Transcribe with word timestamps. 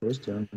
Здравствуйте. 0.00 0.48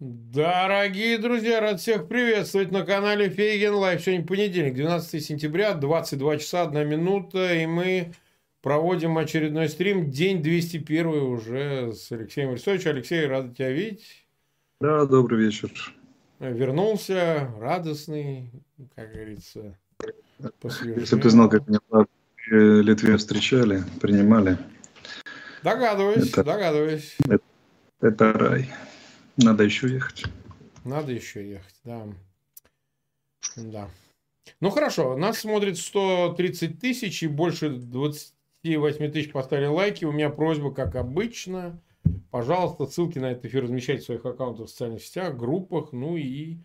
Дорогие 0.00 1.16
друзья, 1.16 1.60
рад 1.60 1.80
всех 1.80 2.08
приветствовать 2.08 2.70
на 2.72 2.84
канале 2.84 3.30
Фейгин 3.30 3.72
Live. 3.72 4.02
Сегодня 4.02 4.26
понедельник, 4.26 4.74
12 4.74 5.24
сентября, 5.24 5.72
22 5.72 6.36
часа 6.36 6.68
1 6.68 6.86
минута, 6.86 7.54
и 7.54 7.64
мы 7.64 8.12
проводим 8.60 9.16
очередной 9.16 9.70
стрим, 9.70 10.10
день 10.10 10.42
201 10.42 11.06
уже 11.06 11.94
с 11.94 12.12
Алексеем 12.12 12.50
Арестовичем. 12.50 12.90
Алексей, 12.90 13.26
рад 13.26 13.56
тебя 13.56 13.70
видеть. 13.70 14.26
Да, 14.78 15.06
добрый 15.06 15.42
вечер. 15.42 15.70
Вернулся, 16.38 17.50
радостный, 17.58 18.50
как 18.94 19.10
говорится, 19.10 19.78
Если 20.62 21.16
бы 21.16 21.22
ты 21.22 21.30
знал, 21.30 21.48
как 21.48 21.66
меня 21.66 21.78
в 21.90 22.06
Литве 22.50 23.16
встречали, 23.16 23.82
принимали. 24.02 24.58
Догадываюсь, 25.62 26.28
это, 26.28 26.44
догадываюсь. 26.44 27.16
Это, 27.26 27.42
это 28.04 28.32
рай. 28.32 28.70
Надо 29.36 29.64
еще 29.64 29.88
ехать. 29.88 30.24
Надо 30.84 31.12
еще 31.12 31.48
ехать, 31.48 31.80
да. 31.84 32.06
Да. 33.56 33.88
Ну 34.60 34.70
хорошо, 34.70 35.16
нас 35.16 35.38
смотрит 35.38 35.78
130 35.78 36.78
тысяч 36.78 37.22
и 37.22 37.26
больше 37.26 37.70
28 37.70 39.10
тысяч 39.10 39.32
поставили 39.32 39.66
лайки. 39.66 40.04
У 40.04 40.12
меня 40.12 40.30
просьба, 40.30 40.72
как 40.72 40.96
обычно, 40.96 41.80
пожалуйста, 42.30 42.86
ссылки 42.86 43.18
на 43.18 43.32
этот 43.32 43.46
эфир 43.46 43.64
размещайте 43.64 44.02
в 44.02 44.06
своих 44.06 44.26
аккаунтах 44.26 44.66
в 44.66 44.70
социальных 44.70 45.02
сетях, 45.02 45.36
группах, 45.36 45.92
ну 45.92 46.16
и 46.16 46.56
э, 46.56 46.58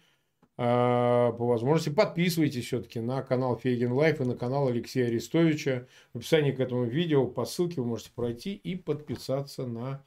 по 0.57 1.47
возможности 1.47 1.89
подписывайтесь 1.89 2.65
все-таки 2.65 2.99
на 2.99 3.21
канал 3.21 3.57
Фейгин 3.57 3.93
Live 3.93 4.19
и 4.19 4.25
на 4.25 4.35
канал 4.35 4.67
Алексея 4.67 5.07
Арестовича. 5.07 5.87
В 6.13 6.17
описании 6.17 6.51
к 6.51 6.59
этому 6.59 6.83
видео 6.83 7.25
по 7.25 7.45
ссылке 7.45 7.81
вы 7.81 7.87
можете 7.87 8.11
пройти 8.13 8.53
и 8.53 8.75
подписаться 8.75 9.65
на 9.65 9.87
а, 9.89 10.03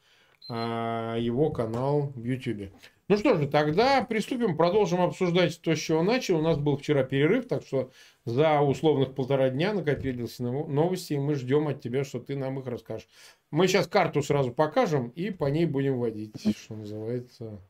его 0.49 1.49
канал 1.51 2.11
в 2.15 2.23
YouTube. 2.23 2.71
Ну 3.09 3.17
что 3.17 3.35
же, 3.35 3.47
тогда 3.47 4.03
приступим, 4.03 4.55
продолжим 4.55 5.01
обсуждать 5.01 5.59
то, 5.61 5.75
с 5.75 5.79
чего 5.79 6.03
начал. 6.03 6.39
У 6.39 6.41
нас 6.41 6.57
был 6.57 6.77
вчера 6.77 7.03
перерыв, 7.03 7.47
так 7.47 7.63
что 7.65 7.91
за 8.23 8.61
условных 8.61 9.13
полтора 9.13 9.49
дня 9.49 9.73
накопились 9.73 10.39
новости, 10.39 11.13
и 11.13 11.19
мы 11.19 11.35
ждем 11.35 11.67
от 11.67 11.81
тебя, 11.81 12.05
что 12.05 12.19
ты 12.19 12.35
нам 12.35 12.59
их 12.59 12.65
расскажешь. 12.65 13.07
Мы 13.51 13.67
сейчас 13.67 13.87
карту 13.87 14.23
сразу 14.23 14.51
покажем, 14.51 15.09
и 15.09 15.31
по 15.31 15.45
ней 15.45 15.65
будем 15.65 15.99
водить, 15.99 16.33
что 16.57 16.75
называется, 16.75 17.61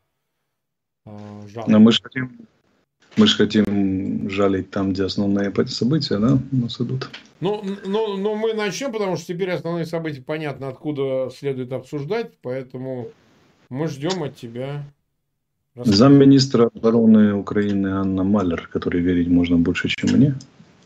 а, 1.05 1.41
жалобы. 1.47 1.71
Но 1.71 1.79
мы 1.79 1.91
же 1.91 2.01
хотим 2.03 2.47
мы 3.15 3.27
же 3.27 3.37
хотим 3.37 4.29
жалить 4.29 4.71
там, 4.71 4.93
где 4.93 5.03
основные 5.03 5.51
события, 5.67 6.17
да, 6.17 6.39
у 6.51 6.55
нас 6.55 6.79
идут. 6.81 7.09
Ну, 7.39 7.63
ну, 7.85 8.17
ну, 8.17 8.35
мы 8.35 8.53
начнем, 8.53 8.91
потому 8.91 9.17
что 9.17 9.27
теперь 9.27 9.51
основные 9.51 9.85
события 9.85 10.21
понятно, 10.21 10.69
откуда 10.69 11.29
следует 11.35 11.71
обсуждать, 11.73 12.31
поэтому 12.41 13.09
мы 13.69 13.87
ждем 13.87 14.23
от 14.23 14.35
тебя. 14.35 14.83
Замминистра 15.75 16.69
обороны 16.73 17.33
Украины 17.33 17.87
Анна 17.87 18.23
Малер, 18.23 18.67
которой 18.71 19.01
верить 19.01 19.27
можно 19.27 19.57
больше, 19.57 19.89
чем 19.89 20.11
мне. 20.11 20.35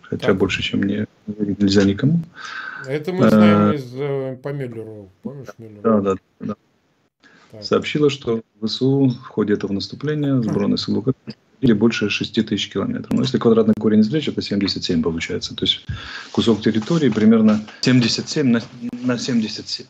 Хотя 0.01 0.27
так. 0.27 0.37
больше, 0.37 0.63
чем 0.63 0.79
мне, 0.79 1.05
верить 1.27 1.61
нельзя 1.61 1.83
никому. 1.83 2.21
Это 2.87 3.11
мы 3.11 3.29
знаем 3.29 3.71
а, 3.71 3.73
из 3.73 3.93
э, 3.93 4.37
по 4.41 4.53
Мюллеру. 4.53 5.09
Помнишь 5.23 5.49
Мюллеру? 5.57 5.81
Да, 5.81 6.01
да, 6.01 6.15
да. 6.39 6.55
Так. 7.51 7.63
Сообщила, 7.63 8.09
что 8.09 8.41
ВСУ 8.61 9.09
в 9.09 9.27
ходе 9.27 9.53
этого 9.53 9.73
наступления 9.73 10.41
сборной 10.41 10.77
сил 10.77 10.99
Украины 10.99 11.35
или 11.61 11.73
больше 11.73 12.09
6 12.09 12.45
тысяч 12.45 12.69
километров. 12.69 13.11
Но 13.11 13.21
если 13.21 13.37
квадратный 13.37 13.73
корень 13.79 14.01
извлечь, 14.01 14.27
это 14.27 14.41
77 14.41 15.01
получается. 15.01 15.55
То 15.55 15.65
есть 15.65 15.85
кусок 16.31 16.61
территории 16.61 17.09
примерно 17.09 17.61
77 17.81 18.47
на, 18.47 18.61
на 19.03 19.17
77. 19.17 19.85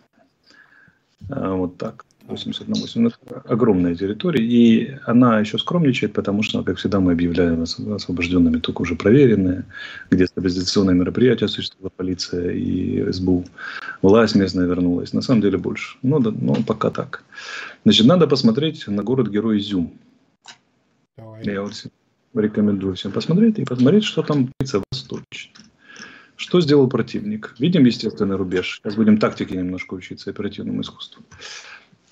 А, 1.30 1.54
вот 1.54 1.78
так. 1.78 2.06
80 2.28 2.68
на 2.68 2.76
80. 2.76 3.20
Это 3.26 3.42
огромная 3.48 3.95
территория. 3.95 4.44
И 4.44 4.98
она 5.06 5.39
еще 5.39 5.58
скромничает, 5.58 6.14
потому 6.14 6.44
что, 6.44 6.64
как 6.64 6.77
всегда, 6.77 7.00
мы 7.00 7.14
объявляем 7.14 7.64
освобожденными 7.64 8.60
только 8.60 8.82
уже 8.82 8.95
проверенные, 8.95 9.66
где 10.10 10.27
стабилизационные 10.27 10.95
мероприятия 10.95 11.45
осуществила 11.45 11.89
полиция 11.95 12.52
и 12.52 13.11
СБУ. 13.11 13.45
Власть 14.02 14.36
местная 14.36 14.66
вернулась. 14.66 15.14
На 15.14 15.22
самом 15.22 15.42
деле 15.42 15.58
больше. 15.58 15.98
Но, 16.02 16.20
но 16.20 16.56
пока 16.66 16.89
так. 16.89 17.23
Значит, 17.86 18.06
надо 18.06 18.27
посмотреть 18.27 18.88
на 18.88 19.04
город-герой 19.04 19.60
Изюм. 19.60 19.94
Давай. 21.17 21.44
Я 21.44 21.61
вот 21.64 21.88
рекомендую 22.36 22.95
всем 22.95 23.11
посмотреть 23.11 23.60
и 23.60 23.66
посмотреть, 23.66 24.04
что 24.04 24.22
там 24.22 24.48
творится 24.48 24.83
восточно. 24.92 25.54
Что 26.36 26.61
сделал 26.61 26.88
противник? 26.88 27.55
Видим 27.58 27.86
естественный 27.86 28.36
рубеж. 28.36 28.80
Сейчас 28.80 28.95
будем 28.95 29.17
тактике 29.17 29.58
немножко 29.58 29.95
учиться, 29.95 30.30
оперативному 30.30 30.82
искусству. 30.82 31.23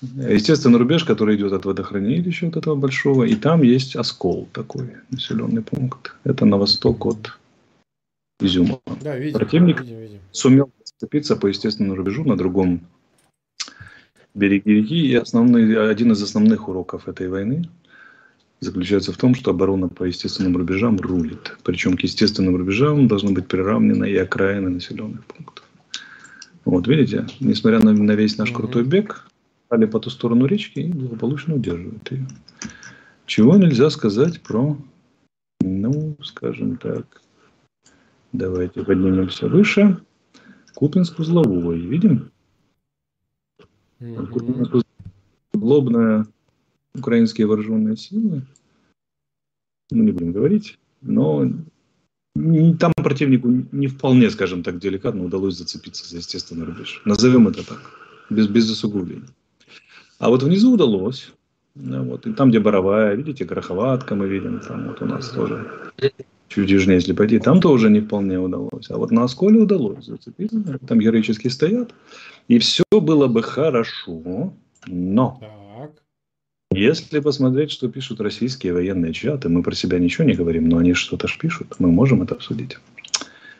Естественный 0.02 0.78
рубеж, 0.78 1.04
который 1.04 1.36
идет 1.36 1.52
от 1.52 1.64
водохранилища, 1.64 2.48
от 2.48 2.56
этого 2.56 2.74
большого, 2.74 3.24
и 3.24 3.36
там 3.36 3.62
есть 3.62 3.96
оскол 3.96 4.48
такой, 4.52 4.90
населенный 5.10 5.62
пункт. 5.62 6.14
Это 6.24 6.44
на 6.44 6.58
восток 6.58 7.06
от 7.06 7.38
Изюма. 8.40 8.80
Да, 9.00 9.16
видим, 9.16 9.38
Противник 9.38 9.80
видим, 9.80 9.98
видим. 9.98 10.18
сумел 10.32 10.70
сцепиться 10.84 11.36
по 11.36 11.46
естественному 11.46 11.96
рубежу 11.96 12.24
на 12.24 12.36
другом 12.36 12.80
береге 14.34 14.74
реки. 14.74 15.06
И 15.06 15.14
основной, 15.14 15.90
один 15.90 16.12
из 16.12 16.22
основных 16.22 16.68
уроков 16.68 17.08
этой 17.08 17.28
войны 17.28 17.68
заключается 18.60 19.12
в 19.12 19.16
том, 19.16 19.34
что 19.34 19.50
оборона 19.50 19.88
по 19.88 20.04
естественным 20.04 20.56
рубежам 20.56 20.98
рулит. 20.98 21.56
Причем 21.62 21.96
к 21.96 22.00
естественным 22.00 22.56
рубежам 22.56 23.08
должны 23.08 23.32
быть 23.32 23.48
приравнены 23.48 24.10
и 24.10 24.16
окраины 24.16 24.70
населенных 24.70 25.24
пунктов. 25.26 25.64
Вот 26.64 26.88
видите, 26.88 27.26
несмотря 27.40 27.78
на, 27.80 27.92
на 27.92 28.12
весь 28.12 28.38
наш 28.38 28.50
крутой 28.50 28.84
бег, 28.84 29.28
стали 29.66 29.86
по 29.86 30.00
ту 30.00 30.10
сторону 30.10 30.46
речки 30.46 30.80
и 30.80 30.92
благополучно 30.92 31.54
удерживают 31.54 32.10
ее. 32.10 32.26
Чего 33.26 33.56
нельзя 33.56 33.90
сказать 33.90 34.40
про, 34.40 34.78
ну, 35.60 36.16
скажем 36.22 36.76
так, 36.76 37.22
давайте 38.32 38.82
поднимемся 38.84 39.48
выше. 39.48 39.98
Купинск-узловой. 40.74 41.80
Видим? 41.80 42.30
Mm-hmm. 44.00 44.82
Лобная 45.54 46.26
украинские 46.98 47.46
вооруженные 47.46 47.96
силы, 47.96 48.42
мы 49.90 50.04
не 50.04 50.12
будем 50.12 50.32
говорить, 50.32 50.78
но 51.00 51.48
там 52.78 52.92
противнику 52.96 53.48
не 53.72 53.86
вполне, 53.86 54.30
скажем 54.30 54.62
так, 54.62 54.78
деликатно 54.78 55.24
удалось 55.24 55.56
зацепиться 55.56 56.08
за 56.08 56.18
естественный 56.18 56.66
рубеж. 56.66 57.00
Назовем 57.04 57.48
это 57.48 57.66
так, 57.66 57.78
без, 58.30 58.48
без 58.48 58.64
засугублений. 58.64 59.28
А 60.18 60.28
вот 60.28 60.42
внизу 60.42 60.72
удалось. 60.72 61.32
Да, 61.74 62.02
вот, 62.02 62.26
и 62.26 62.32
там, 62.32 62.48
где 62.48 62.58
Боровая, 62.58 63.14
видите, 63.14 63.44
Гороховатка 63.44 64.14
мы 64.14 64.28
видим, 64.28 64.60
там 64.60 64.88
вот 64.88 65.02
у 65.02 65.04
нас 65.04 65.28
тоже 65.28 65.70
чуть 66.48 66.70
южнее, 66.70 66.96
если 66.96 67.12
пойти, 67.12 67.38
там 67.38 67.60
тоже 67.60 67.90
не 67.90 68.00
вполне 68.00 68.38
удалось. 68.38 68.90
А 68.90 68.96
вот 68.96 69.10
на 69.10 69.24
Осколе 69.24 69.60
удалось 69.60 70.06
зацепиться, 70.06 70.78
там 70.86 70.98
героически 71.00 71.48
стоят. 71.48 71.94
И 72.48 72.58
все 72.58 72.84
было 72.90 73.26
бы 73.26 73.42
хорошо, 73.42 74.54
но 74.86 75.40
если 76.72 77.20
посмотреть, 77.20 77.70
что 77.70 77.88
пишут 77.88 78.20
российские 78.20 78.72
военные 78.72 79.12
чаты, 79.12 79.48
мы 79.48 79.62
про 79.62 79.74
себя 79.74 79.98
ничего 79.98 80.24
не 80.24 80.34
говорим, 80.34 80.68
но 80.68 80.78
они 80.78 80.94
что-то 80.94 81.28
ж 81.28 81.38
пишут, 81.38 81.76
мы 81.78 81.90
можем 81.90 82.22
это 82.22 82.34
обсудить. 82.34 82.78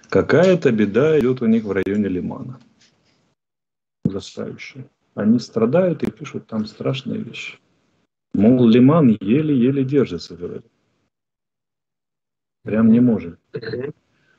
Какая-то 0.09 0.71
беда 0.73 1.19
идет 1.19 1.43
у 1.43 1.47
них 1.47 1.65
в 1.65 1.73
районе 1.73 2.09
Лимана. 2.09 2.59
Ужасающая. 4.05 4.87
Они 5.15 5.39
страдают 5.39 6.03
и 6.03 6.11
пишут 6.11 6.47
там 6.47 6.67
страшные 6.67 7.21
вещи. 7.21 7.59
Мол, 8.35 8.69
Лиман 8.69 9.17
еле-еле 9.21 9.85
держится, 9.85 10.37
говорят. 10.37 10.65
Прям 12.65 12.93
не 12.93 13.01
может. 13.01 13.39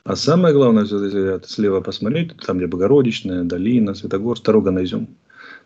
А 0.04 0.16
самое 0.16 0.54
главное, 0.54 0.84
если 0.84 1.46
слева 1.46 1.82
посмотреть, 1.82 2.38
там, 2.46 2.58
где 2.58 2.68
Богородичная, 2.68 3.44
Долина, 3.44 3.94
Светогорск, 3.94 4.44
дорога 4.46 4.72
на 4.72 4.84
Изюм. 4.84 5.18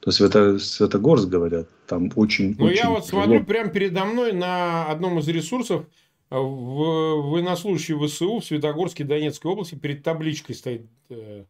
То 0.01 0.09
есть 0.09 0.17
Свято, 0.17 0.57
Святогорск, 0.59 1.27
говорят, 1.27 1.67
там 1.87 2.11
очень... 2.15 2.55
Ну, 2.57 2.65
очень 2.65 2.77
я 2.77 2.89
вот 2.89 3.05
тяжело. 3.05 3.23
смотрю 3.23 3.45
прямо 3.45 3.69
передо 3.69 4.05
мной 4.05 4.33
на 4.33 4.85
одном 4.85 5.19
из 5.19 5.27
ресурсов 5.27 5.85
э, 6.29 6.35
в 6.35 7.31
военнослужащий 7.31 7.95
ВСУ 7.95 8.39
в 8.39 8.45
Светогорске 8.45 9.03
Донецкой 9.03 9.51
области 9.51 9.75
перед 9.75 10.03
табличкой 10.03 10.55
стоит 10.55 10.87
э, 11.09 11.45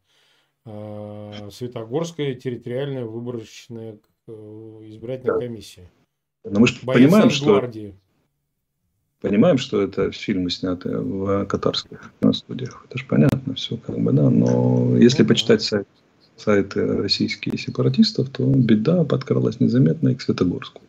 э, 0.66 1.50
Светогорская 1.52 2.36
территориальная 2.36 3.06
выборочная 3.06 3.98
э, 4.28 4.32
избирательная 4.32 5.40
да. 5.40 5.46
комиссия. 5.46 5.90
Но 6.44 6.60
мы 6.60 6.68
же 6.68 6.80
понимаем, 6.86 7.30
что... 7.30 7.70
Понимаем, 9.22 9.60
что 9.60 9.80
это 9.80 10.12
фильмы 10.12 10.50
сняты 10.50 10.98
в 10.98 11.46
катарских 11.46 12.12
студиях. 12.34 12.84
Это 12.90 12.98
же 12.98 13.06
понятно 13.06 13.54
все, 13.54 13.78
как 13.78 14.00
бы, 14.00 14.12
да. 14.14 14.32
Но 14.32 14.98
если 14.98 15.22
ну, 15.22 15.30
почитать 15.30 15.62
сайт 15.62 15.88
сайты 16.42 16.86
российские 16.86 17.58
сепаратистов, 17.58 18.30
то 18.30 18.44
беда 18.44 19.04
подкралась 19.04 19.60
незаметно 19.60 20.10
и 20.10 20.16
к 20.16 20.22
Светогорску. 20.22 20.82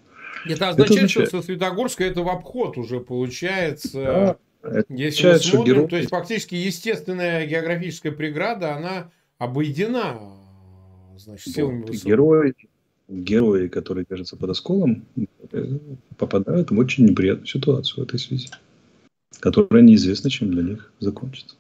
Это 0.44 0.70
означает, 0.70 0.90
это 0.90 0.94
означает... 0.94 1.28
что 1.28 1.43
Светогорска 1.43 2.04
это 2.04 2.22
в 2.22 2.28
обход 2.28 2.78
уже 2.78 3.00
получается. 3.00 4.38
Да, 4.62 4.82
если 4.88 5.28
означает, 5.28 5.44
мы 5.44 5.50
смотрим, 5.50 5.75
герой... 5.75 5.88
то 5.88 5.96
есть 5.96 6.10
фактически 6.10 6.54
естественная 6.54 7.46
географическая 7.46 8.12
преграда, 8.12 8.75
она 8.75 9.10
обойдена 9.38 10.20
значит, 11.19 11.52
силами 11.54 11.82
вот, 11.82 11.90
Герой, 11.90 12.54
герои, 13.08 13.69
которые 13.69 14.06
держатся 14.08 14.37
под 14.37 14.50
осколом, 14.50 15.04
э, 15.52 15.78
попадают 16.16 16.70
в 16.70 16.78
очень 16.78 17.06
неприятную 17.06 17.46
ситуацию 17.46 18.04
в 18.04 18.08
этой 18.08 18.19
связи, 18.19 18.49
которая 19.40 19.82
неизвестно, 19.82 20.31
чем 20.31 20.50
для 20.50 20.62
них 20.62 20.93
закончится. 21.00 21.56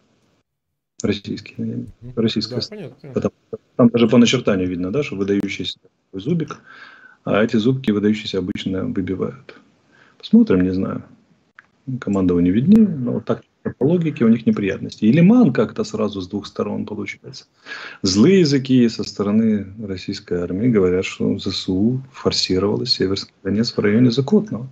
Российские, 1.02 1.86
российская 2.14 2.56
да, 2.56 2.66
понятно. 2.68 3.12
Потому, 3.12 3.34
там 3.76 3.88
даже 3.88 4.08
по 4.08 4.18
начертанию 4.18 4.68
видно, 4.68 4.92
да, 4.92 5.02
что 5.02 5.16
выдающийся 5.16 5.78
зубик, 6.12 6.60
а 7.24 7.42
эти 7.42 7.56
зубки 7.56 7.90
выдающиеся 7.90 8.38
обычно 8.38 8.84
выбивают. 8.84 9.56
Посмотрим, 10.18 10.62
не 10.62 10.72
знаю. 10.72 11.02
Командование 12.00 12.52
виднее, 12.52 12.86
но 12.86 13.14
вот 13.14 13.24
так 13.24 13.42
по 13.78 13.84
логике 13.84 14.24
у 14.24 14.28
них 14.28 14.46
неприятности. 14.46 15.04
И 15.04 15.12
Лиман 15.12 15.52
как-то 15.52 15.84
сразу 15.84 16.20
с 16.20 16.28
двух 16.28 16.46
сторон 16.46 16.86
получается. 16.86 17.46
Злые 18.02 18.40
языки 18.40 18.88
со 18.88 19.04
стороны 19.04 19.66
российской 19.82 20.38
армии 20.38 20.68
говорят, 20.68 21.04
что 21.04 21.38
ЗСУ 21.38 22.02
форсировала 22.12 22.86
Северский 22.86 23.34
Донец 23.42 23.72
в 23.72 23.78
районе 23.78 24.10
Закотного. 24.10 24.68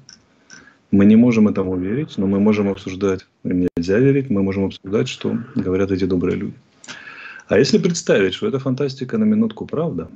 Мы 0.91 1.05
не 1.05 1.17
можем 1.17 1.49
этому 1.49 1.77
верить, 1.77 2.19
но 2.19 2.27
мы 2.27 2.41
можем 2.41 2.69
обсуждать, 2.69 3.27
им 3.45 3.69
нельзя 3.77 3.99
верить, 3.99 4.31
мы 4.31 4.43
можем 4.43 4.65
обсуждать, 4.65 5.09
что 5.09 5.39
говорят 5.55 5.91
эти 5.91 6.05
добрые 6.05 6.37
люди. 6.37 6.55
А 7.49 7.59
если 7.59 7.79
представить, 7.79 8.35
что 8.35 8.49
это 8.49 8.59
фантастика 8.59 9.19
на 9.19 9.25
минутку 9.25 9.67
правда, 9.67 10.09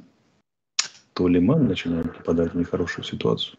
то 1.13 1.29
Лиман 1.29 1.67
начинает 1.69 2.17
попадать 2.17 2.55
в 2.55 2.59
нехорошую 2.59 3.05
ситуацию. 3.05 3.57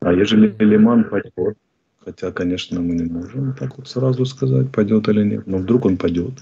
А 0.00 0.12
ежели 0.12 0.54
Лиман 0.58 1.04
пойдет 1.04 1.56
хотя, 2.04 2.32
конечно, 2.32 2.80
мы 2.80 2.94
не 2.94 3.04
можем 3.04 3.54
так 3.54 3.76
вот 3.78 3.88
сразу 3.88 4.24
сказать, 4.24 4.70
пойдет 4.72 5.08
или 5.08 5.22
нет, 5.22 5.46
но 5.46 5.58
вдруг 5.58 5.84
он 5.84 5.96
пойдет, 5.96 6.32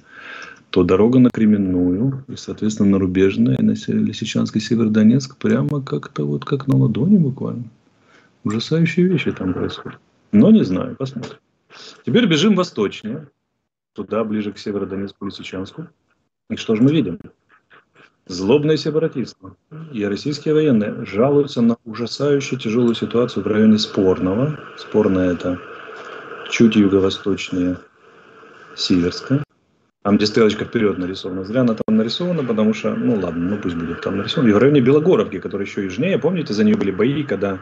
то 0.70 0.84
дорога 0.84 1.18
на 1.18 1.30
Кременную 1.30 2.24
и, 2.28 2.36
соответственно, 2.36 2.90
на 2.90 2.98
Рубежное, 2.98 3.56
и 3.56 3.62
на 3.62 3.72
Лисичанский 3.72 4.60
Северодонецк 4.60 5.36
прямо 5.36 5.82
как-то 5.82 6.26
вот 6.26 6.44
как 6.44 6.66
на 6.66 6.76
ладони 6.76 7.18
буквально. 7.18 7.64
Ужасающие 8.48 9.06
вещи 9.06 9.30
там 9.30 9.52
происходят. 9.52 10.00
Но 10.32 10.50
не 10.50 10.64
знаю, 10.64 10.96
посмотрим. 10.96 11.36
Теперь 12.06 12.24
бежим 12.24 12.56
восточнее, 12.56 13.28
туда, 13.92 14.24
ближе 14.24 14.52
к 14.52 14.58
Северодонецку, 14.58 15.26
Лисичанску. 15.26 15.88
И 16.48 16.56
что 16.56 16.74
же 16.74 16.82
мы 16.82 16.90
видим? 16.90 17.18
Злобное 18.24 18.78
сепаратизм 18.78 19.54
и 19.92 20.02
российские 20.02 20.54
военные 20.54 21.04
жалуются 21.04 21.60
на 21.60 21.76
ужасающую 21.84 22.58
тяжелую 22.58 22.94
ситуацию 22.94 23.44
в 23.44 23.46
районе 23.46 23.76
Спорного. 23.76 24.58
Спорное 24.78 25.34
это 25.34 25.60
чуть 26.50 26.74
юго-восточнее 26.74 27.76
Сиверска. 28.74 29.44
Там, 30.04 30.16
где 30.16 30.24
стрелочка 30.24 30.64
вперед 30.64 30.96
нарисована. 30.96 31.44
Зря 31.44 31.60
она 31.60 31.74
там 31.74 31.96
нарисована, 31.98 32.42
потому 32.44 32.72
что, 32.72 32.94
ну 32.94 33.20
ладно, 33.20 33.50
ну 33.50 33.58
пусть 33.58 33.76
будет 33.76 34.00
там 34.00 34.16
нарисована. 34.16 34.48
И 34.48 34.52
в 34.52 34.58
районе 34.58 34.80
Белогоровки, 34.80 35.38
который 35.38 35.66
еще 35.66 35.84
южнее, 35.84 36.18
помните, 36.18 36.54
за 36.54 36.64
нее 36.64 36.76
были 36.76 36.90
бои, 36.90 37.24
когда 37.24 37.58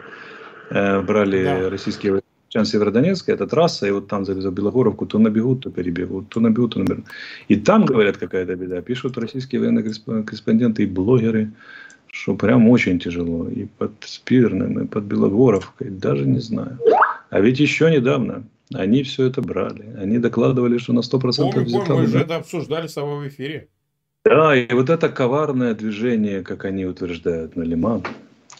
э, 0.69 1.01
брали 1.01 1.43
да. 1.43 1.69
российские 1.69 2.21
Чан 2.49 2.65
Северодонецк, 2.65 3.27
это 3.29 3.45
трасса, 3.45 3.87
и 3.87 3.91
вот 3.91 4.07
там 4.07 4.25
за 4.25 4.51
Белогоровку 4.51 5.05
то 5.05 5.19
набегут, 5.19 5.63
то 5.63 5.69
перебегут, 5.69 6.29
то 6.29 6.39
набегут, 6.39 6.73
то 6.73 6.79
набегут. 6.79 7.05
И 7.49 7.55
там, 7.57 7.85
говорят, 7.85 8.17
какая-то 8.17 8.55
беда. 8.55 8.81
Пишут 8.81 9.17
российские 9.17 9.61
военные 9.61 9.83
корреспонденты 9.83 10.83
и 10.83 10.85
блогеры, 10.85 11.51
что 12.11 12.35
прям 12.35 12.69
очень 12.69 12.99
тяжело. 12.99 13.49
И 13.49 13.65
под 13.65 13.91
Спирным, 14.01 14.79
и 14.79 14.87
под 14.87 15.03
Белогоровкой, 15.03 15.89
даже 15.89 16.25
не 16.25 16.39
знаю. 16.39 16.79
А 17.29 17.41
ведь 17.41 17.59
еще 17.59 17.91
недавно 17.91 18.43
они 18.73 19.03
все 19.03 19.25
это 19.25 19.41
брали. 19.41 19.95
Они 19.97 20.17
докладывали, 20.17 20.77
что 20.77 20.93
на 20.93 20.99
100% 20.99 21.19
помню, 21.19 21.63
взято. 21.65 21.85
Помню, 21.85 22.01
мы 22.03 22.07
же 22.07 22.19
это 22.19 22.35
обсуждали 22.37 22.87
с 22.87 22.93
тобой 22.93 23.25
в 23.25 23.27
эфире. 23.29 23.67
Да, 24.25 24.55
и 24.55 24.73
вот 24.73 24.89
это 24.89 25.09
коварное 25.09 25.73
движение, 25.73 26.43
как 26.43 26.65
они 26.65 26.85
утверждают, 26.85 27.55
на 27.55 27.63
Лиман, 27.63 28.03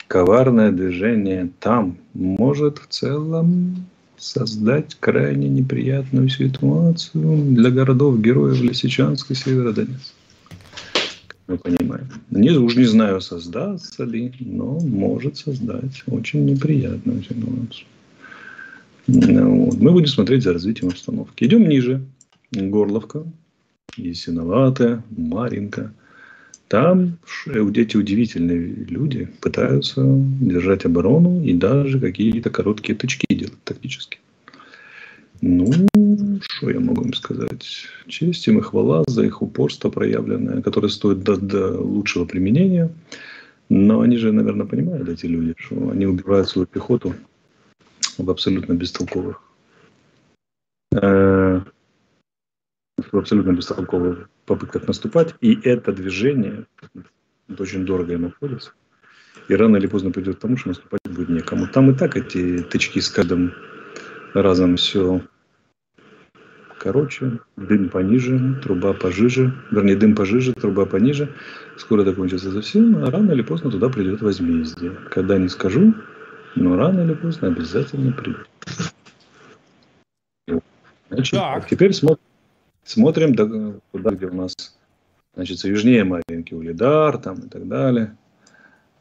коварное 0.07 0.71
движение 0.71 1.49
там 1.59 1.97
может 2.13 2.79
в 2.79 2.87
целом 2.87 3.85
создать 4.17 4.95
крайне 4.99 5.47
неприятную 5.47 6.29
ситуацию 6.29 7.53
для 7.53 7.69
городов-героев 7.69 8.59
Лисичанска 8.61 9.35
и. 9.35 9.99
Мы 11.47 11.57
понимаем. 11.57 12.09
Не, 12.29 12.51
уж 12.51 12.75
не 12.75 12.85
знаю, 12.85 13.21
создастся 13.21 14.03
ли, 14.03 14.33
но 14.39 14.79
может 14.79 15.37
создать 15.37 16.03
очень 16.07 16.45
неприятную 16.45 17.23
ситуацию. 17.23 17.85
Ну, 19.07 19.65
вот. 19.65 19.79
Мы 19.79 19.91
будем 19.91 20.07
смотреть 20.07 20.43
за 20.43 20.51
развитием 20.51 20.89
обстановки. 20.89 21.45
Идем 21.45 21.69
ниже. 21.69 22.03
Горловка, 22.51 23.23
Ясиноватая, 23.97 25.03
Маринка– 25.09 25.93
там 26.67 27.17
эти 27.45 27.95
удивительные 27.95 28.59
люди 28.89 29.29
пытаются 29.41 30.03
держать 30.05 30.85
оборону 30.85 31.43
и 31.43 31.53
даже 31.53 31.99
какие-то 31.99 32.49
короткие 32.49 32.95
тычки 32.95 33.25
делать 33.29 33.63
тактически. 33.63 34.19
Ну, 35.41 35.71
что 36.41 36.69
я 36.69 36.79
могу 36.79 37.03
им 37.03 37.13
сказать? 37.13 37.87
Честь 38.07 38.47
им 38.47 38.57
и 38.57 38.61
хвала 38.61 39.03
за 39.07 39.23
их 39.23 39.41
упорство 39.41 39.89
проявленное, 39.89 40.61
которое 40.61 40.89
стоит 40.89 41.23
до, 41.23 41.37
до 41.37 41.79
лучшего 41.79 42.25
применения. 42.25 42.91
Но 43.69 44.01
они 44.01 44.17
же, 44.17 44.31
наверное, 44.31 44.65
понимают, 44.65 45.07
эти 45.09 45.25
люди, 45.25 45.53
что 45.57 45.89
они 45.91 46.05
убивают 46.05 46.49
свою 46.49 46.65
пехоту 46.65 47.13
в 48.17 48.29
абсолютно 48.29 48.73
бестолковых 48.73 49.41
э, 50.93 51.61
абсолютно 53.11 53.51
бестолковых 53.51 54.29
попытках 54.45 54.87
наступать. 54.87 55.35
И 55.41 55.59
это 55.63 55.91
движение 55.91 56.65
очень 57.57 57.85
дорого 57.85 58.13
им 58.13 58.25
обходится. 58.25 58.71
И 59.47 59.55
рано 59.55 59.77
или 59.77 59.87
поздно 59.87 60.11
придет 60.11 60.37
к 60.37 60.39
тому, 60.39 60.57
что 60.57 60.69
наступать 60.69 61.01
будет 61.05 61.29
некому. 61.29 61.67
Там 61.67 61.91
и 61.91 61.95
так 61.95 62.17
эти 62.17 62.59
тычки 62.63 62.99
с 62.99 63.09
каждым 63.09 63.53
разом 64.33 64.75
все 64.75 65.21
короче, 66.79 67.39
дым 67.57 67.89
пониже, 67.89 68.59
труба 68.63 68.93
пожиже, 68.93 69.53
вернее, 69.71 69.95
дым 69.95 70.15
пожиже, 70.15 70.53
труба 70.53 70.85
пониже. 70.85 71.33
Скоро 71.75 72.03
это 72.03 72.13
кончится 72.13 72.51
совсем, 72.51 73.03
а 73.03 73.11
рано 73.11 73.31
или 73.31 73.41
поздно 73.41 73.71
туда 73.71 73.89
придет 73.89 74.21
возмездие. 74.21 74.91
Когда 75.09 75.37
не 75.37 75.49
скажу, 75.49 75.93
но 76.55 76.77
рано 76.77 77.01
или 77.01 77.13
поздно 77.13 77.47
обязательно 77.49 78.11
придет. 78.11 78.47
Значит, 81.09 81.39
так. 81.39 81.67
теперь 81.67 81.93
смотрим 81.93 82.26
Смотрим 82.87 83.35
туда, 83.35 84.11
где 84.11 84.27
у 84.27 84.33
нас, 84.33 84.55
значит, 85.35 85.61
южнее 85.65 86.05
Маринки, 86.05 86.53
Улидар 86.53 87.17
там 87.17 87.35
и 87.39 87.49
так 87.49 87.67
далее. 87.67 88.15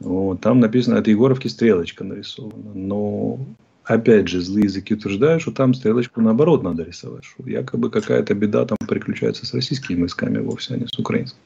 Вот, 0.01 0.41
там 0.41 0.59
написано, 0.59 0.99
от 0.99 1.07
Егоровки 1.07 1.47
стрелочка 1.47 2.03
нарисована. 2.03 2.75
Но, 2.75 3.39
опять 3.85 4.27
же, 4.27 4.41
злые 4.41 4.65
языки 4.65 4.95
утверждают, 4.95 5.41
что 5.41 5.53
там 5.53 5.73
стрелочку 5.73 6.21
наоборот 6.21 6.65
надо 6.65 6.83
рисовать. 6.83 7.25
Что 7.25 7.49
якобы 7.49 7.89
какая-то 7.89 8.35
беда 8.35 8.67
там 8.67 8.77
приключается 8.89 9.47
с 9.47 9.55
российскими 9.55 10.01
войсками 10.01 10.39
вовсе, 10.39 10.75
а 10.75 10.79
не 10.79 10.87
с 10.87 10.99
украинскими. 10.99 11.41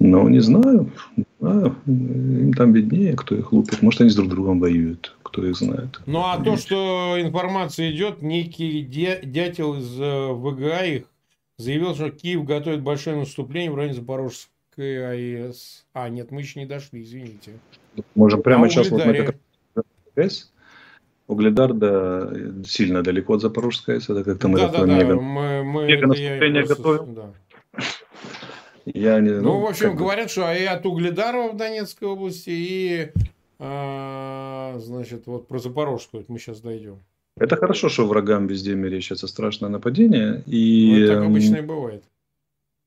Но 0.00 0.28
не 0.28 0.40
знаю, 0.40 0.92
не 1.16 1.24
знаю, 1.40 1.76
им 1.86 2.52
там 2.52 2.74
виднее, 2.74 3.16
кто 3.16 3.34
их 3.34 3.52
лупит. 3.52 3.80
Может, 3.80 4.02
они 4.02 4.10
с 4.10 4.14
друг 4.16 4.28
другом 4.28 4.60
воюют, 4.60 5.16
кто 5.22 5.46
их 5.46 5.56
знает. 5.56 5.98
Ну, 6.04 6.20
а 6.20 6.38
то, 6.44 6.58
что 6.58 7.16
информация 7.18 7.90
идет, 7.90 8.20
некий 8.20 8.82
дятел 8.82 9.78
из 9.78 9.98
э, 9.98 10.32
ВГА 10.32 10.84
их 10.84 11.04
заявил, 11.58 11.94
что 11.94 12.10
Киев 12.10 12.44
готовит 12.44 12.82
большое 12.82 13.16
наступление 13.16 13.70
в 13.70 13.76
районе 13.76 13.94
Запорожской 13.94 15.46
АЭС. 15.46 15.86
А, 15.92 16.08
нет, 16.08 16.30
мы 16.30 16.40
еще 16.40 16.60
не 16.60 16.66
дошли, 16.66 17.02
извините. 17.02 17.58
Можем 18.14 18.42
прямо 18.42 18.66
а 18.66 18.68
сейчас 18.68 18.88
вот 18.90 19.04
на 19.04 19.34
АЭС. 20.16 20.52
Угледар, 21.26 21.74
да, 21.74 22.32
сильно 22.64 23.02
далеко 23.02 23.34
от 23.34 23.42
Запорожской 23.42 23.96
АЭС. 23.96 24.08
Это 24.08 24.24
как-то 24.24 24.48
мы 24.48 24.58
да, 24.58 24.68
да, 24.68 24.78
да, 24.78 24.86
мега, 24.86 25.20
мы, 25.20 25.62
мы 25.64 25.86
мега 25.86 26.06
наступление 26.06 26.64
просто, 26.64 26.82
готовим. 26.82 27.14
Да. 27.14 27.32
Я 28.86 29.20
не, 29.20 29.32
ну, 29.32 29.42
ну, 29.42 29.60
в 29.60 29.66
общем, 29.66 29.90
как... 29.90 29.98
говорят, 29.98 30.30
что 30.30 30.50
и 30.50 30.64
от 30.64 30.86
Угледара 30.86 31.48
в 31.48 31.56
Донецкой 31.56 32.08
области, 32.08 32.48
и, 32.48 33.12
а, 33.58 34.76
значит, 34.78 35.26
вот 35.26 35.46
про 35.46 35.58
Запорожскую 35.58 36.24
мы 36.28 36.38
сейчас 36.38 36.62
дойдем. 36.62 37.02
Это 37.40 37.56
хорошо, 37.56 37.88
что 37.88 38.06
врагам 38.06 38.46
везде 38.46 38.74
мерещится 38.74 39.26
страшное 39.26 39.70
нападение. 39.70 40.42
И, 40.46 40.96
ну, 41.00 41.06
так 41.06 41.24
обычно 41.24 41.56
и 41.56 41.62
бывает. 41.62 42.02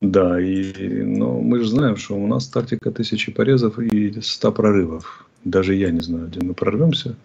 Да, 0.01 0.41
и, 0.41 1.03
но 1.03 1.39
мы 1.39 1.60
же 1.60 1.67
знаем, 1.67 1.96
что 1.96 2.15
у 2.15 2.27
нас 2.27 2.48
тактика 2.48 2.91
тысячи 2.91 3.31
порезов 3.31 3.77
и 3.79 4.20
ста 4.22 4.51
прорывов. 4.51 5.27
Даже 5.43 5.75
я 5.75 5.91
не 5.91 6.01
знаю, 6.01 6.27
где 6.27 6.41
мы 6.41 6.53
прорвемся, 6.53 7.15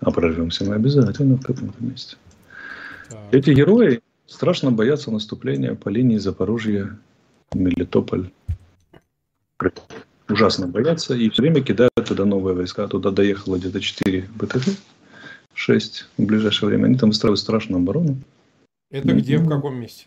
а 0.00 0.10
прорвемся 0.10 0.64
мы 0.64 0.74
обязательно 0.74 1.36
в 1.36 1.42
каком-то 1.42 1.82
месте. 1.82 2.16
Так. 3.08 3.18
Эти 3.32 3.50
герои 3.50 4.00
страшно 4.26 4.70
боятся 4.70 5.10
наступления 5.10 5.74
по 5.74 5.88
линии 5.88 6.18
Запорожья, 6.18 6.98
Мелитополь. 7.54 8.30
Ужасно 10.28 10.66
боятся 10.66 11.14
и 11.14 11.30
все 11.30 11.42
время 11.42 11.62
кидают 11.62 11.92
туда 12.06 12.24
новые 12.24 12.54
войска. 12.54 12.86
Туда 12.88 13.10
доехало 13.10 13.56
где-то 13.56 13.80
4 13.80 14.28
БТТ 14.34 14.76
6 15.56 16.06
в 16.18 16.22
ближайшее 16.22 16.68
время. 16.68 16.86
Они 16.86 16.96
там 16.96 17.10
выстраивают 17.10 17.40
страшную 17.40 17.80
оборону. 17.80 18.18
Это 18.90 19.12
где, 19.14 19.38
в 19.38 19.48
каком 19.48 19.80
месте? 19.80 20.06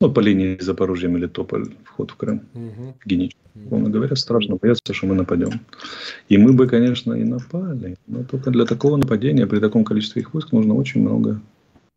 Ну, 0.00 0.10
по 0.10 0.20
линии 0.20 0.56
Запорожье-Мелитополь, 0.58 1.74
вход 1.84 2.10
в 2.10 2.16
Крым, 2.16 2.42
угу. 2.54 2.96
в 2.98 3.06
Генич. 3.06 3.36
Условно 3.54 3.90
говоря, 3.90 4.16
страшно 4.16 4.56
бояться, 4.56 4.94
что 4.94 5.06
мы 5.06 5.14
нападем. 5.14 5.60
И 6.30 6.38
мы 6.38 6.54
бы, 6.54 6.66
конечно, 6.66 7.12
и 7.12 7.24
напали, 7.24 7.98
но 8.06 8.24
только 8.24 8.50
для 8.50 8.64
такого 8.64 8.96
нападения 8.96 9.46
при 9.46 9.58
таком 9.58 9.84
количестве 9.84 10.22
их 10.22 10.32
войск 10.32 10.52
нужно 10.52 10.74
очень 10.74 11.02
много 11.02 11.40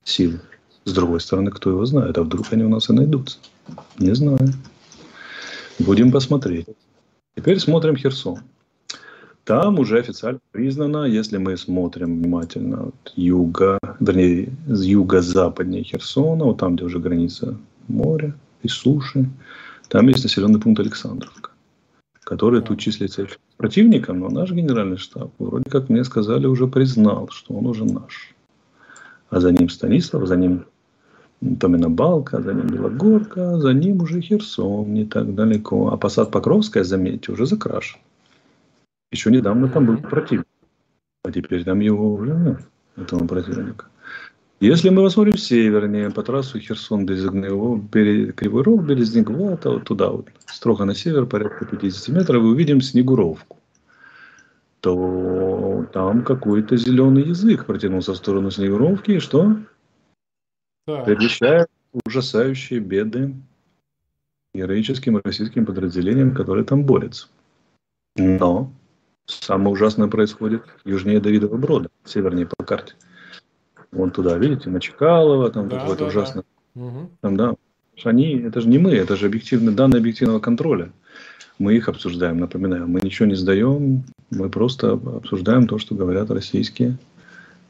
сил. 0.04 0.40
С 0.84 0.94
другой 0.94 1.22
стороны, 1.22 1.52
кто 1.52 1.70
его 1.70 1.86
знает, 1.86 2.18
а 2.18 2.24
вдруг 2.24 2.52
они 2.52 2.64
у 2.64 2.70
нас 2.70 2.90
и 2.90 2.94
найдутся? 2.94 3.38
Не 3.98 4.14
знаю. 4.14 4.50
Будем 5.80 6.12
посмотреть. 6.12 6.68
Теперь 7.36 7.60
смотрим 7.60 7.96
Херсон. 7.96 8.40
Там 9.46 9.80
уже 9.80 10.00
официально 10.00 10.40
признано, 10.52 11.04
если 11.04 11.38
мы 11.38 11.58
смотрим 11.58 12.22
внимательно 12.22 12.88
от 12.88 13.14
юга, 13.16 13.78
вернее, 14.00 14.50
с 14.68 14.84
юго-западнее 14.84 15.84
Херсона, 15.84 16.46
вот 16.46 16.60
там, 16.60 16.76
где 16.76 16.86
уже 16.86 17.00
граница 17.00 17.58
моря 17.90 18.34
и 18.62 18.70
суши, 18.70 19.30
там 19.90 20.08
есть 20.08 20.24
населенный 20.24 20.62
пункт 20.62 20.80
Александровка, 20.80 21.52
который 22.24 22.62
тут 22.62 22.80
числится 22.80 23.28
противником, 23.58 24.20
но 24.20 24.30
наш 24.30 24.52
генеральный 24.52 24.98
штаб, 24.98 25.32
вроде 25.40 25.70
как 25.70 25.90
мне 25.90 26.06
сказали, 26.06 26.48
уже 26.48 26.68
признал, 26.68 27.28
что 27.30 27.54
он 27.54 27.68
уже 27.68 27.84
наш. 27.84 28.34
А 29.30 29.42
за 29.42 29.52
ним 29.52 29.68
Станислав, 29.68 30.26
за 30.26 30.38
ним 30.38 30.66
Томина 31.60 31.90
Балка, 31.90 32.42
за 32.42 32.54
ним 32.54 32.68
Белогорка, 32.68 33.58
за 33.58 33.74
ним 33.74 34.02
уже 34.02 34.22
Херсон, 34.22 34.94
не 34.94 35.06
так 35.06 35.36
далеко. 35.36 35.90
А 35.92 35.98
посад 35.98 36.32
Покровская, 36.32 36.86
заметьте, 36.86 37.34
уже 37.34 37.46
закрашен. 37.46 38.00
Еще 39.14 39.30
недавно 39.30 39.70
там 39.70 39.86
был 39.86 39.98
противник, 39.98 40.48
а 41.24 41.32
теперь 41.32 41.64
там 41.64 41.80
его 41.82 42.16
уже 42.16 42.34
нет, 42.34 42.60
этого 42.98 43.28
противника. 43.28 43.86
Если 44.60 44.90
мы 44.90 45.04
посмотрим 45.04 45.38
севернее, 45.38 46.10
по 46.10 46.24
трассу 46.24 46.58
Херсон, 46.60 47.06
Кривой 47.06 48.64
Рог, 48.64 48.84
Березнегвата, 48.84 49.70
вот 49.70 49.84
туда 49.84 50.10
вот, 50.10 50.30
строго 50.48 50.86
на 50.86 50.96
север, 50.96 51.28
порядка 51.28 51.66
50 51.66 52.16
метров, 52.16 52.42
и 52.42 52.46
увидим 52.48 52.82
Снегуровку, 52.82 53.58
то 54.80 55.86
там 55.94 56.24
какой-то 56.24 56.76
зеленый 56.76 57.24
язык 57.24 57.68
протянулся 57.68 58.14
в 58.14 58.18
сторону 58.18 58.50
Снегуровки, 58.50 59.12
и 59.12 59.20
что? 59.20 59.58
Да. 60.88 61.04
Предвещает 61.04 61.68
ужасающие 62.04 62.80
беды 62.80 63.36
героическим 64.56 65.22
российским 65.24 65.68
подразделениям, 65.68 66.34
которые 66.34 66.66
там 66.66 66.84
борются. 66.84 67.28
Но 68.16 68.72
самое 69.26 69.72
ужасное 69.72 70.08
происходит 70.08 70.64
южнее 70.86 71.20
Давидова 71.20 71.58
Брода, 71.58 71.90
севернее 72.06 72.48
по 72.48 72.64
карте. 72.64 72.94
Вон 73.92 74.12
туда, 74.12 74.38
видите, 74.38 74.70
на 74.70 74.80
Чекалово, 74.80 75.52
там 75.52 75.70
да, 75.70 75.80
какое-то 75.80 76.06
да, 76.06 76.08
ужасное. 76.10 76.44
Да. 76.76 76.92
Там, 77.22 77.38
да. 77.38 77.54
Они, 78.04 78.40
это 78.40 78.60
же 78.62 78.68
не 78.68 78.80
мы, 78.80 78.92
это 78.94 79.16
же 79.16 79.28
объективные 79.28 79.76
данные 79.76 80.00
объективного 80.00 80.40
контроля. 80.40 80.92
Мы 81.60 81.76
их 81.76 81.88
обсуждаем, 81.88 82.40
напоминаю. 82.40 82.88
Мы 82.88 83.02
ничего 83.02 83.28
не 83.28 83.36
сдаем, 83.36 84.04
мы 84.32 84.50
просто 84.50 84.94
обсуждаем 84.94 85.68
то, 85.68 85.78
что 85.78 85.94
говорят 85.94 86.32
российские 86.32 86.98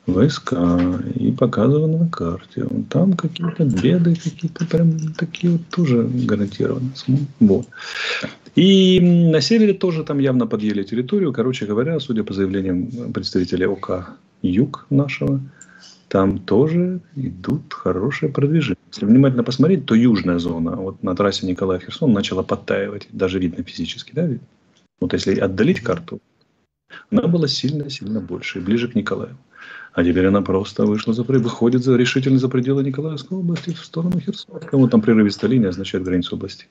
войска 0.05 0.79
и 1.15 1.31
показываем 1.31 1.99
на 1.99 2.09
карте. 2.09 2.65
Там 2.89 3.13
какие-то 3.13 3.65
беды, 3.65 4.15
какие-то 4.15 4.65
прям 4.65 4.97
такие 5.13 5.53
вот 5.53 5.61
тоже 5.69 6.03
гарантированно. 6.03 6.91
Вот. 7.39 7.67
И 8.55 8.99
на 8.99 9.41
севере 9.41 9.73
тоже 9.73 10.03
там 10.03 10.19
явно 10.19 10.45
подъели 10.45 10.83
территорию. 10.83 11.33
Короче 11.33 11.65
говоря, 11.65 11.99
судя 11.99 12.23
по 12.23 12.33
заявлениям 12.33 13.11
представителей 13.11 13.65
ОК 13.65 14.11
Юг 14.43 14.85
нашего, 14.89 15.39
там 16.07 16.37
тоже 16.37 16.99
идут 17.15 17.73
хорошие 17.73 18.31
продвижения. 18.31 18.77
Если 18.91 19.05
внимательно 19.05 19.43
посмотреть, 19.43 19.85
то 19.85 19.95
южная 19.95 20.37
зона, 20.37 20.75
вот 20.75 21.01
на 21.01 21.15
трассе 21.15 21.47
Николаев-Херсон, 21.47 22.13
начала 22.13 22.43
подтаивать, 22.43 23.07
даже 23.11 23.39
видно 23.39 23.63
физически, 23.63 24.11
да? 24.13 24.29
Вот 24.99 25.13
если 25.13 25.39
отдалить 25.39 25.79
карту, 25.79 26.19
она 27.09 27.23
была 27.27 27.47
сильно-сильно 27.47 28.21
больше, 28.21 28.59
и 28.59 28.61
ближе 28.61 28.87
к 28.87 28.95
Николаеву. 28.95 29.37
А 29.93 30.03
теперь 30.03 30.27
она 30.27 30.41
просто 30.41 30.85
вышла 30.85 31.13
за, 31.13 31.23
выходит 31.23 31.83
за, 31.83 31.95
решительно 31.95 32.37
за 32.37 32.49
пределы 32.49 32.83
Николаевской 32.83 33.37
области 33.37 33.71
в 33.71 33.85
сторону 33.85 34.19
Херсона. 34.19 34.59
Кому 34.59 34.87
там 34.87 35.01
прерывистая 35.01 35.49
линия 35.49 35.69
означает 35.69 36.03
границу 36.03 36.35
области. 36.35 36.65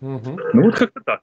Угу. 0.00 0.40
Ну 0.54 0.62
вот 0.62 0.74
как-то 0.74 1.00
так. 1.04 1.20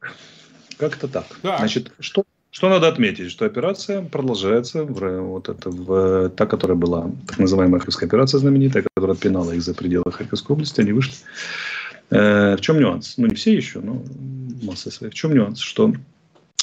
Как-то 0.77 1.07
так. 1.07 1.25
Да. 1.43 1.57
Значит, 1.57 1.91
что 1.99 2.23
что 2.55 2.69
надо 2.69 2.87
отметить, 2.87 3.31
что 3.31 3.45
операция 3.45 4.01
продолжается, 4.01 4.85
в, 4.85 5.21
вот 5.23 5.49
это, 5.49 5.69
в, 5.69 6.29
та, 6.29 6.45
которая 6.45 6.77
была, 6.77 7.11
так 7.27 7.37
называемая 7.37 7.79
Харьковская 7.81 8.07
операция 8.07 8.39
знаменитая, 8.39 8.85
которая 8.95 9.17
отпинала 9.17 9.51
их 9.51 9.61
за 9.61 9.73
пределы 9.73 10.09
Харьковской 10.09 10.53
области, 10.53 10.79
они 10.79 10.93
вышли. 10.93 11.15
Э, 12.11 12.55
в 12.55 12.61
чем 12.61 12.79
нюанс? 12.79 13.17
Ну, 13.17 13.27
не 13.27 13.35
все 13.35 13.53
еще, 13.53 13.81
но 13.81 14.01
масса 14.63 14.89
своих. 14.89 15.11
В 15.11 15.15
чем 15.17 15.33
нюанс? 15.33 15.59
Что 15.59 15.93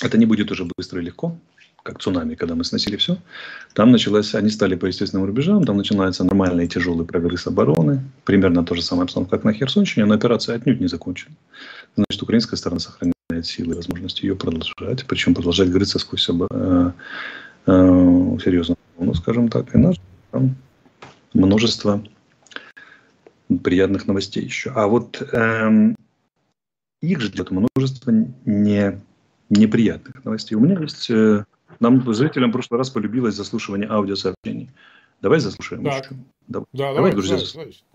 это 0.00 0.16
не 0.16 0.24
будет 0.24 0.50
уже 0.50 0.66
быстро 0.76 1.02
и 1.02 1.04
легко, 1.04 1.36
как 1.82 2.00
цунами, 2.00 2.36
когда 2.36 2.54
мы 2.54 2.64
сносили 2.64 2.96
все. 2.96 3.18
Там 3.74 3.92
началось, 3.92 4.34
они 4.34 4.48
стали 4.48 4.76
по 4.76 4.86
естественным 4.86 5.26
рубежам, 5.26 5.64
там 5.64 5.76
начинается 5.76 6.24
нормальный 6.24 6.68
тяжелый 6.68 7.04
прогресс 7.04 7.46
обороны. 7.46 8.00
Примерно 8.24 8.64
то 8.64 8.74
же 8.74 8.82
самое 8.82 9.04
обстановка, 9.04 9.36
как 9.36 9.44
на 9.44 9.52
Херсонщине, 9.52 10.06
но 10.06 10.14
операция 10.14 10.56
отнюдь 10.56 10.80
не 10.80 10.88
закончена. 10.88 11.34
Значит, 11.96 12.22
украинская 12.22 12.56
сторона 12.56 12.80
сохраняет 12.80 13.46
силы 13.46 13.72
и 13.72 13.76
возможности 13.76 14.24
ее 14.24 14.36
продолжать, 14.36 15.06
причем 15.06 15.34
продолжать 15.34 15.70
грыться 15.70 15.98
сквозь 15.98 16.28
э, 16.28 16.32
э, 17.66 18.38
серьезно, 18.42 18.76
ну, 18.98 19.14
скажем 19.14 19.48
так, 19.48 19.74
и 19.74 19.78
наш 19.78 19.96
там 20.30 20.56
множество 21.34 22.02
приятных 23.62 24.06
новостей 24.06 24.44
еще. 24.44 24.70
А 24.74 24.86
вот 24.86 25.20
э, 25.20 25.94
их 27.02 27.20
ждет 27.20 27.50
множество 27.50 28.10
не, 28.44 29.00
неприятных 29.50 30.24
новостей. 30.24 30.56
У 30.56 30.60
меня 30.60 30.80
есть, 30.80 31.10
э, 31.10 31.44
нам, 31.80 32.14
зрителям, 32.14 32.50
в 32.50 32.52
прошлый 32.52 32.78
раз 32.78 32.90
полюбилось 32.90 33.34
заслушивание 33.34 33.88
аудиосообщений. 33.88 34.70
Давай 35.20 35.40
заслушаем. 35.40 35.84
Так. 35.84 36.08
Давай, 36.48 36.66
да, 36.72 36.78
давай, 36.78 36.94
давай, 36.94 37.12
друзья. 37.12 37.36
Давай, 37.36 37.52
давай. 37.52 37.91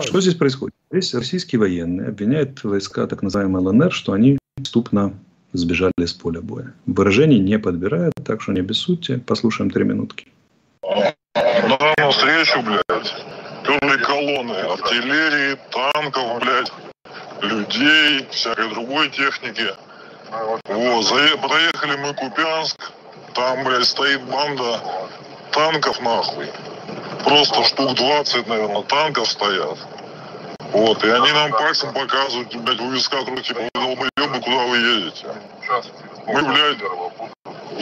Что 0.00 0.20
здесь 0.22 0.34
происходит? 0.34 0.74
Здесь 0.90 1.12
российские 1.12 1.58
военные 1.60 2.08
обвиняют 2.08 2.64
войска 2.64 3.06
так 3.06 3.22
называемой 3.22 3.62
ЛНР, 3.62 3.92
что 3.92 4.12
они 4.12 4.38
преступно 4.56 5.12
сбежали 5.52 5.92
с 6.06 6.14
поля 6.14 6.40
боя. 6.40 6.72
Выражений 6.86 7.38
не 7.38 7.58
подбирают, 7.58 8.14
так 8.24 8.40
что 8.40 8.52
не 8.52 8.60
обессудьте. 8.60 9.18
Послушаем 9.18 9.70
три 9.70 9.84
минутки. 9.84 10.28
Да, 10.82 11.94
навстречу, 11.98 12.62
блядь. 12.62 13.14
Перли 13.66 14.02
колонны 14.02 14.52
артиллерии, 14.56 15.58
танков, 15.70 16.40
блядь, 16.40 16.72
людей, 17.42 18.26
всякой 18.30 18.70
другой 18.70 19.10
техники. 19.10 19.66
Вот, 20.30 21.04
заe- 21.04 21.38
проехали 21.38 21.98
мы 21.98 22.14
Купянск, 22.14 22.92
там, 23.34 23.62
блядь, 23.64 23.84
стоит 23.84 24.22
банда 24.22 24.80
танков, 25.52 26.00
нахуй. 26.00 26.46
Просто 27.24 27.64
штук 27.64 27.94
20, 27.94 28.46
наверное, 28.46 28.82
танков 28.82 29.30
стоят. 29.30 29.78
Вот, 30.72 31.04
и 31.04 31.10
они 31.10 31.32
нам 31.32 31.50
пальцем 31.50 31.92
показывают, 31.92 32.54
блядь, 32.56 32.80
у 32.80 32.90
виска 32.90 33.22
крутят, 33.24 33.46
типа, 33.46 33.60
долбоебы, 33.74 34.40
куда 34.40 34.64
вы 34.66 34.78
едете? 34.78 35.26
Мы, 36.26 36.42
блядь, 36.42 36.78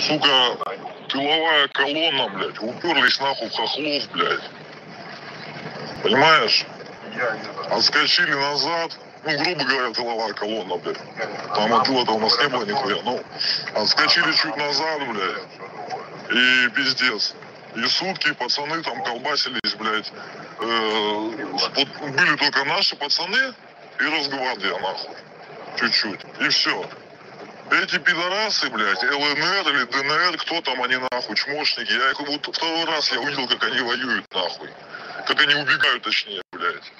сука, 0.00 0.76
тыловая 1.08 1.68
колонна, 1.68 2.28
блядь, 2.30 2.58
уперлись 2.60 3.20
нахуй 3.20 3.48
в 3.48 3.52
хохлов, 3.52 4.10
блядь. 4.12 4.50
Понимаешь? 6.02 6.66
Отскочили 7.70 8.34
назад, 8.34 8.98
ну, 9.24 9.38
грубо 9.38 9.64
говоря, 9.64 9.92
тыловая 9.92 10.32
колонна, 10.32 10.76
блядь. 10.76 10.98
Там 11.54 11.72
от 11.72 11.84
тыла-то 11.84 12.12
у 12.12 12.18
нас 12.18 12.36
не 12.38 12.48
было 12.48 12.64
нихуя, 12.64 12.96
ну, 13.04 13.20
отскочили 13.74 14.32
чуть 14.32 14.56
назад, 14.56 15.00
блядь. 15.08 15.42
И 16.30 16.68
пиздец. 16.70 17.34
И 17.74 17.86
сутки 17.86 18.32
пацаны 18.32 18.82
там 18.82 19.02
колбасились, 19.04 19.74
блядь. 19.74 20.12
Э, 20.58 21.30
были 22.10 22.36
только 22.36 22.64
наши 22.64 22.96
пацаны 22.96 23.54
и 24.00 24.04
Росгвардия, 24.04 24.76
нахуй. 24.78 25.16
Чуть-чуть. 25.78 26.20
И 26.40 26.48
все. 26.48 26.90
Эти 27.70 27.98
пидорасы, 27.98 28.68
блядь, 28.70 29.02
ЛНР 29.02 29.68
или 29.68 29.84
ДНР, 29.84 30.38
кто 30.38 30.60
там 30.62 30.82
они 30.82 30.96
нахуй, 31.12 31.36
чмошники. 31.36 31.92
Я 31.92 32.10
их 32.10 32.20
вот 32.20 32.56
второй 32.56 32.84
раз 32.86 33.12
я 33.12 33.20
увидел, 33.20 33.46
как 33.46 33.62
они 33.62 33.80
воюют 33.80 34.26
нахуй. 34.34 34.70
Как 35.26 35.40
они 35.40 35.54
убегают, 35.54 36.02
точнее, 36.02 36.42
блядь. 36.50 36.92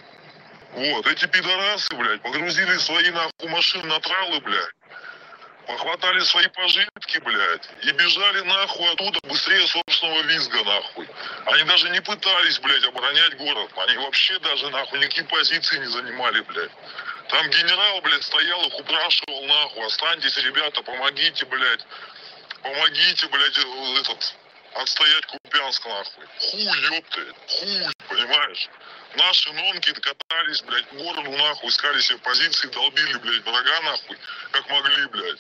Вот, 0.73 1.07
эти 1.09 1.27
пидорасы, 1.27 1.97
блядь, 1.97 2.21
погрузили 2.23 2.79
свои 2.79 3.11
нахуй 3.11 3.49
машины 3.49 3.87
на 3.87 3.99
тралы, 3.99 4.41
блядь 4.41 4.75
похватали 5.71 6.21
свои 6.21 6.47
пожитки, 6.49 7.19
блядь, 7.19 7.69
и 7.83 7.93
бежали 7.93 8.41
нахуй 8.41 8.93
оттуда 8.93 9.21
быстрее 9.23 9.67
собственного 9.69 10.23
визга, 10.23 10.65
нахуй. 10.65 11.09
Они 11.47 11.63
даже 11.65 11.89
не 11.91 12.01
пытались, 12.01 12.59
блядь, 12.59 12.85
оборонять 12.85 13.37
город. 13.37 13.71
Они 13.77 13.97
вообще 13.99 14.39
даже, 14.41 14.69
нахуй, 14.71 14.99
никакие 14.99 15.27
позиции 15.27 15.79
не 15.79 15.87
занимали, 15.87 16.41
блядь. 16.41 16.73
Там 17.29 17.49
генерал, 17.51 18.01
блядь, 18.01 18.25
стоял, 18.25 18.67
их 18.67 18.75
упрашивал, 18.81 19.47
нахуй, 19.47 19.87
останьтесь, 19.87 20.37
ребята, 20.39 20.83
помогите, 20.83 21.47
блядь. 21.47 21.87
Помогите, 22.63 23.29
блядь, 23.29 23.59
этот, 23.59 24.35
отстоять 24.75 25.27
Купянск 25.27 25.87
нахуй. 25.87 26.27
Хуй, 26.41 26.97
ёпты, 26.97 27.33
хуй, 27.47 27.87
понимаешь? 28.09 28.69
Наши 29.17 29.53
нонки 29.53 29.93
катались, 29.93 30.63
блядь, 30.63 30.93
городу 30.93 31.31
нахуй, 31.31 31.69
искали 31.69 32.01
себе 32.01 32.19
позиции, 32.19 32.69
долбили, 32.69 33.15
блядь, 33.19 33.45
врага 33.45 33.81
нахуй, 33.83 34.17
как 34.51 34.69
могли, 34.69 35.07
блядь. 35.07 35.39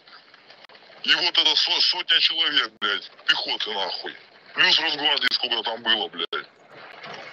И 1.04 1.14
вот 1.14 1.38
это 1.38 1.56
со- 1.56 1.80
сотня 1.80 2.20
человек, 2.20 2.70
блядь, 2.80 3.10
пехоты 3.26 3.72
нахуй. 3.72 4.14
Плюс 4.54 4.78
Росгвардии 4.80 5.32
сколько 5.32 5.62
там 5.62 5.82
было, 5.82 6.08
блядь. 6.08 6.46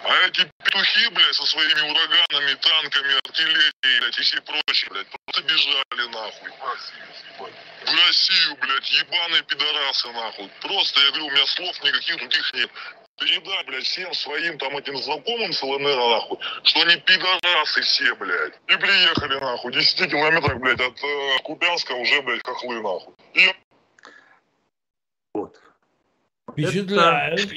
А 0.03 0.13
эти 0.27 0.50
петухи, 0.63 1.07
блядь, 1.09 1.36
со 1.36 1.45
своими 1.45 1.81
ураганами, 1.81 2.53
танками, 2.55 3.15
артиллерией, 3.25 4.00
блядь, 4.00 4.17
и 4.17 4.21
все 4.21 4.41
прочее, 4.41 4.89
блядь, 4.91 5.07
просто 5.09 5.41
бежали 5.43 6.07
нахуй. 6.13 6.51
В 7.86 8.07
Россию, 8.07 8.55
блядь, 8.57 8.89
ебаные 8.91 9.43
пидорасы, 9.43 10.07
нахуй. 10.12 10.50
Просто, 10.62 11.01
я 11.01 11.07
говорю, 11.09 11.27
у 11.27 11.31
меня 11.31 11.45
слов 11.47 11.83
никаких 11.83 12.17
других 12.17 12.53
нет. 12.53 12.71
Передай, 13.19 13.63
блядь, 13.65 13.83
всем 13.86 14.13
своим 14.13 14.57
там 14.59 14.77
этим 14.77 14.95
знакомым 14.97 15.51
с 15.51 15.63
ЛНР, 15.63 15.95
нахуй, 15.95 16.38
что 16.63 16.81
они 16.81 16.97
пидорасы 16.97 17.81
все, 17.81 18.15
блядь. 18.15 18.53
И 18.67 18.75
приехали, 18.77 19.39
нахуй, 19.39 19.74
10 19.74 20.09
километрах, 20.12 20.59
блядь, 20.59 20.79
от 20.79 21.03
э, 21.03 21.39
Купянска 21.43 21.93
уже, 21.93 22.21
блядь, 22.21 22.45
хохлы, 22.45 22.79
нахуй. 22.81 23.13
И 23.33 23.47
Вот. 25.33 25.59
Впечатляет. 26.51 27.39
Это- 27.39 27.55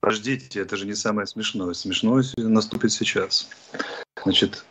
Подождите, 0.00 0.60
это 0.60 0.76
же 0.76 0.86
не 0.86 0.94
самое 0.94 1.26
смешное. 1.26 1.72
Смешное 1.74 2.22
наступит 2.36 2.92
сейчас. 2.92 3.48
Значит, 4.22 4.64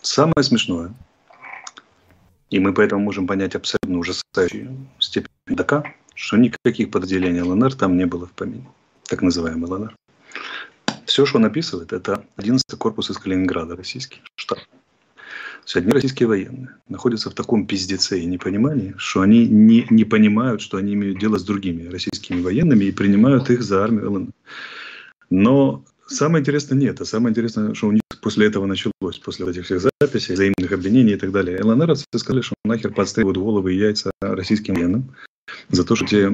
самое 0.00 0.42
смешное, 0.42 0.92
и 2.48 2.58
мы 2.58 2.72
поэтому 2.74 3.02
можем 3.02 3.26
понять 3.26 3.54
абсолютно 3.54 3.98
ужасающую 3.98 4.88
степень 4.98 5.28
ДК, 5.46 5.84
что 6.14 6.38
никаких 6.38 6.90
подразделений 6.90 7.42
ЛНР 7.42 7.74
там 7.74 7.96
не 7.98 8.06
было 8.06 8.26
в 8.26 8.32
помине. 8.32 8.66
Так 9.10 9.22
называемый 9.22 9.68
ЛНР. 9.68 9.96
Все, 11.04 11.26
что 11.26 11.38
он 11.38 11.44
описывает, 11.44 11.92
это 11.92 12.24
11 12.36 12.64
корпус 12.78 13.10
из 13.10 13.18
Калининграда, 13.18 13.74
российский 13.74 14.22
штаб. 14.36 14.60
Есть 15.64 15.76
одни 15.76 15.90
российские 15.90 16.28
военные 16.28 16.76
находятся 16.88 17.28
в 17.28 17.34
таком 17.34 17.66
пиздеце 17.66 18.20
и 18.20 18.24
непонимании, 18.24 18.94
что 18.98 19.22
они 19.22 19.48
не, 19.48 19.84
не 19.90 20.04
понимают, 20.04 20.60
что 20.60 20.76
они 20.76 20.94
имеют 20.94 21.18
дело 21.18 21.38
с 21.38 21.44
другими 21.44 21.88
российскими 21.88 22.40
военными 22.40 22.84
и 22.84 22.92
принимают 22.92 23.50
их 23.50 23.62
за 23.64 23.82
армию 23.82 24.12
ЛНР. 24.12 24.30
Но 25.28 25.84
самое 26.06 26.42
интересное 26.42 26.78
не 26.78 26.86
это. 26.86 27.04
Самое 27.04 27.32
интересное, 27.32 27.74
что 27.74 27.88
у 27.88 27.92
них 27.92 28.02
после 28.22 28.46
этого 28.46 28.66
началось, 28.66 29.18
после 29.24 29.50
этих 29.50 29.64
всех 29.64 29.80
записей, 30.00 30.34
взаимных 30.34 30.70
обвинений 30.70 31.14
и 31.14 31.16
так 31.16 31.32
далее. 31.32 31.60
ЛНРовцы 31.60 32.04
сказали, 32.14 32.42
что 32.42 32.54
нахер 32.64 32.92
подстреливают 32.92 33.38
головы 33.38 33.74
и 33.74 33.78
яйца 33.78 34.12
российским 34.20 34.74
военным 34.74 35.12
за 35.68 35.84
то, 35.84 35.96
что 35.96 36.06
те 36.06 36.30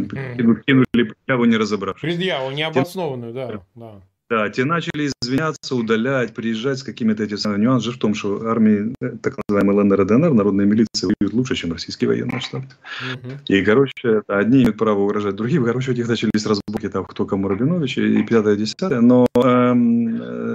кинули 0.66 0.84
предъяву, 0.94 1.44
не 1.44 1.56
разобравшись. 1.56 2.02
Предъяву 2.02 2.50
необоснованную, 2.50 3.32
да. 3.32 3.62
да. 3.74 4.02
Да, 4.28 4.48
те 4.48 4.64
начали 4.64 5.08
извиняться, 5.22 5.76
удалять, 5.76 6.34
приезжать 6.34 6.78
с 6.78 6.82
какими-то 6.82 7.22
этими 7.22 7.36
самыми 7.36 7.62
нюанс 7.62 7.84
же 7.84 7.92
в 7.92 7.98
том, 7.98 8.14
что 8.14 8.48
армии, 8.48 8.92
э, 9.00 9.10
так 9.22 9.36
называемой 9.46 9.76
ЛНР 9.76 10.00
и 10.00 10.04
ДНР, 10.04 10.32
народные 10.32 10.66
милиции, 10.66 11.06
воюют 11.06 11.32
лучше, 11.32 11.54
чем 11.54 11.72
российские 11.72 12.08
военные 12.08 12.40
штабы. 12.40 12.66
Мгм. 13.14 13.38
И, 13.46 13.62
короче, 13.62 14.22
одни 14.26 14.62
имеют 14.62 14.78
право 14.78 14.98
угрожать 14.98 15.36
другим. 15.36 15.64
Короче, 15.64 15.92
у 15.92 15.94
них 15.94 16.08
начались 16.08 16.44
разборки 16.44 16.88
там, 16.88 17.04
кто 17.04 17.24
кому 17.24 17.46
Рабинович 17.46 17.98
и 17.98 18.22
пятое, 18.24 18.56
десятое. 18.56 19.00
Но 19.00 19.28
эм, 19.36 20.05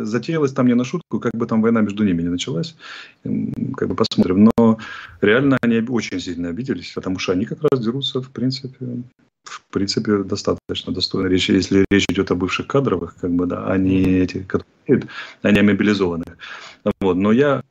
затеялась 0.06 0.54
там 0.54 0.68
не 0.68 0.76
на 0.76 0.84
шутку, 0.84 1.20
как 1.20 1.34
бы 1.34 1.46
там 1.46 1.62
война 1.62 1.82
между 1.82 2.04
ними 2.04 2.22
не 2.22 2.30
началась. 2.30 2.76
Как 3.24 3.88
бы 3.88 3.96
посмотрим. 3.96 4.50
Но 4.58 4.78
реально 5.22 5.58
они 5.62 5.80
очень 5.88 6.20
сильно 6.20 6.50
обиделись, 6.50 6.92
потому 6.92 7.20
что 7.20 7.34
они 7.34 7.46
как 7.46 7.60
раз 7.62 7.80
дерутся, 7.80 8.22
в 8.22 8.30
принципе, 8.30 9.04
в 9.44 9.62
принципе, 9.72 10.24
достаточно 10.24 10.94
достойно 10.94 11.28
речи, 11.28 11.52
если 11.52 11.86
речь 11.90 12.06
идет 12.10 12.32
о 12.32 12.36
бывших 12.36 12.68
кадровых, 12.68 13.16
как 13.16 13.32
бы, 13.32 13.46
да, 13.46 13.66
а 13.66 13.78
не 13.78 14.04
эти, 14.04 14.44
которые 14.44 15.08
а 15.42 15.52
не 15.52 15.62
мобилизованных. 15.62 16.38
Вот. 17.00 17.16
Но 17.16 17.32
я 17.32 17.64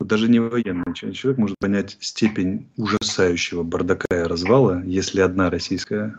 даже 0.00 0.28
не 0.28 0.40
военный 0.40 0.94
человек 0.94 1.38
может 1.38 1.56
понять 1.58 1.96
степень 2.00 2.66
ужасающего 2.76 3.62
бардака 3.62 4.06
и 4.10 4.26
развала, 4.26 4.82
если 4.84 5.20
одна 5.20 5.50
российская 5.50 6.18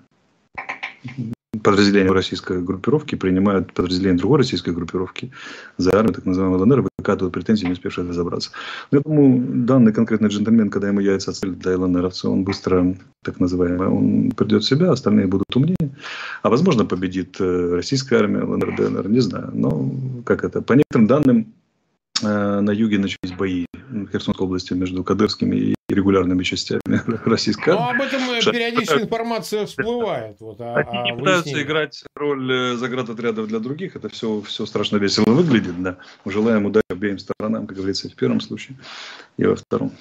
подразделение 1.62 2.12
российской 2.12 2.62
группировки 2.62 3.16
принимают 3.16 3.74
подразделение 3.74 4.18
другой 4.18 4.40
российской 4.40 4.74
группировки 4.74 5.32
за 5.78 5.92
армию, 5.92 6.14
так 6.14 6.26
называемой 6.26 6.60
ЛНР, 6.60 6.88
выкатывают 6.98 7.34
претензии, 7.34 7.66
не 7.66 7.74
успевшие 7.74 8.08
разобраться. 8.08 8.52
Но 8.92 8.98
я 8.98 9.02
думаю, 9.04 9.66
данный 9.66 9.94
конкретный 9.94 10.30
джентльмен, 10.30 10.70
когда 10.70 10.88
ему 10.88 11.00
яйца 11.00 11.32
отстрелят 11.32 11.60
для 11.60 11.78
ЛНРовца, 11.78 12.30
он 12.30 12.44
быстро, 12.44 12.96
так 13.24 13.40
называемый, 13.40 13.88
он 13.88 14.32
придет 14.32 14.64
в 14.64 14.68
себя, 14.68 14.92
остальные 14.92 15.28
будут 15.28 15.56
умнее. 15.56 15.96
А 16.42 16.50
возможно, 16.50 16.86
победит 16.86 17.38
э, 17.40 17.76
российская 17.76 18.18
армия, 18.18 18.44
ЛНР, 18.44 18.76
ДНР, 18.76 19.10
не 19.10 19.20
знаю. 19.20 19.52
Но 19.54 19.92
как 20.26 20.44
это? 20.44 20.62
По 20.62 20.74
некоторым 20.74 21.08
данным, 21.08 21.54
э, 22.24 22.60
на 22.62 22.72
юге 22.72 22.98
начались 22.98 23.38
бои 23.38 23.66
в 23.90 24.08
Херсонской 24.08 24.46
области 24.46 24.74
между 24.74 25.04
кадырскими 25.04 25.56
и 25.56 25.76
регулярными 25.94 26.44
частями 26.44 26.82
российской 27.26 27.70
Ну, 27.72 27.80
армии. 27.80 28.02
об 28.02 28.08
этом 28.08 28.22
периодически 28.54 29.02
информация 29.04 29.66
всплывает. 29.66 30.38
Вот, 30.40 30.60
о- 30.62 30.76
Они 30.76 31.12
не 31.12 31.18
пытаются 31.18 31.44
выяснении. 31.44 31.64
играть 31.64 32.04
роль 32.16 32.52
э, 32.52 32.76
заградотрядов 32.76 33.48
для 33.48 33.60
других. 33.60 33.96
Это 33.96 34.10
все, 34.10 34.42
все 34.42 34.66
страшно 34.66 34.98
весело 34.98 35.26
выглядит. 35.32 35.82
Да. 35.82 35.98
Желаем 36.26 36.66
удачи 36.66 36.84
обеим 36.90 37.20
сторонам, 37.20 37.68
как 37.68 37.78
говорится, 37.78 38.08
и 38.08 38.12
в 38.12 38.16
первом 38.16 38.42
случае, 38.42 38.78
и 39.38 39.46
во 39.46 39.56
втором. 39.56 39.92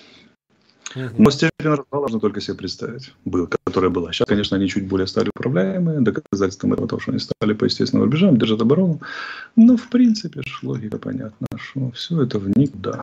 Но 1.16 1.30
степень 1.30 1.52
развала 1.60 2.02
можно 2.02 2.20
только 2.20 2.42
себе 2.42 2.54
представить, 2.54 3.14
был, 3.24 3.48
которая 3.64 3.88
была. 3.90 4.12
Сейчас, 4.12 4.28
конечно, 4.28 4.58
они 4.58 4.68
чуть 4.68 4.86
более 4.86 5.06
стали 5.06 5.30
управляемые. 5.34 6.00
Доказательством 6.02 6.74
этого, 6.74 6.86
того, 6.86 7.00
что 7.00 7.12
они 7.12 7.18
стали 7.20 7.54
по 7.54 7.64
естественным 7.64 8.04
рубежам, 8.04 8.36
держат 8.36 8.60
оборону. 8.60 9.00
Но, 9.56 9.78
в 9.78 9.88
принципе, 9.88 10.42
ж 10.42 10.58
логика 10.62 10.98
понятна, 10.98 11.46
что 11.56 11.90
все 11.92 12.20
это 12.22 12.38
в 12.38 12.50
никуда. 12.58 13.00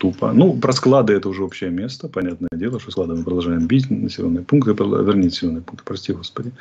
Тупо. 0.00 0.32
Ну, 0.32 0.54
про 0.54 0.72
склады 0.72 1.12
это 1.12 1.28
уже 1.28 1.44
общее 1.44 1.68
место. 1.68 2.08
Понятное 2.08 2.48
дело, 2.54 2.80
что 2.80 2.90
склады 2.90 3.14
мы 3.16 3.22
продолжаем 3.22 3.66
бить. 3.66 3.90
Населенные 3.90 4.42
пункты, 4.42 4.70
вернее, 4.72 5.24
населенные 5.24 5.60
пункты, 5.60 5.84
прости 5.84 6.14
господи. 6.14 6.52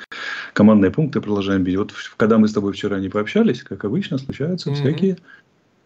Командные 0.52 0.91
пункты 0.91 1.21
продолжаем 1.21 1.63
бить. 1.63 1.78
Вот 1.78 1.93
когда 2.17 2.38
мы 2.38 2.49
с 2.49 2.54
тобой 2.54 2.73
вчера 2.73 2.99
не 2.99 3.08
пообщались, 3.08 3.63
как 3.63 3.86
обычно, 3.86 4.17
случаются 4.17 4.69
Мгм. 4.69 4.80
всякие 4.82 5.17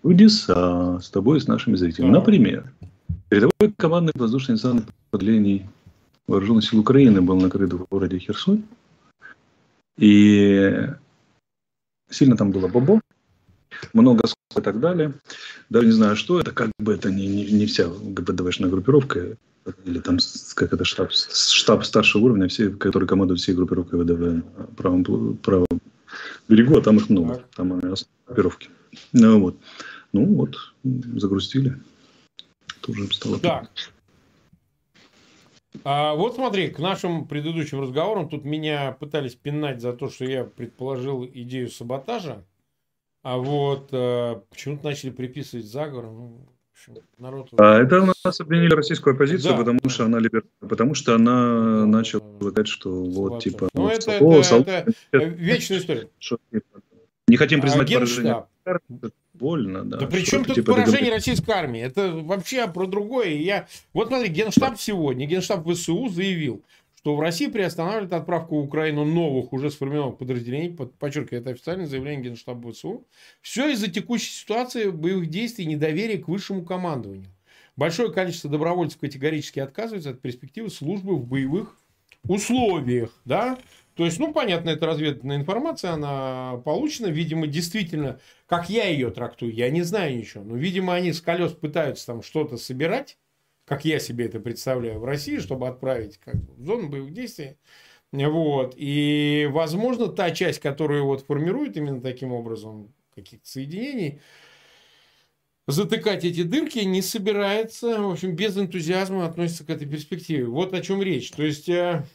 чудеса 0.01 0.99
с 0.99 1.11
тобой 1.11 1.37
и 1.37 1.41
с 1.41 1.47
нашими 1.47 1.75
зрителями. 1.75 2.11
Так. 2.11 2.21
Например, 2.21 2.73
передовой 3.29 3.71
командный 3.77 4.13
воздушный 4.15 4.55
десант 4.55 4.85
подразделений 5.11 5.67
Вооруженных 6.25 6.63
сил 6.63 6.79
Украины 6.79 7.21
был 7.21 7.39
накрыт 7.39 7.71
в 7.71 7.85
городе 7.91 8.17
Херсон. 8.17 8.63
И 9.99 10.87
сильно 12.09 12.35
там 12.35 12.51
было 12.51 12.67
бобо, 12.67 13.01
много 13.93 14.23
и 14.57 14.62
так 14.62 14.79
далее. 14.79 15.13
Даже 15.69 15.88
не 15.88 15.91
знаю, 15.91 16.15
что 16.15 16.39
это, 16.39 16.51
как 16.51 16.71
бы 16.79 16.93
это 16.93 17.09
не, 17.12 17.27
не, 17.27 17.45
не 17.51 17.65
вся 17.65 17.88
ГБДВшная 17.88 18.69
группировка, 18.69 19.38
или 19.86 19.99
там 19.99 20.17
как 20.55 20.73
это 20.73 20.83
штаб, 20.86 21.12
штаб 21.12 21.86
старшего 21.86 22.23
уровня, 22.25 22.47
все, 22.47 22.69
который 22.69 23.07
командует 23.07 23.39
всей 23.39 23.55
группировкой 23.55 23.99
ВДВ 23.99 24.19
на 24.19 24.65
правом, 24.75 25.38
правом 25.38 25.67
берегу, 26.47 26.77
а 26.77 26.81
там 26.81 26.97
их 26.97 27.09
много, 27.09 27.43
там 27.55 27.79
группировки. 28.27 28.69
Ну 29.12 29.39
вот, 29.39 29.57
ну 30.12 30.25
вот, 30.25 30.55
м, 30.83 31.19
загрустили. 31.19 31.79
Тоже 32.81 33.12
стало 33.13 33.39
Так. 33.39 33.69
А 35.83 36.13
вот 36.13 36.36
смотри, 36.36 36.69
к 36.69 36.79
нашим 36.79 37.27
предыдущим 37.27 37.81
разговорам 37.81 38.29
тут 38.29 38.45
меня 38.45 38.91
пытались 38.91 39.36
пинать 39.36 39.81
за 39.81 39.93
то, 39.93 40.09
что 40.09 40.25
я 40.25 40.43
предположил 40.43 41.25
идею 41.25 41.69
саботажа, 41.69 42.45
а 43.23 43.38
вот 43.38 43.89
э, 43.91 44.36
почему-то 44.51 44.86
начали 44.86 45.09
приписывать 45.09 45.65
заговор. 45.65 46.05
Ну, 46.05 46.45
в 46.71 46.73
общем, 46.73 47.03
народ... 47.17 47.49
А 47.57 47.79
это 47.81 48.01
у 48.01 48.05
нас 48.25 48.39
обвинили 48.41 48.73
российскую 48.73 49.15
оппозицию, 49.15 49.51
Да. 49.53 49.57
потому 49.57 49.79
что 49.89 50.05
она 50.05 50.19
либеральная, 50.19 50.49
потому 50.59 50.93
что 50.93 51.15
она 51.15 51.79
Да, 51.81 51.86
начала 51.86 52.21
да. 52.21 52.38
говорить, 52.39 52.67
что 52.67 53.03
вот 53.03 53.41
типа 53.43 53.69
Ну, 53.73 53.83
ну, 53.83 53.89
это, 53.89 54.17
о, 54.19 54.33
это, 54.33 54.43
сол- 54.43 54.62
это 54.62 54.93
э, 55.13 55.25
вечная 55.29 55.77
история. 55.79 56.09
что, 56.19 56.38
типа, 56.51 56.81
не 57.29 57.38
хотим 57.38 57.62
признать 57.62 57.89
А 57.91 57.93
поражение. 57.95 58.45
Больно, 59.33 59.83
да. 59.83 59.97
Да 59.97 60.05
при 60.07 60.21
чем 60.21 60.45
тут 60.45 60.55
типа, 60.55 60.73
поражение 60.73 61.09
договор- 61.09 61.13
российской 61.15 61.51
армии? 61.51 61.81
Это 61.81 62.12
вообще 62.13 62.67
про 62.67 62.86
другое. 62.86 63.29
Я... 63.29 63.67
Вот 63.93 64.09
смотри, 64.09 64.29
Генштаб 64.29 64.77
сегодня, 64.79 65.25
Генштаб 65.25 65.67
ВСУ 65.67 66.07
заявил, 66.09 66.62
что 67.03 67.17
в 67.17 67.19
России 67.19 67.47
приостанавливает 67.47 68.13
отправку 68.13 68.55
в 68.55 68.63
Украину 68.63 69.03
новых 69.03 69.51
уже 69.51 69.69
сформированных 69.69 70.17
подразделений. 70.17 70.73
Под- 70.73 70.97
Подчеркиваю, 70.97 71.41
это 71.41 71.49
официальное 71.49 71.85
заявление 71.85 72.23
Генштаба 72.23 72.71
ВСУ. 72.71 73.05
Все 73.41 73.69
из-за 73.71 73.91
текущей 73.91 74.31
ситуации 74.31 74.89
боевых 74.89 75.27
действий 75.29 75.65
и 75.65 75.67
недоверия 75.67 76.17
к 76.17 76.29
высшему 76.29 76.63
командованию. 76.63 77.25
Большое 77.75 78.09
количество 78.13 78.49
добровольцев 78.49 79.01
категорически 79.01 79.59
отказывается 79.59 80.11
от 80.11 80.21
перспективы 80.21 80.69
службы 80.69 81.17
в 81.17 81.25
боевых 81.25 81.77
условиях. 82.25 83.11
Да? 83.25 83.57
То 83.95 84.05
есть, 84.05 84.17
ну, 84.17 84.31
понятно, 84.31 84.69
это 84.69 84.85
разведанная 84.85 85.35
информация, 85.35 85.91
она 85.91 86.61
получена. 86.63 87.07
Видимо, 87.07 87.47
действительно, 87.47 88.21
как 88.47 88.69
я 88.69 88.87
ее 88.87 89.11
трактую, 89.11 89.53
я 89.53 89.69
не 89.69 89.81
знаю 89.81 90.15
ничего. 90.15 90.45
Но, 90.45 90.55
видимо, 90.55 90.93
они 90.93 91.11
с 91.11 91.19
колес 91.19 91.51
пытаются 91.51 92.05
там 92.05 92.23
что-то 92.23 92.55
собирать, 92.55 93.17
как 93.65 93.86
я 93.86 93.99
себе 93.99 94.26
это 94.26 94.39
представляю, 94.39 94.99
в 94.99 95.06
России, 95.06 95.38
чтобы 95.38 95.67
отправить 95.67 96.17
как 96.17 96.36
в 96.36 96.65
зону 96.65 96.89
боевых 96.89 97.13
действий. 97.13 97.58
Вот. 98.12 98.76
И, 98.78 99.47
возможно, 99.52 100.08
та 100.08 100.32
часть, 100.32 100.60
которую 100.60 101.06
вот 101.06 101.26
формирует 101.26 101.78
именно 101.78 102.02
таким 102.02 102.32
образом 102.32 102.93
каких-то 103.15 103.47
соединений, 103.47 104.19
затыкать 105.67 106.23
эти 106.23 106.43
дырки 106.43 106.80
не 106.80 107.02
собирается, 107.02 108.02
в 108.02 108.12
общем, 108.12 108.36
без 108.36 108.58
энтузиазма 108.58 109.26
относится 109.26 109.65
к 109.65 109.69
этой 109.69 109.88
перспективе. 109.88 110.45
Вот 110.45 110.73
о 110.73 110.82
чем 110.82 111.02
речь. 111.02 111.32
То 111.32 111.43
есть, 111.43 111.69
э, 111.69 112.06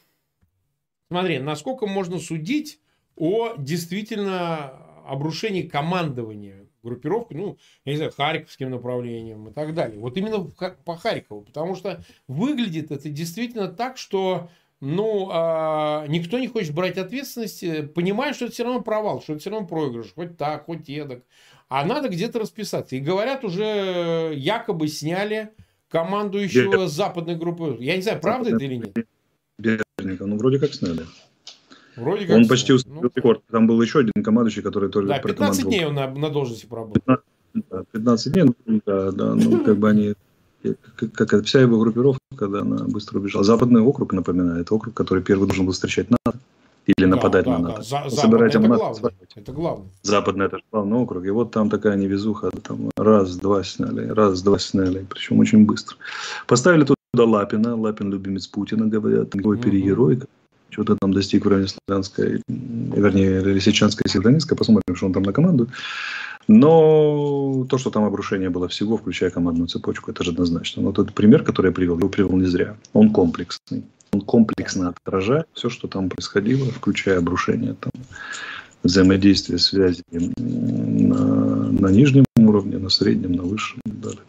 смотри, 1.10 1.38
насколько 1.38 1.86
можно 1.86 2.18
судить 2.18 2.80
о 3.16 3.54
действительно 3.56 4.66
обрушении 5.04 5.62
командования 5.62 6.67
группировки, 6.88 7.34
ну, 7.34 7.58
я 7.84 7.92
не 7.92 7.96
знаю, 7.96 8.12
Харьковским 8.12 8.70
направлением 8.70 9.48
и 9.48 9.52
так 9.52 9.74
далее. 9.74 9.98
Вот 10.00 10.16
именно 10.16 10.44
по 10.84 10.96
Харькову, 10.96 11.42
потому 11.42 11.76
что 11.76 12.02
выглядит 12.26 12.90
это 12.90 13.08
действительно 13.08 13.68
так, 13.68 13.96
что 13.96 14.48
ну, 14.80 15.28
а, 15.32 16.06
никто 16.06 16.38
не 16.38 16.46
хочет 16.46 16.72
брать 16.72 16.98
ответственность, 16.98 17.64
э, 17.64 17.82
понимая, 17.82 18.32
что 18.32 18.44
это 18.44 18.54
все 18.54 18.64
равно 18.64 18.80
провал, 18.80 19.20
что 19.20 19.32
это 19.32 19.40
все 19.40 19.50
равно 19.50 19.66
проигрыш, 19.66 20.12
хоть 20.14 20.36
так, 20.36 20.66
хоть 20.66 20.88
эдак. 20.88 21.24
А 21.68 21.84
надо 21.84 22.08
где-то 22.08 22.38
расписаться. 22.38 22.94
И 22.94 23.00
говорят, 23.00 23.44
уже 23.44 24.32
якобы 24.36 24.86
сняли 24.88 25.50
командующего 25.88 26.72
Бер... 26.72 26.86
западной 26.86 27.34
группы. 27.34 27.76
Я 27.80 27.96
не 27.96 28.02
знаю, 28.02 28.20
правда 28.20 28.54
это 28.54 28.64
или 28.64 28.76
нет? 28.76 28.96
Берника, 29.58 30.26
ну, 30.26 30.38
вроде 30.38 30.60
как 30.60 30.72
сняли. 30.72 31.04
Вроде 31.98 32.26
как 32.26 32.36
Он 32.36 32.44
сняли. 32.44 32.48
почти 32.48 32.72
установил 32.72 33.02
ну, 33.02 33.10
рекорд. 33.14 33.42
Там 33.50 33.66
был 33.66 33.80
еще 33.82 34.00
один 34.00 34.22
командующий, 34.22 34.62
который 34.62 34.90
тоже 34.90 35.08
Да, 35.08 35.18
15 35.18 35.64
дней 35.64 35.86
он 35.86 35.94
на, 35.94 36.08
на 36.08 36.30
должности 36.30 36.66
поработал. 36.66 37.02
15, 37.02 37.24
да, 37.70 37.84
15 37.92 38.32
дней, 38.32 38.44
ну, 38.44 38.80
да, 38.86 39.12
да, 39.12 39.34
ну, 39.34 39.64
как 39.64 39.76
бы 39.78 39.88
они 39.88 40.14
как, 40.96 41.28
как 41.28 41.44
вся 41.44 41.60
его 41.60 41.78
группировка, 41.78 42.20
когда 42.36 42.60
она 42.60 42.84
быстро 42.84 43.18
убежала. 43.18 43.44
Западный 43.44 43.80
округ 43.80 44.12
напоминает 44.12 44.70
округ, 44.72 44.94
который 44.94 45.22
первый 45.22 45.46
должен 45.46 45.66
был 45.66 45.72
встречать 45.72 46.10
НАТО 46.10 46.38
или 46.96 47.06
нападать 47.06 47.44
да, 47.44 47.52
на 47.52 47.58
НАТО. 47.58 47.76
Да. 47.90 48.08
За, 48.08 48.16
Собирать 48.16 48.54
это, 48.54 48.66
главное. 48.66 49.12
это 49.36 49.52
главное. 49.52 49.88
Западный 50.02 50.46
это 50.46 50.58
главный 50.72 50.96
округ. 50.98 51.24
И 51.24 51.30
вот 51.30 51.50
там 51.52 51.70
такая 51.70 51.96
невезуха. 51.96 52.50
Там 52.62 52.90
раз-два 52.96 53.62
сняли, 53.62 54.08
раз-два 54.08 54.58
сняли. 54.58 55.06
Причем 55.08 55.38
очень 55.38 55.64
быстро. 55.64 55.96
Поставили 56.46 56.84
туда 56.84 56.96
Лапина. 57.14 57.76
Лапин 57.76 58.10
любимец 58.10 58.46
Путина, 58.46 58.86
говорят. 58.86 59.30
Такой 59.30 59.56
угу. 59.56 59.62
перегерой. 59.62 60.20
Что-то 60.70 60.96
там 61.00 61.12
достиг 61.12 61.44
в 61.44 61.48
районе 61.48 61.68
Славянской, 61.68 62.42
вернее, 62.48 63.40
Лисичанской 63.40 64.04
и 64.06 64.08
Севдонецкой. 64.08 64.56
Посмотрим, 64.56 64.96
что 64.96 65.06
он 65.06 65.12
там 65.12 65.22
на 65.22 65.32
команду. 65.32 65.68
Но 66.46 67.66
то, 67.68 67.78
что 67.78 67.90
там 67.90 68.04
обрушение 68.04 68.48
было 68.48 68.68
всего, 68.68 68.96
включая 68.96 69.30
командную 69.30 69.68
цепочку, 69.68 70.10
это 70.10 70.24
же 70.24 70.30
однозначно. 70.30 70.82
Но 70.82 70.92
тот 70.92 71.12
пример, 71.12 71.44
который 71.44 71.66
я 71.66 71.72
привел, 71.72 71.98
его 71.98 72.08
привел 72.08 72.32
не 72.36 72.46
зря. 72.46 72.76
Он 72.92 73.10
комплексный. 73.10 73.84
Он 74.12 74.22
комплексно 74.22 74.94
отражает 75.04 75.46
все, 75.52 75.68
что 75.68 75.88
там 75.88 76.08
происходило, 76.08 76.64
включая 76.70 77.18
обрушение, 77.18 77.74
там, 77.78 77.92
взаимодействие, 78.82 79.58
связи 79.58 80.02
на, 80.10 81.70
на 81.70 81.88
нижнем 81.88 82.24
уровне, 82.36 82.78
на 82.78 82.88
среднем, 82.88 83.32
на 83.32 83.42
высшем. 83.42 83.80
Далее, 83.84 84.20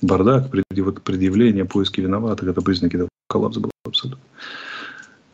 Бардак, 0.00 0.50
предъявление, 0.50 1.64
поиски 1.64 2.00
виноватых, 2.00 2.48
это 2.48 2.62
признаки 2.62 2.96
того, 2.96 3.08
коллапса 3.28 3.60
был 3.60 3.70
абсолютно. 3.84 4.22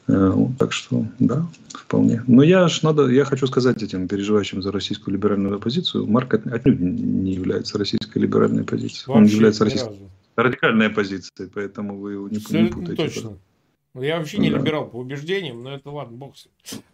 Э, 0.07 0.33
так 0.59 0.73
что, 0.73 1.07
да, 1.19 1.47
вполне. 1.73 2.23
Но 2.27 2.43
я 2.43 2.69
ж 2.69 2.83
надо, 2.83 3.09
я 3.09 3.25
хочу 3.25 3.47
сказать 3.47 3.83
этим 3.83 4.07
переживающим 4.07 4.63
за 4.63 4.71
российскую 4.71 5.15
либеральную 5.15 5.57
оппозицию, 5.57 6.07
Марк 6.07 6.35
отнюдь 6.35 6.81
не 6.81 7.33
является 7.33 7.79
российской 7.79 8.19
либеральной 8.19 8.65
позицией. 8.65 9.05
Вообще 9.07 9.23
Он 9.23 9.25
является 9.25 9.65
российской 9.65 9.97
радикальной 10.37 10.89
оппозицией, 10.89 11.51
поэтому 11.53 11.99
вы 11.99 12.13
его 12.13 12.29
не, 12.29 12.37
не 12.37 12.69
путаете. 12.69 13.03
Точно. 13.03 13.39
Я 13.95 14.19
вообще 14.19 14.39
не 14.39 14.51
да. 14.51 14.59
либерал 14.59 14.89
по 14.89 14.97
убеждениям, 14.97 15.63
но 15.63 15.77
это 15.77 15.89
ладно, 15.91 16.17
бог 16.17 16.35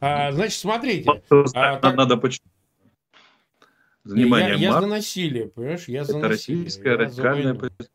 а, 0.00 0.32
Значит, 0.32 0.58
смотрите. 0.58 1.10
А, 1.54 1.76
так... 1.76 1.96
Надо 1.96 2.16
почему. 2.16 2.46
Внимание, 4.04 4.50
я, 4.50 4.72
я 4.74 4.80
за 4.80 4.86
насилие, 4.86 5.48
понимаешь? 5.48 5.88
Я 5.88 6.04
за 6.04 6.18
это 6.18 6.28
насилие. 6.28 6.64
российская 6.64 6.96
радикальная 6.96 7.54
позиция. 7.54 7.88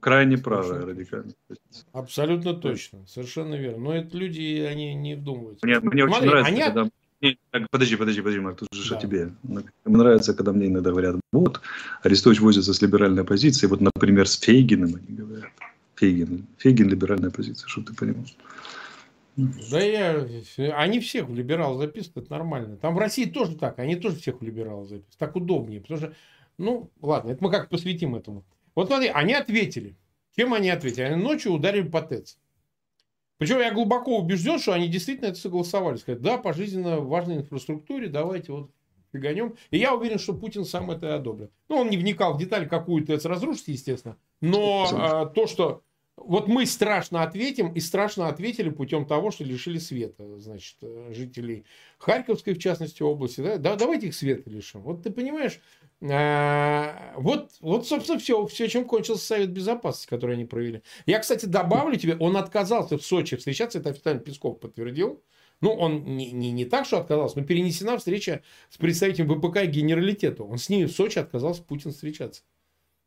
Крайне 0.00 0.38
правая 0.38 0.84
радикальная 0.84 1.34
позиция. 1.48 1.86
Абсолютно 1.92 2.54
точно, 2.54 3.06
совершенно 3.06 3.54
верно. 3.54 3.84
Но 3.84 3.94
это 3.94 4.16
люди, 4.16 4.66
они 4.68 4.94
не 4.94 5.14
вдумываются. 5.14 5.66
Мне, 5.66 5.80
мне 5.80 6.06
Смотри, 6.06 6.18
очень 6.18 6.26
нравится, 6.26 6.52
они... 6.52 6.62
когда... 6.62 6.90
Подожди, 7.70 7.96
подожди, 7.96 8.20
подожди, 8.22 8.40
Марк, 8.40 8.58
тут 8.58 8.68
же 8.72 8.90
да. 8.90 8.96
о 8.96 9.00
тебе. 9.00 9.32
Мне 9.42 9.64
нравится, 9.84 10.32
когда 10.32 10.52
мне 10.52 10.68
иногда 10.68 10.90
говорят, 10.90 11.16
вот, 11.32 11.60
Арестович 12.02 12.40
возится 12.40 12.72
с 12.72 12.80
либеральной 12.80 13.24
позицией, 13.24 13.68
вот, 13.68 13.80
например, 13.80 14.26
с 14.26 14.38
Фейгиным 14.40 14.94
они 14.96 15.16
говорят. 15.16 15.50
Фейгин. 15.96 16.46
Фейгин 16.56 16.88
либеральная 16.88 17.30
позиция, 17.30 17.68
чтобы 17.68 17.88
ты 17.88 17.94
понимал. 17.94 18.24
Да 19.36 19.80
я, 19.80 20.26
они 20.74 21.00
всех 21.00 21.28
в 21.28 21.34
либерал 21.34 21.76
записывают, 21.76 22.26
это 22.26 22.32
нормально. 22.32 22.76
Там 22.78 22.94
в 22.94 22.98
России 22.98 23.26
тоже 23.26 23.56
так, 23.56 23.78
они 23.78 23.96
тоже 23.96 24.16
всех 24.16 24.40
в 24.40 24.42
либерал 24.42 24.84
записывают. 24.84 25.16
Так 25.18 25.36
удобнее, 25.36 25.80
потому 25.82 25.98
что, 25.98 26.14
ну, 26.56 26.90
ладно, 27.02 27.32
это 27.32 27.44
мы 27.44 27.50
как 27.50 27.68
посвятим 27.68 28.14
этому. 28.14 28.44
Вот 28.74 28.88
смотри, 28.88 29.08
они 29.08 29.34
ответили. 29.34 29.96
Чем 30.36 30.54
они 30.54 30.70
ответили? 30.70 31.02
Они 31.02 31.22
ночью 31.22 31.52
ударили 31.52 31.88
по 31.88 32.02
ТЭЦ. 32.02 32.38
Причем 33.38 33.58
я 33.58 33.72
глубоко 33.72 34.18
убежден, 34.18 34.58
что 34.58 34.74
они 34.74 34.88
действительно 34.88 35.28
это 35.28 35.38
согласовали. 35.38 35.96
Сказать, 35.96 36.20
да, 36.20 36.38
по 36.38 36.52
жизненно 36.52 37.00
важной 37.00 37.36
инфраструктуре 37.36 38.08
давайте 38.08 38.52
вот 38.52 38.70
фиганем. 39.12 39.56
И 39.70 39.78
я 39.78 39.94
уверен, 39.94 40.18
что 40.18 40.34
Путин 40.34 40.64
сам 40.64 40.90
это 40.90 41.06
и 41.06 41.10
одобрил. 41.10 41.50
Ну, 41.68 41.76
он 41.76 41.90
не 41.90 41.96
вникал 41.96 42.34
в 42.34 42.38
детали, 42.38 42.66
какую 42.66 43.04
ТЭЦ 43.04 43.24
разрушить, 43.24 43.68
естественно. 43.68 44.16
Но 44.40 44.86
а, 44.92 45.26
то, 45.26 45.46
что 45.46 45.82
вот 46.16 46.48
мы 46.48 46.66
страшно 46.66 47.22
ответим, 47.22 47.72
и 47.72 47.80
страшно 47.80 48.28
ответили 48.28 48.68
путем 48.68 49.06
того, 49.06 49.30
что 49.30 49.42
лишили 49.42 49.78
света, 49.78 50.38
значит, 50.38 50.76
э, 50.82 51.12
жителей 51.14 51.64
Харьковской, 51.98 52.54
в 52.54 52.58
частности, 52.58 53.02
области. 53.02 53.40
Да, 53.40 53.56
да 53.56 53.76
давайте 53.76 54.08
их 54.08 54.14
света 54.14 54.48
лишим. 54.50 54.82
Вот 54.82 55.02
ты 55.02 55.10
понимаешь, 55.10 55.60
а, 56.02 57.12
вот, 57.16 57.50
вот, 57.60 57.86
собственно, 57.86 58.18
все, 58.18 58.46
все, 58.46 58.68
чем 58.68 58.86
кончился 58.86 59.24
Совет 59.24 59.50
Безопасности, 59.50 60.08
который 60.08 60.36
они 60.36 60.46
провели. 60.46 60.82
Я, 61.04 61.18
кстати, 61.18 61.44
добавлю 61.44 61.96
тебе, 61.96 62.16
он 62.16 62.36
отказался 62.38 62.96
в 62.96 63.02
Сочи 63.04 63.36
встречаться, 63.36 63.78
это 63.78 63.90
официально 63.90 64.20
Песков 64.20 64.60
подтвердил. 64.60 65.22
Ну, 65.60 65.74
он 65.74 66.16
не, 66.16 66.32
не, 66.32 66.52
не 66.52 66.64
так, 66.64 66.86
что 66.86 66.98
отказался, 66.98 67.38
но 67.38 67.44
перенесена 67.44 67.98
встреча 67.98 68.42
с 68.70 68.78
представителем 68.78 69.28
ВПК 69.28 69.58
и 69.58 69.66
генералитета. 69.66 70.42
Он 70.42 70.56
с 70.56 70.70
ними 70.70 70.86
в 70.86 70.92
Сочи 70.92 71.18
отказался 71.18 71.62
Путин 71.62 71.92
встречаться. 71.92 72.42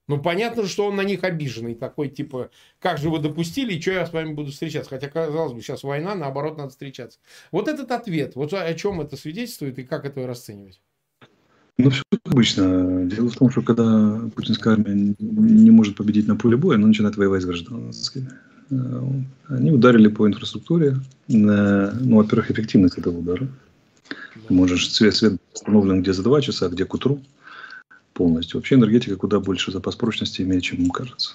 Ну, 0.07 0.21
понятно, 0.21 0.67
что 0.67 0.85
он 0.85 0.95
на 0.97 1.03
них 1.03 1.23
обиженный, 1.23 1.75
такой, 1.75 2.09
типа, 2.09 2.51
как 2.79 2.97
же 2.97 3.09
вы 3.09 3.19
допустили, 3.19 3.73
и 3.73 3.81
что 3.81 3.91
я 3.91 4.05
с 4.05 4.13
вами 4.13 4.33
буду 4.33 4.51
встречаться? 4.51 4.89
Хотя, 4.89 5.09
казалось 5.09 5.53
бы, 5.53 5.61
сейчас 5.61 5.81
война, 5.83 6.13
наоборот, 6.13 6.57
надо 6.57 6.69
встречаться. 6.71 7.19
Вот 7.51 7.67
этот 7.67 7.89
ответ, 7.89 8.35
вот 8.35 8.53
о 8.53 8.73
чем 8.75 9.01
это 9.01 9.15
свидетельствует 9.15 9.79
и 9.79 9.83
как 9.83 10.05
это 10.05 10.27
расценивать? 10.27 10.81
Ну, 11.77 11.89
все 11.89 12.03
как 12.09 12.33
обычно. 12.33 13.05
Дело 13.05 13.29
в 13.29 13.35
том, 13.35 13.49
что 13.49 13.61
когда 13.61 14.21
путинская 14.35 14.73
армия 14.73 15.15
не 15.19 15.71
может 15.71 15.95
победить 15.95 16.27
на 16.27 16.35
поле 16.35 16.55
боя, 16.55 16.77
она 16.77 16.87
начинает 16.87 17.17
воевать 17.17 17.41
с 17.41 17.45
гражданскими. 17.45 18.29
Э, 18.69 19.01
они 19.47 19.71
ударили 19.71 20.07
по 20.07 20.27
инфраструктуре. 20.27 20.97
Ну, 21.27 22.17
во-первых, 22.17 22.51
эффективность 22.51 22.97
этого 22.97 23.17
удара. 23.17 23.47
Можешь 24.49 24.91
свет, 24.91 25.15
свет 25.15 25.33
установлен 25.53 26.01
где 26.01 26.13
за 26.13 26.21
два 26.21 26.41
часа, 26.41 26.69
где 26.69 26.85
к 26.85 26.93
утру 26.93 27.21
полностью. 28.13 28.59
Вообще 28.59 28.75
энергетика 28.75 29.15
куда 29.15 29.39
больше 29.39 29.71
запас 29.71 29.95
прочности 29.95 30.41
имеет, 30.41 30.63
чем 30.63 30.81
ему 30.81 30.91
кажется. 30.91 31.33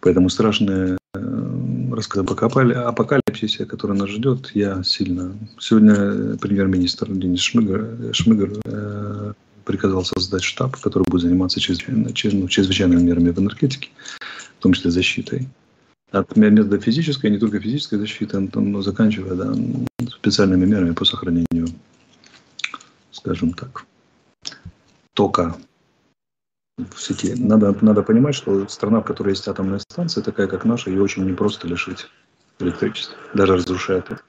Поэтому 0.00 0.30
страшные 0.30 0.96
э, 1.14 1.90
рассказ 1.92 2.24
об 2.24 2.30
апокалипсисе, 2.30 3.66
который 3.66 3.98
нас 3.98 4.08
ждет, 4.08 4.52
я 4.54 4.82
сильно... 4.82 5.36
Сегодня 5.58 6.38
премьер-министр 6.38 7.12
Денис 7.12 7.40
Шмыгер, 7.40 8.14
Шмыгер 8.14 8.52
э, 8.64 9.32
приказал 9.68 10.02
создать 10.02 10.42
штаб, 10.42 10.76
который 10.78 11.04
будет 11.04 11.22
заниматься 11.22 11.60
ну, 11.88 12.12
чрезвычайными 12.48 13.02
мерами 13.02 13.30
в 13.30 13.38
энергетике, 13.38 13.90
в 14.58 14.62
том 14.62 14.72
числе 14.72 14.90
защитой. 14.90 15.46
От 16.10 16.34
метода 16.36 16.80
физической, 16.80 17.30
не 17.30 17.38
только 17.38 17.60
физической 17.60 17.98
защиты, 17.98 18.40
но 18.54 18.80
заканчивая 18.80 19.34
да, 19.34 19.54
специальными 20.08 20.64
мерами 20.64 20.92
по 20.92 21.04
сохранению, 21.04 21.68
скажем 23.12 23.52
так, 23.52 23.84
тока 25.12 25.54
в 26.78 26.98
сети. 26.98 27.34
Надо, 27.36 27.76
надо 27.82 28.02
понимать, 28.02 28.34
что 28.34 28.66
страна, 28.68 29.00
в 29.00 29.04
которой 29.04 29.30
есть 29.30 29.48
атомная 29.48 29.80
станция, 29.80 30.24
такая 30.24 30.46
как 30.46 30.64
наша, 30.64 30.88
ее 30.88 31.02
очень 31.02 31.26
непросто 31.26 31.68
лишить 31.68 32.06
электричества, 32.58 33.18
даже 33.34 33.56
разрушая 33.56 33.98
это. 33.98 34.20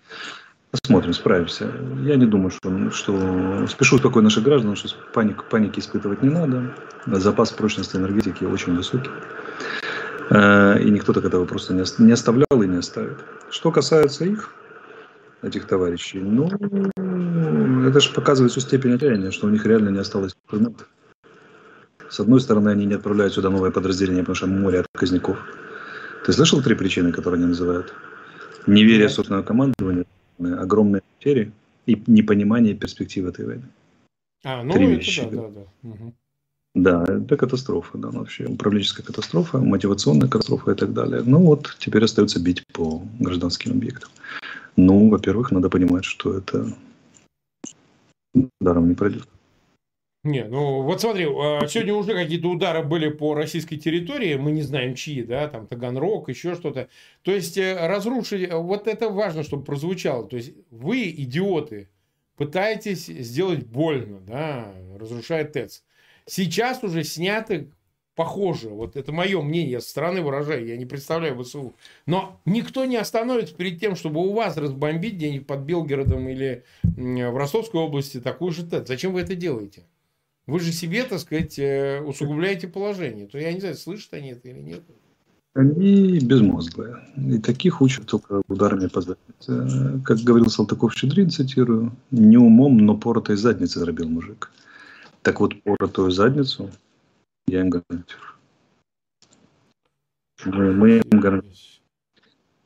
Посмотрим, 0.72 1.14
справимся. 1.14 1.72
Я 2.04 2.16
не 2.16 2.28
думаю, 2.28 2.52
что, 2.52 2.92
что 2.92 3.66
спешу 3.68 3.96
успокоить 3.96 4.24
наших 4.24 4.44
граждан, 4.44 4.76
что 4.76 4.90
паник, 5.14 5.44
паники 5.46 5.80
испытывать 5.80 6.22
не 6.22 6.30
надо. 6.30 6.76
Запас 7.08 7.52
прочности 7.52 7.96
энергетики 7.96 8.44
очень 8.44 8.76
высокий. 8.76 9.10
Э, 10.30 10.80
и 10.80 10.92
никто 10.92 11.12
так 11.14 11.26
этого 11.26 11.46
просто 11.46 11.74
не 11.74 12.12
оставлял 12.12 12.62
и 12.62 12.68
не 12.68 12.78
оставит. 12.78 13.18
Что 13.50 13.72
касается 13.72 14.26
их, 14.26 14.54
этих 15.42 15.66
товарищей, 15.66 16.20
ну, 16.20 16.52
это 17.88 18.00
же 18.00 18.14
показывает 18.14 18.52
всю 18.52 18.62
степень 18.62 18.94
отчаяния, 18.94 19.32
что 19.32 19.48
у 19.48 19.50
них 19.50 19.66
реально 19.66 19.90
не 19.90 20.00
осталось 20.00 20.36
инструментов. 20.36 20.88
С 22.10 22.20
одной 22.20 22.42
стороны, 22.42 22.70
они 22.70 22.86
не 22.86 22.94
отправляют 22.94 23.34
сюда 23.34 23.50
новое 23.50 23.72
подразделение, 23.72 24.24
потому 24.24 24.36
что 24.36 24.48
море 24.48 24.82
отказников. 24.82 25.38
Ты 26.26 26.34
слышал 26.34 26.62
три 26.62 26.76
причины, 26.76 27.12
которые 27.12 27.40
они 27.40 27.48
называют? 27.48 27.94
Неверие 28.68 29.10
собственного 29.10 29.44
командования, 29.44 30.06
огромные 30.40 31.02
потери 31.02 31.52
и 31.86 32.02
непонимание 32.08 32.74
перспектив 32.74 33.26
этой 33.26 33.46
войны. 33.46 33.70
А, 34.44 34.64
ну 34.64 34.74
Три 34.74 34.86
это 34.86 34.96
вещи. 34.96 35.22
да, 35.24 35.42
да, 35.42 35.48
да. 35.50 35.90
Угу. 35.90 36.14
Да, 36.76 37.04
это 37.04 37.36
катастрофа, 37.36 37.98
да, 37.98 38.10
вообще 38.10 38.46
управленческая 38.46 39.06
катастрофа, 39.06 39.58
мотивационная 39.58 40.28
катастрофа 40.30 40.72
и 40.72 40.76
так 40.76 40.94
далее. 40.94 41.24
Ну 41.26 41.40
вот, 41.40 41.76
теперь 41.80 42.04
остается 42.04 42.40
бить 42.40 42.66
по 42.68 43.02
гражданским 43.20 43.72
объектам. 43.72 44.10
Ну, 44.76 45.10
во-первых, 45.10 45.52
надо 45.52 45.70
понимать, 45.70 46.06
что 46.06 46.38
это 46.38 46.68
даром 48.62 48.88
не 48.88 48.96
пройдет. 48.96 49.28
Не, 50.24 50.44
ну 50.44 50.82
вот 50.82 51.00
смотри, 51.00 51.26
а, 51.26 51.66
сегодня 51.68 51.94
уже 51.94 52.14
какие-то 52.14 52.50
удары 52.50 52.84
были 52.84 53.08
по 53.08 53.36
российской 53.36 53.78
территории, 53.78 54.36
мы 54.36 54.52
не 54.52 54.64
знаем 54.64 54.94
чьи, 54.94 55.24
да, 55.24 55.48
там 55.48 55.66
Таганрог, 55.66 56.28
еще 56.28 56.56
что-то. 56.56 56.90
То 57.22 57.32
есть 57.32 57.58
э, 57.58 57.88
разрушить, 57.88 58.52
вот 58.52 58.88
это 58.88 59.10
важно, 59.10 59.44
чтобы 59.44 59.64
прозвучало. 59.64 60.28
То 60.28 60.36
есть 60.36 60.52
вы, 60.72 61.10
идиоты, 61.10 61.88
пытаетесь 62.36 63.06
сделать 63.06 63.66
больно, 63.66 64.20
да, 64.20 64.74
разрушая 65.00 65.46
ТЭЦ. 65.46 65.84
Сейчас 66.26 66.84
уже 66.84 67.06
сняты 67.06 67.72
похоже, 68.16 68.68
вот 68.68 68.98
это 68.98 69.14
мое 69.14 69.42
мнение, 69.42 69.72
я 69.72 69.80
со 69.80 69.90
стороны 69.92 70.22
выражаю, 70.22 70.68
я 70.68 70.76
не 70.76 70.86
представляю 70.86 71.42
ВСУ. 71.42 71.78
Но 72.06 72.42
никто 72.44 72.84
не 72.84 72.98
остановится 72.98 73.56
перед 73.56 73.80
тем, 73.80 73.96
чтобы 73.96 74.20
у 74.20 74.34
вас 74.34 74.58
разбомбить 74.58 75.14
где-нибудь 75.14 75.48
под 75.48 75.62
Белгородом 75.62 76.28
или 76.28 76.66
в 76.84 77.38
Ростовской 77.38 77.80
области 77.80 78.20
такую 78.20 78.52
же 78.52 78.66
ТЭЦ. 78.66 78.90
Зачем 78.90 79.14
вы 79.14 79.22
это 79.22 79.36
делаете? 79.36 79.86
Вы 80.50 80.60
же 80.60 80.72
себе, 80.72 81.04
так 81.04 81.20
сказать, 81.20 81.60
э, 81.60 82.02
усугубляете 82.02 82.68
положение. 82.68 83.28
То 83.28 83.38
я 83.38 83.54
не 83.54 83.60
знаю, 83.60 83.76
слышат 83.76 84.14
они 84.14 84.30
это 84.32 84.50
или 84.50 84.60
нет. 84.60 84.82
Они 85.54 86.20
безмозглые. 86.20 86.96
И 87.18 87.40
таких 87.40 87.82
учат 87.82 88.08
только 88.08 88.42
ударами 88.48 88.88
по 88.88 89.02
заднице. 89.02 90.02
Как 90.04 90.18
говорил 90.20 90.50
Салтыков-Щедрин, 90.50 91.30
цитирую, 91.30 91.92
«Не 92.12 92.38
умом, 92.38 92.78
но 92.78 92.98
поротой 92.98 93.36
задницы 93.36 93.80
зарабил 93.80 94.10
мужик». 94.10 94.52
Так 95.22 95.40
вот, 95.40 95.62
поротую 95.64 96.12
задницу 96.12 96.72
я 97.48 97.62
им 97.62 97.70
гарантирую. 97.70 98.34
Мы, 100.46 100.72
мы 100.74 100.90
им 101.00 101.20
гарантируем. 101.20 101.79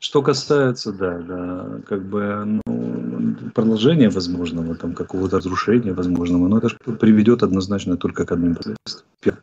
Что 0.04 0.22
касается, 0.22 0.92
да, 0.92 1.18
да, 1.20 1.80
как 1.88 2.04
бы, 2.04 2.60
ну, 2.66 3.36
продолжения 3.56 4.10
возможного, 4.10 4.76
там, 4.76 4.96
какого-то 4.96 5.38
разрушения 5.38 5.94
возможного, 5.94 6.50
но 6.50 6.58
это 6.58 6.68
же 6.68 6.78
приведет 7.00 7.42
однозначно 7.42 7.96
только 7.96 8.26
к 8.26 8.32
одним 8.34 8.56
последствиям. 8.56 9.38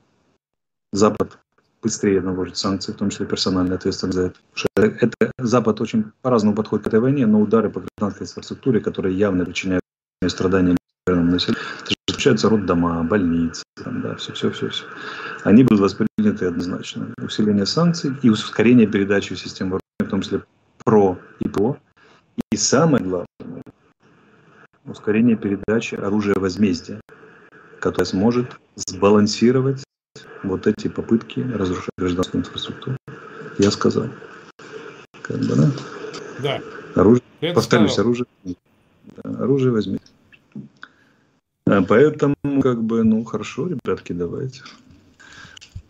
Запад 0.92 1.38
быстрее 1.82 2.20
наложит 2.20 2.58
санкции, 2.58 2.92
в 2.92 2.96
том 2.96 3.08
числе 3.08 3.24
персональная 3.24 3.78
ответственность 3.78 4.18
за 4.18 4.22
это. 4.26 4.36
это 4.76 5.32
Запад 5.38 5.80
очень 5.80 6.12
по-разному 6.20 6.54
подходит 6.54 6.84
к 6.84 6.88
этой 6.88 7.00
войне, 7.00 7.26
но 7.26 7.40
удары 7.40 7.70
по 7.70 7.80
гражданской 7.80 8.26
инфраструктуре, 8.26 8.80
которые 8.80 9.16
явно 9.16 9.46
причиняют 9.46 9.82
страдания 10.26 10.76
населению, 11.06 11.62
это 11.80 11.94
включаются 12.06 12.50
роддома, 12.50 13.02
больницы, 13.02 13.62
там, 13.82 14.02
да, 14.02 14.14
все, 14.16 14.34
все, 14.34 14.50
все, 14.50 14.68
все. 14.68 14.84
Они 15.44 15.64
будут 15.64 15.80
восприняты 15.80 16.44
однозначно. 16.44 17.14
Усиление 17.24 17.64
санкций 17.64 18.12
и 18.22 18.28
ускорение 18.28 18.86
передачи 18.86 19.34
в 19.34 19.38
том 20.20 20.22
числе 20.22 20.44
ПРО 20.85 21.18
и 21.40 21.48
ПО. 21.48 21.78
И 22.52 22.56
самое 22.56 23.02
главное, 23.02 23.26
ускорение 24.85 25.37
передачи 25.37 25.94
оружия 25.94 26.35
возмездия, 26.37 27.00
которое 27.80 28.04
сможет 28.04 28.59
сбалансировать 28.76 29.83
вот 30.42 30.66
эти 30.66 30.88
попытки 30.88 31.40
разрушать 31.40 31.90
гражданскую 31.96 32.42
инфраструктуру. 32.42 32.96
Я 33.59 33.70
сказал. 33.70 34.09
Как 35.22 35.38
бы, 35.38 35.54
да? 35.54 35.70
Да. 36.42 36.61
Оружие, 36.94 37.22
повторюсь, 37.54 37.92
сказал. 37.92 38.06
оружие, 38.06 38.26
да, 38.44 39.30
оружие 39.38 39.72
возьмите. 39.72 40.04
А 41.66 41.83
поэтому, 41.83 42.35
как 42.62 42.83
бы, 42.83 43.04
ну, 43.04 43.22
хорошо, 43.24 43.68
ребятки, 43.68 44.12
давайте. 44.12 44.62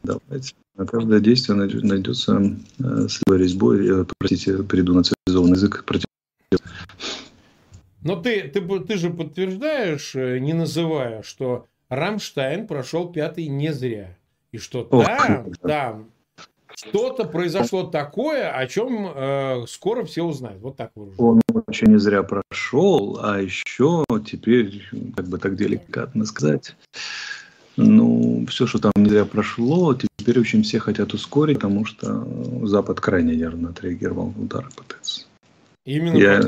Давайте. 0.03 0.55
На 0.77 0.87
каждое 0.87 1.21
действие 1.21 1.57
найдется 1.59 2.41
э, 2.79 3.09
с 3.09 3.21
резьбой, 3.29 3.87
я, 3.87 4.07
простите, 4.19 4.63
перейду 4.63 4.95
на 4.95 5.03
цивилизованный 5.03 5.57
язык, 5.57 5.85
против... 5.85 6.07
Но 8.03 8.17
ты, 8.17 8.49
ты, 8.49 8.61
ты 8.81 8.97
же 8.97 9.11
подтверждаешь, 9.11 10.15
э, 10.15 10.39
не 10.39 10.55
называя, 10.55 11.23
что 11.23 11.67
Рамштайн 11.89 12.67
прошел 12.67 13.13
пятый 13.13 13.49
не 13.49 13.73
зря. 13.73 14.17
И 14.53 14.59
что 14.59 14.87
Ох, 14.91 15.05
там, 15.05 15.53
там 15.61 16.11
что-то 16.75 17.25
произошло 17.25 17.85
такое, 17.85 18.51
о 18.51 18.67
чем 18.67 19.13
э, 19.15 19.65
скоро 19.69 20.05
все 20.05 20.23
узнают. 20.23 20.63
Вот 20.63 20.77
так 20.77 20.93
выражу. 20.95 21.17
Он 21.19 21.41
очень 21.67 21.89
не 21.89 21.99
зря 21.99 22.23
прошел, 22.23 23.19
а 23.23 23.41
еще 23.41 24.05
теперь, 24.27 24.89
как 25.17 25.27
бы 25.27 25.39
так 25.39 25.57
деликатно 25.57 26.25
сказать, 26.25 26.75
ну, 27.77 28.47
все, 28.49 28.67
что 28.67 28.79
там 28.79 28.93
не 28.97 29.09
зря 29.09 29.25
прошло, 29.25 29.95
теперь 29.95 30.39
очень 30.41 30.63
все 30.63 30.79
хотят 30.79 31.15
ускорить, 31.15 31.59
потому 31.59 31.85
что 31.85 32.27
Запад 32.65 33.01
крайне 33.01 33.37
нервно 33.37 33.71
отреагировал 33.71 34.33
на 34.37 34.43
удары 34.43 34.69
ТЭЦ. 34.89 35.27
Именно 35.87 36.17
Я 36.17 36.41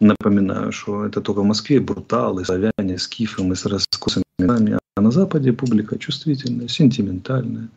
напоминаю, 0.00 0.72
что 0.72 1.04
это 1.04 1.20
только 1.20 1.40
в 1.40 1.44
Москве 1.44 1.80
бруталы, 1.80 2.44
славяне, 2.44 2.98
скифы, 2.98 3.42
мы 3.42 3.56
с 3.56 3.66
раскосами, 3.66 4.78
а 4.96 5.00
на 5.00 5.10
Западе 5.10 5.52
публика 5.52 5.98
чувствительная, 5.98 6.68
сентиментальная. 6.68 7.68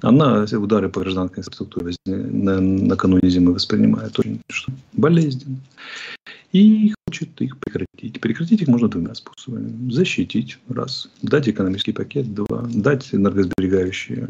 Она 0.00 0.44
удары 0.52 0.88
по 0.88 1.00
гражданской 1.00 1.40
инфраструктуре 1.40 1.94
на, 2.06 2.60
накануне 2.60 3.30
зимы 3.30 3.52
воспринимает 3.52 4.18
очень 4.18 4.40
что, 4.48 4.72
болезненно. 4.92 5.58
И 6.52 6.92
хочет 7.06 7.40
их 7.40 7.58
прекратить. 7.58 8.20
Прекратить 8.20 8.60
их 8.62 8.68
можно 8.68 8.88
двумя 8.88 9.14
способами. 9.14 9.90
Защитить, 9.90 10.58
раз. 10.68 11.08
Дать 11.22 11.48
экономический 11.48 11.92
пакет, 11.92 12.32
два. 12.34 12.68
Дать 12.68 13.14
энергосберегающие 13.14 14.28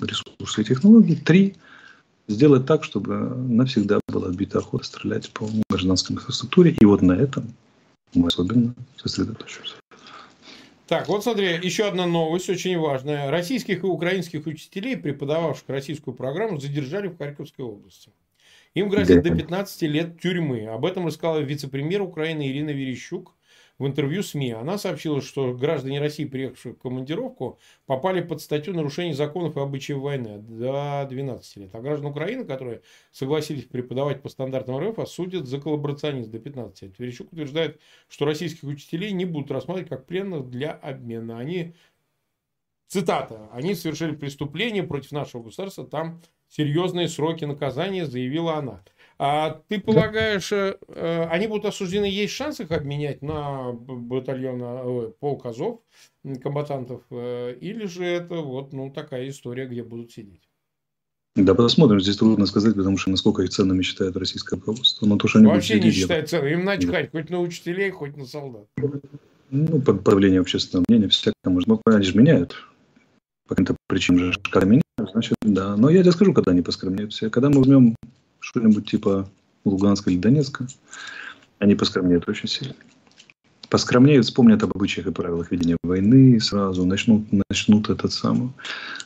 ресурсы 0.00 0.62
и 0.62 0.64
технологии, 0.64 1.16
три. 1.16 1.56
Сделать 2.28 2.66
так, 2.66 2.84
чтобы 2.84 3.14
навсегда 3.14 4.00
была 4.08 4.28
отбита 4.28 4.58
охота 4.58 4.84
стрелять 4.84 5.30
по 5.30 5.48
гражданской 5.68 6.16
инфраструктуре. 6.16 6.72
И 6.72 6.84
вот 6.84 7.02
на 7.02 7.12
этом 7.12 7.52
мы 8.14 8.28
особенно 8.28 8.74
сосредоточимся. 8.96 9.74
Так, 10.86 11.08
вот 11.08 11.24
смотри, 11.24 11.58
еще 11.62 11.88
одна 11.88 12.06
новость 12.06 12.48
очень 12.48 12.78
важная. 12.78 13.30
Российских 13.30 13.82
и 13.82 13.86
украинских 13.86 14.46
учителей, 14.46 14.96
преподававших 14.96 15.64
российскую 15.68 16.14
программу, 16.14 16.60
задержали 16.60 17.08
в 17.08 17.18
Харьковской 17.18 17.64
области. 17.64 18.10
Им 18.76 18.90
грозит 18.90 19.22
до 19.22 19.34
15 19.34 19.82
лет 19.82 20.20
тюрьмы. 20.20 20.66
Об 20.66 20.84
этом 20.84 21.06
рассказала 21.06 21.38
вице-премьер 21.38 22.02
Украины 22.02 22.46
Ирина 22.46 22.68
Верещук 22.68 23.34
в 23.78 23.86
интервью 23.86 24.22
СМИ. 24.22 24.52
Она 24.52 24.76
сообщила, 24.76 25.22
что 25.22 25.54
граждане 25.54 25.98
России, 25.98 26.26
приехавшие 26.26 26.74
в 26.74 26.78
командировку, 26.78 27.58
попали 27.86 28.20
под 28.20 28.42
статью 28.42 28.74
нарушения 28.74 29.14
законов 29.14 29.56
и 29.56 29.60
обычаев 29.60 30.00
войны 30.00 30.40
до 30.40 31.06
12 31.08 31.56
лет. 31.56 31.70
А 31.74 31.80
граждан 31.80 32.10
Украины, 32.10 32.44
которые 32.44 32.82
согласились 33.12 33.64
преподавать 33.64 34.20
по 34.20 34.28
стандартам 34.28 34.78
РФ, 34.78 34.98
осудят 34.98 35.46
за 35.46 35.58
коллаборационизм 35.58 36.30
до 36.30 36.38
15 36.38 36.82
лет. 36.82 36.98
Верещук 36.98 37.32
утверждает, 37.32 37.80
что 38.08 38.26
российских 38.26 38.64
учителей 38.64 39.12
не 39.12 39.24
будут 39.24 39.50
рассматривать 39.50 39.88
как 39.88 40.04
пленных 40.04 40.50
для 40.50 40.72
обмена. 40.72 41.38
Они 41.38 41.74
Цитата. 42.88 43.48
Они 43.52 43.74
совершили 43.74 44.14
преступление 44.14 44.84
против 44.84 45.10
нашего 45.10 45.42
государства, 45.42 45.84
там 45.84 46.20
серьезные 46.48 47.08
сроки 47.08 47.44
наказания, 47.44 48.06
заявила 48.06 48.56
она. 48.56 48.82
А 49.18 49.62
ты 49.68 49.80
полагаешь, 49.80 50.52
э, 50.52 50.76
э, 50.88 51.24
они 51.30 51.46
будут 51.46 51.64
осуждены, 51.64 52.04
есть 52.04 52.34
шанс 52.34 52.60
их 52.60 52.70
обменять 52.70 53.22
на 53.22 53.72
батальон, 53.72 54.60
э, 54.62 55.10
полк 55.18 55.46
Азов, 55.46 55.80
комбатантов, 56.42 57.00
или 57.10 57.86
же 57.86 58.04
это 58.04 58.36
вот 58.36 58.72
ну, 58.74 58.90
такая 58.90 59.28
история, 59.28 59.66
где 59.66 59.82
будут 59.82 60.12
сидеть? 60.12 60.42
Да, 61.34 61.54
посмотрим. 61.54 62.00
Здесь 62.00 62.16
трудно 62.16 62.46
сказать, 62.46 62.74
потому 62.74 62.96
что 62.96 63.10
насколько 63.10 63.42
их 63.42 63.50
ценными 63.50 63.82
считает 63.82 64.16
российское 64.16 64.56
руководство. 64.56 65.06
Но 65.06 65.18
то, 65.18 65.28
что 65.28 65.38
они 65.38 65.48
Вообще 65.48 65.78
не 65.78 65.90
считают 65.90 66.30
ценными. 66.30 66.52
Им 66.52 66.64
начхать 66.64 67.10
да. 67.12 67.20
хоть 67.20 67.30
на 67.30 67.40
учителей, 67.40 67.90
хоть 67.90 68.16
на 68.16 68.24
солдат. 68.24 68.66
Ну, 69.50 69.80
под 69.80 70.02
давлением 70.02 70.42
общественного 70.42 70.86
мнения 70.88 71.08
всякое 71.08 71.34
может. 71.44 71.68
Но 71.68 71.80
они 71.84 72.04
же 72.04 72.16
меняют. 72.16 72.56
По 73.46 73.54
каким-то 73.54 73.76
причинам 73.86 74.32
же 74.32 74.40
когда 74.50 74.66
меняют, 74.66 74.85
значит, 74.98 75.36
да. 75.42 75.76
Но 75.76 75.90
я 75.90 76.02
тебе 76.02 76.12
скажу, 76.12 76.32
когда 76.32 76.52
они 76.52 76.62
поскромнеют 76.62 77.12
все. 77.12 77.30
Когда 77.30 77.50
мы 77.50 77.58
возьмем 77.58 77.94
что-нибудь 78.40 78.88
типа 78.88 79.28
Луганска 79.64 80.10
или 80.10 80.18
Донецка, 80.18 80.66
они 81.58 81.74
поскромнеют 81.74 82.28
очень 82.28 82.48
сильно. 82.48 82.74
Поскромнеют, 83.68 84.24
вспомнят 84.24 84.62
об 84.62 84.70
обычаях 84.76 85.08
и 85.08 85.10
правилах 85.10 85.50
ведения 85.50 85.76
войны 85.82 86.40
сразу, 86.40 86.86
начнут, 86.86 87.24
начнут 87.50 87.90
этот 87.90 88.12
самый, 88.12 88.50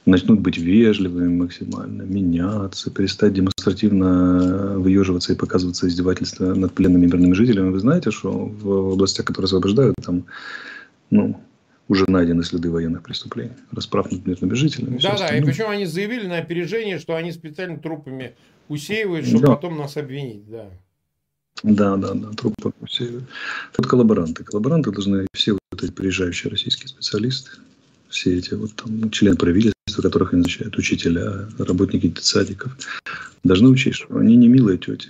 начнут 0.04 0.40
быть 0.40 0.58
вежливыми 0.58 1.34
максимально, 1.34 2.02
меняться, 2.02 2.90
перестать 2.90 3.32
демонстративно 3.32 4.78
выеживаться 4.78 5.32
и 5.32 5.36
показываться 5.36 5.88
издевательства 5.88 6.54
над 6.54 6.74
пленными 6.74 7.06
мирными 7.06 7.32
жителями. 7.32 7.70
Вы 7.70 7.80
знаете, 7.80 8.10
что 8.10 8.30
в 8.30 8.92
областях, 8.92 9.24
которые 9.24 9.46
освобождают, 9.46 9.96
там, 10.04 10.24
ну, 11.08 11.40
уже 11.90 12.08
найдены 12.08 12.44
следы 12.44 12.70
военных 12.70 13.02
преступлений, 13.02 13.50
расправ 13.72 14.12
над 14.12 14.24
мирными 14.24 14.54
жителями. 14.54 14.98
Да, 15.02 15.18
да, 15.18 15.36
и 15.36 15.42
причем 15.42 15.68
они 15.70 15.86
заявили 15.86 16.28
на 16.28 16.38
опережение, 16.38 17.00
что 17.00 17.16
они 17.16 17.32
специально 17.32 17.78
трупами 17.78 18.36
усеивают, 18.68 19.26
чтобы 19.26 19.46
да. 19.46 19.54
потом 19.56 19.76
нас 19.76 19.96
обвинить, 19.96 20.48
да. 20.48 20.70
Да, 21.64 21.96
да, 21.96 22.14
да, 22.14 22.30
трупы 22.30 22.72
все. 22.86 23.22
Тут 23.74 23.88
коллаборанты. 23.88 24.44
Коллаборанты 24.44 24.92
должны 24.92 25.26
все 25.34 25.58
вот 25.72 25.82
эти 25.82 25.90
приезжающие 25.90 26.48
российские 26.48 26.86
специалисты, 26.86 27.50
все 28.08 28.38
эти 28.38 28.54
вот 28.54 28.72
там 28.76 29.10
члены 29.10 29.36
правительства, 29.36 30.00
которых 30.00 30.32
они 30.32 30.42
назначают, 30.42 30.78
учителя, 30.78 31.48
работники 31.58 32.06
детсадиков, 32.06 32.76
должны 33.42 33.68
учесть, 33.68 33.96
что 33.96 34.16
они 34.16 34.36
не 34.36 34.46
милые 34.46 34.78
тети. 34.78 35.08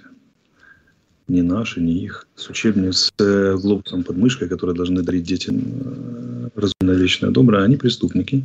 Не 1.30 1.42
наши, 1.42 1.80
не 1.80 1.92
их. 1.92 2.26
С 2.34 2.50
учебником, 2.50 2.92
с 2.92 3.12
э, 3.20 3.54
глобусом 3.54 4.02
под 4.02 4.16
мышкой, 4.16 4.48
которые 4.48 4.74
должны 4.74 5.02
дарить 5.02 5.22
детям 5.22 5.60
э, 5.60 6.48
разумное 6.56 6.96
вечное 6.96 7.30
доброе, 7.30 7.62
они 7.62 7.76
преступники. 7.76 8.44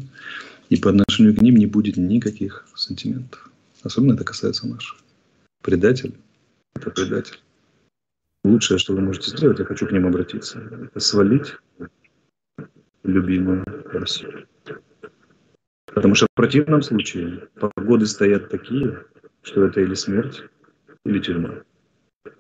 И 0.70 0.78
по 0.78 0.92
отношению 0.92 1.36
к 1.36 1.42
ним 1.42 1.56
не 1.56 1.66
будет 1.66 1.98
никаких 1.98 2.68
сантиментов. 2.76 3.50
Особенно 3.82 4.14
это 4.14 4.24
касается 4.24 4.68
наших. 4.68 5.00
Предатель– 5.64 6.14
это 6.76 6.92
предатель. 6.92 7.40
Лучшее, 8.44 8.78
что 8.78 8.94
вы 8.94 9.02
можете 9.02 9.32
сделать, 9.32 9.58
я 9.58 9.66
хочу 9.66 9.88
к 9.88 9.92
ним 9.92 10.06
обратиться, 10.06 10.60
это 10.60 11.00
свалить 11.00 11.56
любимую 13.04 13.66
Россию. 13.86 14.46
Потому 15.88 16.14
что 16.14 16.28
в 16.28 16.36
противном 16.36 16.84
случае 16.84 17.48
погоды 17.56 18.06
стоят 18.06 18.52
такие, 18.52 19.06
что 19.42 19.66
это 19.66 19.82
или 19.82 19.96
смерть, 19.96 20.44
или 21.04 21.20
тюрьма. 21.20 21.64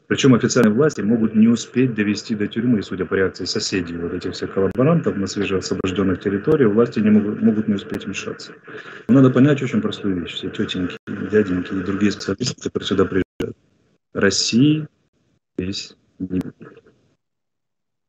Причем 0.08 0.36
официальные 0.36 0.74
власти 0.74 1.02
могут 1.02 1.36
не 1.36 1.48
успеть 1.48 1.94
довести 1.94 2.36
до 2.36 2.48
тюрьмы, 2.48 2.82
судя 2.84 3.06
по 3.06 3.16
реакции 3.16 3.46
соседей, 3.46 3.98
вот 3.98 4.14
этих 4.14 4.34
всех 4.34 4.54
коллаборантов 4.54 5.16
на 5.18 5.28
свежеосвобожденных 5.28 6.20
территориях, 6.22 6.74
власти 6.74 7.00
не 7.00 7.10
могут, 7.10 7.42
могут 7.42 7.68
не 7.68 7.76
успеть 7.76 8.06
вмешаться. 8.06 8.54
Но 9.08 9.16
надо 9.16 9.30
понять 9.32 9.62
очень 9.62 9.82
простую 9.82 10.22
вещь. 10.22 10.34
Все 10.34 10.50
тетеньки, 10.50 10.98
дяденьки 11.08 11.74
и 11.74 11.84
другие 11.84 12.12
специалисты, 12.12 12.62
которые 12.62 12.88
сюда 12.88 13.06
приезжают. 13.06 13.58
России 14.14 14.88
здесь 15.58 15.98
не 16.20 16.40
будет. 16.40 16.56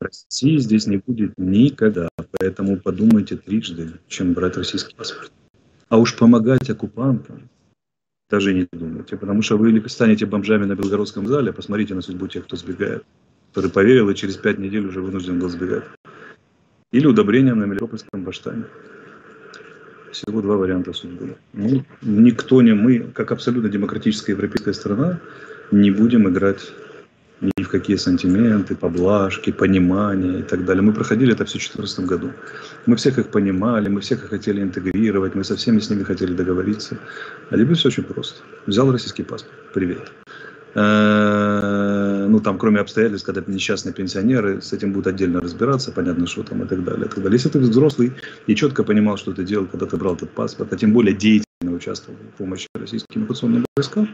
России 0.00 0.58
здесь 0.58 0.86
не 0.86 0.98
будет 0.98 1.32
никогда. 1.38 2.08
Поэтому 2.38 2.78
подумайте 2.78 3.36
трижды, 3.36 3.92
чем 4.08 4.34
брать 4.34 4.56
российский 4.56 4.94
паспорт. 4.94 5.32
А 5.88 5.98
уж 5.98 6.16
помогать 6.16 6.68
оккупантам 6.68 7.48
даже 8.28 8.54
не 8.54 8.68
думайте. 8.72 9.16
Потому 9.16 9.42
что 9.42 9.56
вы 9.56 9.82
станете 9.88 10.26
бомжами 10.26 10.64
на 10.64 10.74
Белгородском 10.74 11.26
зале, 11.26 11.52
посмотрите 11.52 11.94
на 11.94 12.02
судьбу 12.02 12.26
тех, 12.28 12.44
кто 12.44 12.56
сбегает. 12.56 13.04
Который 13.52 13.70
поверил 13.70 14.10
и 14.10 14.14
через 14.14 14.36
пять 14.36 14.58
недель 14.58 14.86
уже 14.86 15.00
вынужден 15.00 15.38
был 15.38 15.48
сбегать. 15.48 15.84
Или 16.92 17.06
удобрением 17.06 17.58
на 17.58 17.64
Мелитопольском 17.64 18.24
баштане. 18.24 18.64
Всего 20.12 20.40
два 20.40 20.56
варианта 20.56 20.92
судьбы. 20.92 21.36
Ну, 21.52 21.84
никто 22.02 22.62
не 22.62 22.72
мы, 22.72 23.00
как 23.14 23.32
абсолютно 23.32 23.68
демократическая 23.68 24.32
европейская 24.32 24.72
страна, 24.72 25.20
не 25.70 25.90
будем 25.90 26.28
играть 26.28 26.72
ни 27.40 27.62
в 27.62 27.68
какие 27.68 27.96
сантименты, 27.96 28.74
поблажки, 28.74 29.52
понимания 29.52 30.40
и 30.40 30.42
так 30.42 30.64
далее. 30.64 30.82
Мы 30.82 30.92
проходили 30.92 31.32
это 31.32 31.44
все 31.44 31.58
в 31.58 31.62
2014 31.62 32.00
году. 32.06 32.30
Мы 32.86 32.96
всех 32.96 33.18
их 33.18 33.28
понимали, 33.28 33.88
мы 33.88 34.00
всех 34.00 34.24
их 34.24 34.30
хотели 34.30 34.62
интегрировать, 34.62 35.34
мы 35.34 35.44
со 35.44 35.56
всеми 35.56 35.80
с 35.80 35.90
ними 35.90 36.02
хотели 36.04 36.32
договориться. 36.32 36.98
А 37.50 37.58
теперь 37.58 37.74
все 37.74 37.88
очень 37.88 38.04
просто. 38.04 38.42
Взял 38.66 38.90
российский 38.90 39.22
паспорт. 39.22 39.54
Привет. 39.74 40.12
Э, 40.74 42.26
ну, 42.28 42.40
там, 42.40 42.58
кроме 42.58 42.80
обстоятельств, 42.80 43.26
когда 43.26 43.42
несчастные 43.46 43.94
пенсионеры, 43.94 44.60
с 44.60 44.72
этим 44.72 44.92
будут 44.92 45.06
отдельно 45.06 45.40
разбираться, 45.40 45.92
понятно, 45.92 46.26
что 46.26 46.42
там 46.42 46.62
и 46.62 46.66
так 46.66 46.84
далее. 46.84 47.06
И 47.06 47.08
так 47.08 47.22
далее. 47.22 47.32
Если 47.32 47.48
ты 47.48 47.58
взрослый 47.58 48.12
и 48.46 48.54
четко 48.54 48.82
понимал, 48.82 49.16
что 49.16 49.32
ты 49.32 49.44
делал, 49.44 49.66
когда 49.66 49.86
ты 49.86 49.96
брал 49.96 50.14
этот 50.14 50.30
паспорт, 50.30 50.72
а 50.72 50.76
тем 50.76 50.92
более 50.92 51.14
деятельно 51.14 51.74
участвовал 51.74 52.18
в 52.18 52.38
помощи 52.38 52.68
российским 52.74 53.22
оккупационным 53.22 53.64
войскам, 53.76 54.08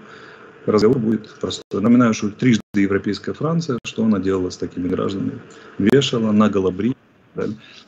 разговор 0.66 0.98
будет 0.98 1.29
простой. 1.40 1.81
Напоминаю, 1.81 2.14
что 2.14 2.31
трижды 2.31 2.61
европейская 2.75 3.33
Франция, 3.33 3.79
что 3.85 4.05
она 4.05 4.18
делала 4.18 4.51
с 4.51 4.57
такими 4.57 4.88
гражданами? 4.88 5.40
Вешала, 5.79 6.33
наголо 6.33 6.70
брить. 6.70 6.96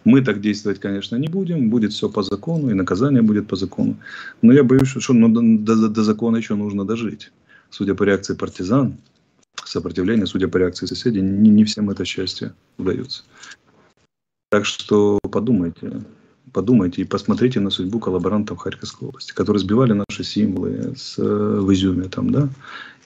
Мы 0.05 0.23
так 0.23 0.41
действовать, 0.41 0.81
конечно, 0.81 1.17
не 1.17 1.29
будем. 1.29 1.71
Будет 1.71 1.93
все 1.93 2.09
по 2.09 2.23
закону, 2.23 2.71
и 2.71 2.75
наказание 2.75 3.23
будет 3.23 3.47
по 3.47 3.57
закону. 3.57 3.97
Но 4.43 4.53
я 4.53 4.65
боюсь, 4.65 4.89
что 4.89 5.13
ну, 5.13 5.29
до, 5.29 5.41
до, 5.43 5.89
до 5.89 6.03
закона 6.03 6.39
еще 6.39 6.55
нужно 6.55 6.85
дожить. 6.85 7.31
Судя 7.71 7.95
по 7.95 8.05
реакции 8.05 8.35
партизан, 8.35 8.97
сопротивления, 9.65 10.27
судя 10.27 10.49
по 10.49 10.57
реакции 10.59 10.87
соседей, 10.87 11.21
не, 11.21 11.51
не 11.51 11.65
всем 11.65 11.91
это 11.91 12.05
счастье 12.05 12.55
удается. 12.79 13.25
Так 14.51 14.65
что 14.65 15.19
подумайте 15.31 16.03
подумайте 16.55 17.03
и 17.03 17.05
посмотрите 17.05 17.61
на 17.61 17.71
судьбу 17.71 17.99
коллаборантов 17.99 18.59
Харьковской 18.59 19.09
области, 19.09 19.33
которые 19.33 19.61
сбивали 19.61 19.93
наши 19.93 20.25
символы 20.25 20.95
с, 20.97 21.19
в 21.19 21.73
Изюме 21.75 22.09
там, 22.09 22.31
да, 22.31 22.49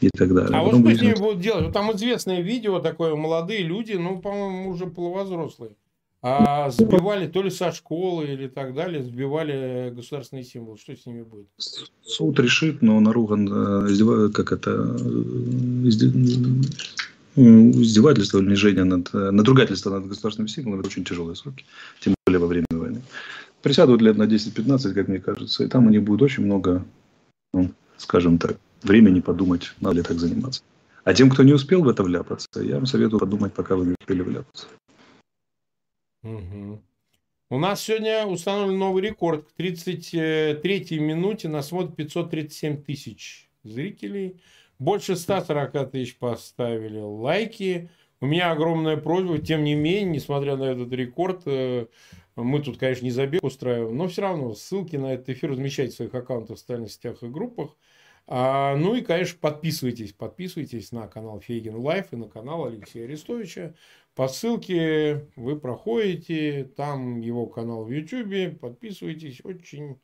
и 0.00 0.10
так 0.16 0.32
далее. 0.34 0.56
А 0.56 0.64
Потом 0.64 0.82
вот 0.82 0.90
что 0.90 0.98
с 0.98 1.02
ними 1.02 1.14
будут 1.14 1.40
делать? 1.40 1.64
Вот 1.64 1.72
там 1.72 1.90
известное 1.96 2.40
видео 2.42 2.78
такое, 2.78 3.16
молодые 3.16 3.62
люди, 3.62 3.94
ну, 3.94 4.20
по-моему, 4.20 4.70
уже 4.70 4.86
полувозрослые, 4.86 5.72
а 6.22 6.70
сбивали 6.70 7.26
то 7.26 7.42
ли 7.42 7.50
со 7.50 7.72
школы 7.72 8.26
или 8.26 8.48
так 8.48 8.74
далее, 8.74 9.02
сбивали 9.02 9.92
государственные 9.96 10.44
символы. 10.44 10.76
Что 10.78 10.94
с 10.94 11.06
ними 11.06 11.22
будет? 11.22 11.46
Суд 12.02 12.38
решит, 12.38 12.82
но 12.82 13.00
наруган, 13.00 13.48
э, 13.48 14.28
как 14.30 14.52
это, 14.52 14.70
э, 14.70 15.88
издевательство, 17.36 18.38
унижение, 18.38 18.84
над, 18.84 19.12
надругательство 19.12 19.90
над 19.90 20.08
государственными 20.08 20.50
символами– 20.50 20.80
это 20.82 20.88
очень 20.88 21.04
тяжелые 21.04 21.36
сроки, 21.36 21.64
тем 22.00 22.14
более 22.26 22.40
во 22.40 22.46
время 22.46 22.66
войны. 22.70 23.00
Присядут 23.62 24.00
лет 24.02 24.16
на 24.16 24.24
10-15, 24.24 24.92
как 24.94 25.08
мне 25.08 25.18
кажется, 25.18 25.64
и 25.64 25.68
там 25.68 25.86
у 25.86 25.90
них 25.90 26.02
будет 26.02 26.22
очень 26.22 26.44
много, 26.44 26.84
ну, 27.52 27.70
скажем 27.96 28.38
так, 28.38 28.58
времени 28.82 29.20
подумать, 29.20 29.74
надо 29.80 29.96
ли 29.96 30.02
так 30.02 30.18
заниматься. 30.18 30.62
А 31.04 31.14
тем, 31.14 31.30
кто 31.30 31.42
не 31.42 31.52
успел 31.52 31.82
в 31.82 31.88
это 31.88 32.02
вляпаться, 32.02 32.60
я 32.60 32.76
вам 32.76 32.86
советую 32.86 33.20
подумать, 33.20 33.52
пока 33.54 33.76
вы 33.76 33.86
не 33.86 33.94
успели 33.98 34.22
вляпаться. 34.22 34.66
Угу. 36.22 36.82
У 37.50 37.58
нас 37.58 37.80
сегодня 37.80 38.26
установлен 38.26 38.78
новый 38.78 39.02
рекорд. 39.02 39.46
К 39.56 39.60
33-й 39.60 40.98
минуте 40.98 41.48
нас 41.48 41.68
смотрит 41.68 41.96
537 41.96 42.82
тысяч 42.82 43.48
зрителей. 43.64 44.42
Больше 44.78 45.16
140 45.16 45.90
тысяч 45.90 46.18
поставили 46.18 47.00
лайки. 47.00 47.90
У 48.20 48.26
меня 48.26 48.50
огромная 48.50 48.96
просьба, 48.96 49.38
тем 49.38 49.62
не 49.62 49.74
менее, 49.74 50.14
несмотря 50.14 50.56
на 50.56 50.64
этот 50.64 50.92
рекорд, 50.92 51.42
э, 51.46 51.86
мы 52.34 52.60
тут, 52.60 52.76
конечно, 52.76 53.04
не 53.04 53.12
забег 53.12 53.44
устраиваем, 53.44 53.96
но 53.96 54.08
все 54.08 54.22
равно 54.22 54.54
ссылки 54.54 54.96
на 54.96 55.14
этот 55.14 55.28
эфир 55.28 55.52
размещайте 55.52 55.92
в 55.92 55.96
своих 55.96 56.14
аккаунтах 56.14 56.56
в 56.56 56.60
социальных 56.60 56.90
сетях 56.90 57.22
и 57.22 57.28
группах. 57.28 57.76
А, 58.26 58.76
ну 58.76 58.94
и, 58.94 59.02
конечно, 59.02 59.38
подписывайтесь, 59.40 60.12
подписывайтесь 60.12 60.92
на 60.92 61.06
канал 61.08 61.40
Фейгин 61.40 61.76
Live 61.76 62.12
и 62.12 62.16
на 62.16 62.28
канал 62.28 62.66
Алексея 62.66 63.04
Арестовича. 63.04 63.74
По 64.14 64.28
ссылке 64.28 65.28
вы 65.36 65.58
проходите, 65.58 66.64
там 66.76 67.20
его 67.20 67.46
канал 67.46 67.84
в 67.84 67.90
YouTube, 67.90 68.58
подписывайтесь, 68.58 69.40
очень 69.44 69.98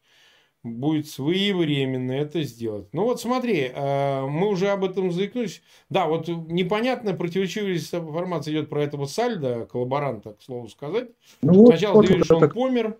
будет 0.64 1.06
своевременно 1.08 2.12
это 2.12 2.42
сделать. 2.42 2.88
Ну 2.92 3.04
вот 3.04 3.20
смотри, 3.20 3.70
э, 3.72 4.26
мы 4.26 4.48
уже 4.48 4.68
об 4.68 4.84
этом 4.84 5.12
заикнулись. 5.12 5.62
Да, 5.90 6.06
вот 6.06 6.26
непонятная 6.26 7.14
противоречивость 7.14 7.94
информации 7.94 8.52
идет 8.52 8.70
про 8.70 8.82
этого 8.82 9.04
Сальда, 9.04 9.66
коллаборанта, 9.66 10.32
к 10.32 10.42
слову 10.42 10.68
сказать. 10.68 11.10
Ну, 11.42 11.66
Сначала 11.66 11.96
вот, 11.96 12.06
заявили, 12.06 12.24
что 12.24 12.38
он 12.38 12.50
помер, 12.50 12.96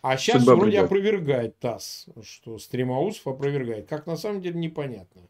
а 0.00 0.16
сейчас 0.16 0.44
вроде 0.44 0.62
придет. 0.62 0.84
опровергает 0.84 1.58
ТАСС, 1.58 2.06
что 2.22 2.58
Стремаусов 2.58 3.26
опровергает. 3.26 3.86
Как 3.86 4.06
на 4.06 4.16
самом 4.16 4.40
деле 4.40 4.58
непонятно. 4.58 5.22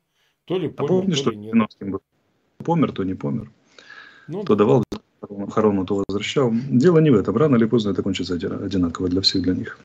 То 0.44 0.58
ли 0.58 0.68
помер, 0.68 0.90
а 0.90 0.94
помни, 0.94 1.10
то 1.10 1.16
что 1.16 1.30
ли 1.32 1.36
нет. 1.38 1.54
Был. 1.80 2.00
Помер, 2.58 2.92
то 2.92 3.02
не 3.02 3.14
помер. 3.14 3.50
Ну, 4.28 4.44
то 4.44 4.54
да. 4.54 4.64
давал 4.64 4.84
охрану, 5.20 5.84
то 5.84 6.04
возвращал. 6.06 6.52
Дело 6.52 6.98
не 7.00 7.10
в 7.10 7.16
этом. 7.16 7.36
Рано 7.36 7.56
или 7.56 7.64
поздно 7.64 7.90
это 7.90 8.02
кончится 8.04 8.34
одинаково 8.34 9.08
для 9.08 9.20
всех, 9.22 9.42
для 9.42 9.54
них 9.54 9.78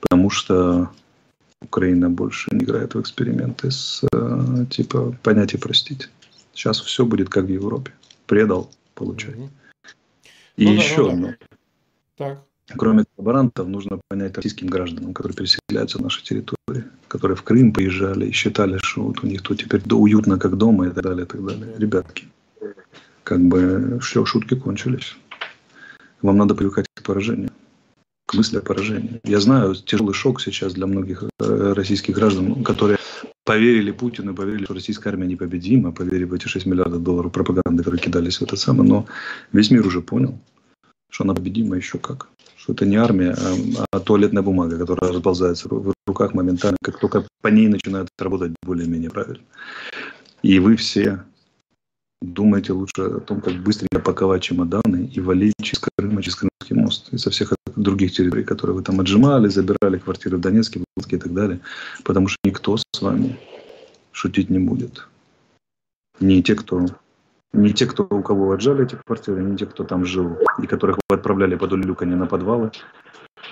потому 0.00 0.30
что 0.30 0.90
Украина 1.62 2.10
больше 2.10 2.48
не 2.54 2.64
играет 2.64 2.94
в 2.94 3.00
эксперименты 3.00 3.70
с 3.70 4.02
э, 4.12 4.64
типа 4.70 5.16
понятия 5.22 5.58
простить. 5.58 6.08
Сейчас 6.54 6.80
все 6.80 7.04
будет 7.04 7.28
как 7.28 7.44
в 7.44 7.48
Европе. 7.48 7.92
Предал, 8.26 8.70
получай. 8.94 9.34
Угу. 9.34 9.50
И 10.56 10.64
ну, 10.66 10.72
еще 10.72 11.10
да, 11.10 11.16
ну, 11.16 11.34
да. 12.18 12.38
Так. 12.66 12.78
Кроме 12.78 13.04
коллаборантов, 13.16 13.66
нужно 13.66 14.00
понять 14.08 14.36
российским 14.36 14.68
гражданам, 14.68 15.12
которые 15.12 15.36
переселяются 15.36 15.98
в 15.98 16.02
наши 16.02 16.22
территории, 16.22 16.84
которые 17.08 17.36
в 17.36 17.42
Крым 17.42 17.72
поезжали 17.72 18.26
и 18.26 18.32
считали, 18.32 18.78
что 18.82 19.02
вот 19.02 19.24
у 19.24 19.26
них 19.26 19.42
тут 19.42 19.58
теперь 19.60 19.82
уютно, 19.90 20.38
как 20.38 20.56
дома 20.56 20.86
и 20.86 20.90
так 20.90 21.02
далее, 21.02 21.24
и 21.24 21.28
так 21.28 21.44
далее. 21.44 21.74
Ребятки, 21.78 22.28
как 23.24 23.40
бы 23.40 23.98
все, 24.00 24.24
шутки 24.24 24.54
кончились. 24.54 25.16
Вам 26.22 26.36
надо 26.36 26.54
привыкать 26.54 26.86
к 26.94 27.02
поражению 27.02 27.49
к 28.30 28.34
мысли 28.34 28.58
о 28.58 28.60
поражении. 28.60 29.20
Я 29.24 29.40
знаю, 29.40 29.74
тяжелый 29.74 30.14
шок 30.14 30.40
сейчас 30.40 30.72
для 30.74 30.86
многих 30.86 31.24
э, 31.40 31.72
российских 31.72 32.14
граждан, 32.14 32.62
которые 32.62 32.96
поверили 33.44 33.90
Путину, 33.90 34.34
поверили, 34.34 34.64
что 34.64 34.74
российская 34.74 35.08
армия 35.10 35.26
непобедима, 35.26 35.90
поверили 35.90 36.24
в 36.24 36.32
эти 36.32 36.46
6 36.46 36.66
миллиардов 36.66 37.02
долларов 37.02 37.32
пропаганды, 37.32 37.82
которые 37.82 38.00
кидались 38.00 38.38
в 38.38 38.42
это 38.42 38.54
самое. 38.54 38.88
Но 38.88 39.06
весь 39.52 39.72
мир 39.72 39.84
уже 39.84 40.00
понял, 40.00 40.38
что 41.10 41.24
она 41.24 41.34
победима 41.34 41.74
еще 41.76 41.98
как. 41.98 42.28
Что 42.56 42.72
это 42.72 42.86
не 42.86 42.96
армия, 42.96 43.36
а, 43.36 43.84
а 43.90 43.98
туалетная 43.98 44.44
бумага, 44.44 44.78
которая 44.78 45.12
расползается 45.12 45.68
в 45.68 45.92
руках 46.06 46.32
моментально, 46.32 46.76
как 46.84 47.00
только 47.00 47.26
по 47.42 47.48
ней 47.48 47.66
начинают 47.66 48.10
работать 48.16 48.52
более-менее 48.62 49.10
правильно. 49.10 49.42
И 50.42 50.60
вы 50.60 50.76
все 50.76 51.24
думайте 52.22 52.72
лучше 52.72 53.02
о 53.02 53.20
том, 53.20 53.40
как 53.40 53.54
быстренько 53.54 54.00
паковать 54.00 54.42
чемоданы 54.42 55.10
и 55.12 55.20
валить 55.20 55.54
через 55.62 55.80
Крым, 55.80 56.20
через 56.20 56.36
Крымский 56.36 56.76
мост 56.76 57.12
и 57.12 57.18
со 57.18 57.30
всех 57.30 57.52
других 57.76 58.12
территорий, 58.12 58.44
которые 58.44 58.76
вы 58.76 58.82
там 58.82 59.00
отжимали, 59.00 59.48
забирали 59.48 59.98
квартиры 59.98 60.36
в 60.36 60.40
Донецке, 60.40 60.80
Луганске 60.80 61.16
и 61.16 61.18
так 61.18 61.32
далее. 61.32 61.60
Потому 62.04 62.28
что 62.28 62.38
никто 62.44 62.76
с 62.76 62.84
вами 63.00 63.38
шутить 64.12 64.50
не 64.50 64.58
будет. 64.58 65.08
Не 66.20 66.42
те, 66.42 66.54
кто 66.54 66.86
не 67.52 67.72
те, 67.72 67.86
кто, 67.86 68.06
у 68.08 68.22
кого 68.22 68.52
отжали 68.52 68.84
эти 68.84 68.96
квартиры, 69.04 69.42
не 69.42 69.56
те, 69.56 69.66
кто 69.66 69.82
там 69.82 70.04
жил, 70.04 70.38
и 70.62 70.66
которых 70.66 70.98
вы 71.08 71.16
отправляли 71.16 71.56
под 71.56 71.72
люка 71.72 72.06
не 72.06 72.14
на 72.14 72.26
подвалы. 72.26 72.70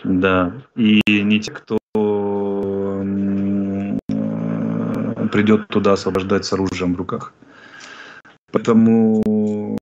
Да. 0.05 0.53
И 0.77 1.01
не 1.09 1.41
те, 1.41 1.51
кто 1.51 1.79
придет 5.33 5.69
туда 5.69 5.95
освобождать 5.95 6.45
с 6.45 6.53
оружием 6.53 6.95
в 6.95 6.99
руках. 6.99 7.33
Поэтому 8.59 9.79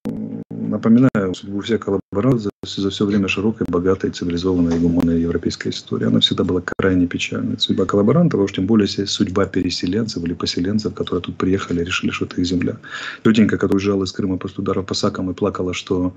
напоминаю, 0.51 1.35
судьбу 1.35 1.61
всех 1.63 1.81
коллаборантов 1.81 2.43
за, 2.43 2.83
за 2.83 2.91
все 2.91 3.07
время 3.07 3.27
широкой, 3.27 3.67
богатой, 3.71 4.11
цивилизованной 4.11 4.77
и 4.77 4.79
гуманной 4.79 5.23
европейской 5.23 5.71
истории. 5.71 6.07
Она 6.07 6.21
всегда 6.21 6.45
была 6.45 6.63
крайне 6.77 7.07
печальной. 7.07 7.59
Судьба 7.59 7.87
коллаборантов, 7.87 8.41
а 8.41 8.43
уж 8.43 8.53
тем 8.53 8.67
более 8.67 8.87
судьба 8.87 9.47
переселенцев 9.47 10.23
или 10.25 10.35
поселенцев, 10.35 10.93
которые 10.93 11.23
тут 11.23 11.39
приехали 11.39 11.81
и 11.81 11.85
решили, 11.85 12.11
что 12.11 12.27
это 12.27 12.39
их 12.39 12.47
земля. 12.47 12.77
Тетенька, 13.25 13.57
которая 13.57 13.79
уезжала 13.81 14.05
из 14.05 14.13
Крыма 14.13 14.37
после 14.37 14.63
удара 14.63 14.83
по 14.83 14.93
сакам 14.93 15.31
и 15.31 15.35
плакала, 15.35 15.73
что 15.73 16.15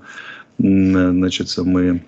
значит, 0.58 1.56
мы 1.56 2.04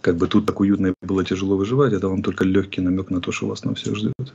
как 0.00 0.16
бы 0.16 0.26
тут 0.26 0.46
так 0.46 0.58
уютно 0.58 0.88
и 0.88 0.94
было 1.02 1.24
тяжело 1.24 1.56
выживать, 1.56 1.92
это 1.92 2.08
вам 2.08 2.22
только 2.22 2.44
легкий 2.44 2.80
намек 2.80 3.10
на 3.10 3.20
то, 3.20 3.30
что 3.30 3.46
вас 3.46 3.64
на 3.64 3.74
всех 3.74 3.94
ждет 3.94 4.32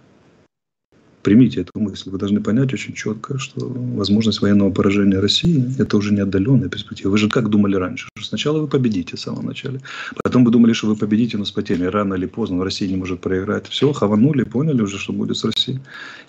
примите 1.25 1.61
эту 1.61 1.71
мысль. 1.79 2.11
Вы 2.11 2.19
должны 2.19 2.39
понять 2.39 2.71
очень 2.71 2.93
четко, 2.93 3.39
что 3.39 3.65
возможность 3.67 4.41
военного 4.41 4.69
поражения 4.69 5.19
России– 5.19 5.65
это 5.79 5.97
уже 5.97 6.13
не 6.13 6.21
отдаленная 6.21 6.69
перспектива. 6.69 7.09
Вы 7.09 7.17
же 7.17 7.29
как 7.29 7.49
думали 7.49 7.75
раньше? 7.75 8.07
Что 8.15 8.27
сначала 8.27 8.59
вы 8.59 8.67
победите 8.67 9.17
в 9.17 9.19
самом 9.19 9.45
начале, 9.45 9.81
потом 10.23 10.45
вы 10.45 10.51
думали, 10.51 10.73
что 10.73 10.87
вы 10.87 10.95
победите, 10.95 11.37
но 11.37 11.45
с 11.45 11.51
потерями. 11.51 11.87
Рано 11.87 12.13
или 12.13 12.27
поздно 12.27 12.63
Россия 12.63 12.87
не 12.87 12.97
может 12.97 13.21
проиграть. 13.21 13.67
Все, 13.67 13.91
хаванули, 13.91 14.43
поняли 14.43 14.83
уже, 14.83 14.99
что 14.99 15.13
будет 15.13 15.37
с 15.37 15.43
Россией, 15.43 15.79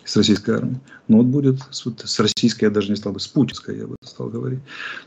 с 0.05 0.17
российской 0.17 0.55
армией. 0.57 0.79
Но 1.09 1.19
вот 1.19 1.27
будет 1.27 1.59
с 1.71 2.21
российской, 2.21 2.65
я 2.65 2.71
даже 2.71 2.89
не 2.89 2.97
стал 2.97 3.13
бы, 3.13 3.21
с 3.21 3.27
путинской, 3.27 3.77
я 3.77 3.87
бы 3.87 3.97
стал 4.03 4.31
говорить. 4.31 4.61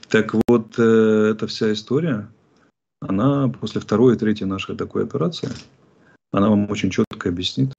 Так 0.07 0.35
вот, 0.47 0.75
э, 0.77 1.31
эта 1.31 1.47
вся 1.47 1.73
история, 1.73 2.29
она 3.01 3.47
после 3.47 3.81
второй 3.81 4.13
и 4.13 4.17
третьей 4.19 4.45
нашей 4.45 4.75
такой 4.75 5.03
операции, 5.03 5.49
она 6.31 6.49
вам 6.49 6.69
очень 6.69 6.91
четко 6.91 7.29
объяснит, 7.29 7.73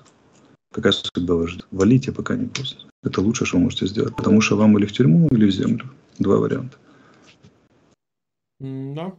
Какая 0.73 0.93
судьба 0.93 1.35
вас 1.35 1.51
ждет? 1.51 1.67
Валите, 1.73 2.13
пока 2.13 2.37
не 2.37 2.47
поздно. 2.47 2.91
Это 3.03 3.21
лучшее, 3.21 3.47
что 3.47 3.57
вы 3.57 3.65
можете 3.65 3.87
сделать. 3.87 4.15
Потому 4.15 4.41
что 4.41 4.57
вам 4.57 4.79
или 4.79 4.87
в 4.87 4.93
тюрьму, 4.93 5.27
или 5.29 5.47
в 5.47 5.51
землю. 5.51 5.91
Два 6.19 6.37
варианта. 6.37 6.77
Да, 8.61 9.15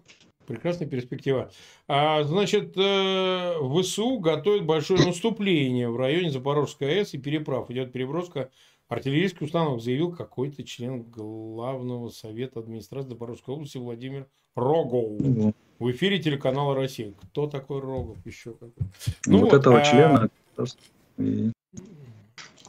прекрасная 0.45 0.87
перспектива. 0.87 1.51
А, 1.87 2.23
значит, 2.23 2.73
э, 2.77 3.53
ВСУ 3.81 4.19
готовит 4.19 4.65
большое 4.65 5.05
наступление 5.05 5.89
в 5.89 5.97
районе 5.97 6.29
Запорожской 6.29 6.99
АЭС 6.99 7.15
и 7.15 7.17
переправ. 7.17 7.69
Идет 7.71 7.91
переброска. 7.91 8.49
Артиллерийский 8.87 9.45
установок 9.45 9.81
заявил 9.81 10.13
какой-то 10.13 10.63
член 10.63 11.03
главного 11.03 12.09
совета 12.09 12.59
администрации 12.59 13.09
Запорожской 13.09 13.55
области 13.55 13.77
Владимир 13.77 14.27
Рогов. 14.55 15.19
Угу. 15.19 15.53
В 15.79 15.91
эфире 15.91 16.19
телеканала 16.19 16.75
Россия. 16.75 17.13
Кто 17.13 17.47
такой 17.47 17.79
Рогов 17.79 18.17
еще? 18.25 18.55
Ну, 19.25 19.39
вот, 19.39 19.51
вот 19.51 19.53
этого 19.53 19.79
а... 19.79 19.83
члена. 19.83 20.29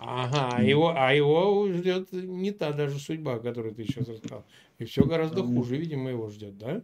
Ага, 0.04 0.48
а 0.52 0.62
его, 0.62 0.92
а 0.96 1.14
его 1.14 1.68
ждет 1.72 2.12
не 2.12 2.50
та 2.50 2.72
даже 2.72 2.98
судьба, 2.98 3.38
которую 3.38 3.74
ты 3.74 3.84
сейчас 3.84 4.08
рассказал. 4.08 4.44
И 4.78 4.84
все 4.84 5.04
гораздо 5.04 5.44
хуже, 5.44 5.76
видимо, 5.76 6.10
его 6.10 6.28
ждет, 6.28 6.58
да? 6.58 6.82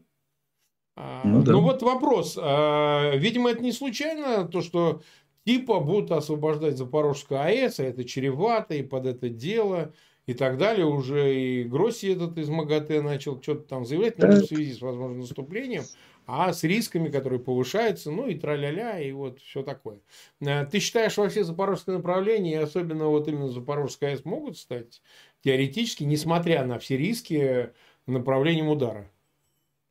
А, 0.95 1.23
ну, 1.25 1.43
да. 1.43 1.53
ну 1.53 1.61
вот 1.63 1.83
вопрос. 1.83 2.39
А, 2.41 3.15
видимо, 3.17 3.51
это 3.51 3.63
не 3.63 3.73
случайно, 3.73 4.47
то, 4.47 4.63
что 4.63 5.03
типа 5.45 5.81
будут 5.81 6.13
освобождать 6.13 6.77
Запорожскую 6.77 7.41
АЭС, 7.41 7.81
а 7.81 7.85
это 7.85 8.05
чревато 8.05 8.75
и 8.75 8.83
под 8.83 9.07
это 9.07 9.29
дело 9.29 9.93
и 10.29 10.35
так 10.35 10.59
далее. 10.59 10.87
Уже 10.87 11.35
и 11.35 11.65
Гросси 11.65 12.13
этот 12.13 12.39
из 12.39 12.49
МАГАТЭ 12.49 13.03
начал 13.03 13.43
что-то 13.43 13.63
там 13.63 13.85
заявлять, 13.85 14.19
но 14.19 14.29
в 14.29 14.45
связи 14.45 14.73
с 14.73 14.81
возможным 14.81 15.21
наступлением 15.21 15.83
а 16.29 16.53
с 16.53 16.63
рисками, 16.63 17.09
которые 17.09 17.41
повышаются, 17.41 18.11
ну 18.11 18.29
и 18.29 18.35
тра-ля-ля, 18.35 19.01
и 19.01 19.13
вот 19.13 19.41
все 19.41 19.63
такое. 19.63 20.01
Э, 20.43 20.67
ты 20.67 20.79
считаешь, 20.79 21.17
вообще 21.17 21.43
запорожское 21.43 21.97
направление, 21.97 22.61
и 22.61 22.63
особенно 22.63 23.07
вот 23.07 23.27
именно 23.29 23.49
Запорожская 23.49 24.11
АЭС, 24.11 24.27
могут 24.27 24.59
стать 24.59 25.01
теоретически, 25.43 26.05
несмотря 26.05 26.67
на 26.67 26.79
все 26.79 26.99
риски, 26.99 27.71
направлением 28.07 28.69
удара? 28.69 29.11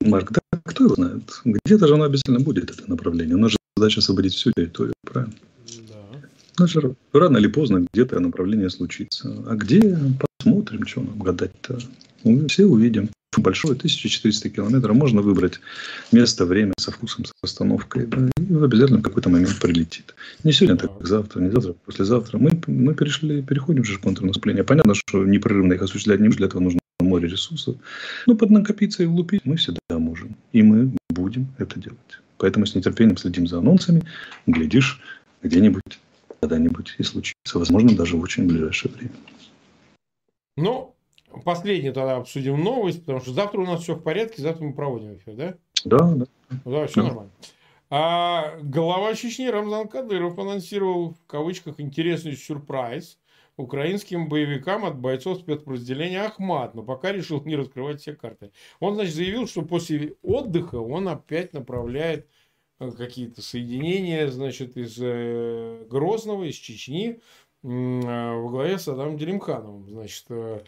Марк, 0.02 0.32
да 0.32 0.60
кто 0.64 0.84
его 0.84 0.94
знает? 0.94 1.24
Где-то 1.44 1.88
же 1.88 1.96
оно 1.96 2.04
обязательно 2.04 2.40
будет, 2.40 2.70
это 2.70 2.88
направление. 2.88 3.36
У 3.36 3.40
нас 3.40 3.52
же 3.52 3.58
задача 3.76 4.00
освободить 4.00 4.36
всю 4.36 4.52
территорию, 4.52 4.94
правильно? 5.02 5.34
Да. 5.90 6.66
Ну, 6.76 6.96
рано 7.14 7.38
или 7.38 7.48
поздно 7.48 7.88
где-то 7.92 8.20
направление 8.20 8.70
случится. 8.70 9.44
А 9.48 9.56
где? 9.56 9.98
Посмотрим, 10.68 10.88
что 10.88 11.02
нам 11.02 11.20
гадать-то. 11.20 11.80
Мы 12.26 12.48
все 12.50 12.66
увидим 12.66 13.10
большой, 13.38 13.76
1400 13.76 14.50
километров, 14.50 14.96
можно 14.96 15.22
выбрать 15.22 15.62
место, 16.12 16.46
время 16.46 16.74
со 16.78 16.92
вкусом, 16.92 17.24
с 17.24 17.32
остановкой, 17.42 18.06
да, 18.08 18.30
и 18.38 18.54
обязательно 18.54 19.00
в 19.00 19.04
какой-то 19.04 19.30
момент 19.30 19.58
прилетит. 19.62 20.14
Не 20.44 20.52
сегодня, 20.52 20.76
так 20.76 20.92
завтра, 21.00 21.40
не 21.40 21.52
завтра, 21.52 21.74
послезавтра. 21.86 22.38
Мы, 22.38 22.60
мы 22.68 22.96
перешли, 22.96 23.42
переходим 23.42 23.86
же 23.86 23.94
в 23.94 24.02
контрнаступление. 24.02 24.66
Понятно, 24.66 24.94
что 24.94 25.24
непрерывно 25.24 25.74
их 25.74 25.84
осуществлять 25.84 26.20
не 26.20 26.28
для 26.28 26.48
этого 26.48 26.62
нужно 26.62 26.80
море 27.00 27.30
ресурсов. 27.30 27.78
Но 28.26 28.36
поднакопиться 28.36 29.04
и 29.04 29.06
влупить 29.06 29.46
мы 29.46 29.56
всегда 29.56 29.80
можем. 29.92 30.36
И 30.52 30.64
мы 30.64 30.92
будем 31.10 31.48
это 31.60 31.80
делать. 31.80 32.20
Поэтому 32.40 32.66
с 32.66 32.76
нетерпением 32.76 33.16
следим 33.16 33.48
за 33.48 33.60
анонсами. 33.60 34.04
Глядишь, 34.48 35.00
где-нибудь, 35.44 36.00
когда-нибудь 36.42 36.96
и 36.98 37.04
случится. 37.04 37.60
Возможно, 37.60 37.96
даже 37.96 38.18
в 38.18 38.22
очень 38.22 38.48
ближайшее 38.48 38.92
время. 38.94 39.14
Ну, 40.58 40.98
Последний 41.44 41.92
тогда 41.92 42.18
обсудим 42.18 42.62
новость, 42.64 43.02
потому 43.02 43.20
что 43.20 43.32
завтра 43.32 43.60
у 43.60 43.66
нас 43.66 43.84
все 43.84 43.96
в 43.96 44.02
порядке, 44.02 44.42
завтра 44.42 44.64
мы 44.64 44.74
проводим 44.74 45.18
эфир, 45.18 45.36
да? 45.36 45.56
Да, 45.84 45.98
да. 46.14 46.26
Да, 46.66 46.88
все 46.88 47.02
да. 47.02 47.08
нормально. 47.08 47.32
А 47.90 48.58
глава 48.62 49.14
Чечни 49.14 49.48
Рамзан 49.48 49.88
Кадыров 49.88 50.38
анонсировал 50.40 51.12
в 51.12 51.26
кавычках 51.26 51.80
интересный 51.80 52.36
сюрприз 52.36 53.18
украинским 53.56 54.30
боевикам 54.30 54.86
от 54.86 55.00
бойцов 55.00 55.40
спецподразделения 55.40 56.24
Ахмат, 56.24 56.76
но 56.76 56.84
пока 56.84 57.12
решил 57.12 57.44
не 57.44 57.56
раскрывать 57.56 58.02
все 58.02 58.14
карты. 58.14 58.52
Он, 58.80 58.96
значит, 58.96 59.16
заявил, 59.16 59.48
что 59.48 59.64
после 59.64 60.16
отдыха 60.22 60.76
он 60.76 61.08
опять 61.08 61.54
направляет 61.54 62.28
э, 62.80 62.92
какие-то 62.92 63.42
соединения, 63.42 64.28
значит, 64.28 64.78
из 64.78 64.98
э, 65.00 65.86
Грозного, 65.90 66.44
из 66.44 66.56
Чечни 66.56 67.20
во 67.64 68.50
главе 68.50 68.78
с 68.78 68.88
Адамом 68.88 69.18
Делимхановым. 69.18 69.90
Значит, 69.90 70.26
э, 70.30 70.60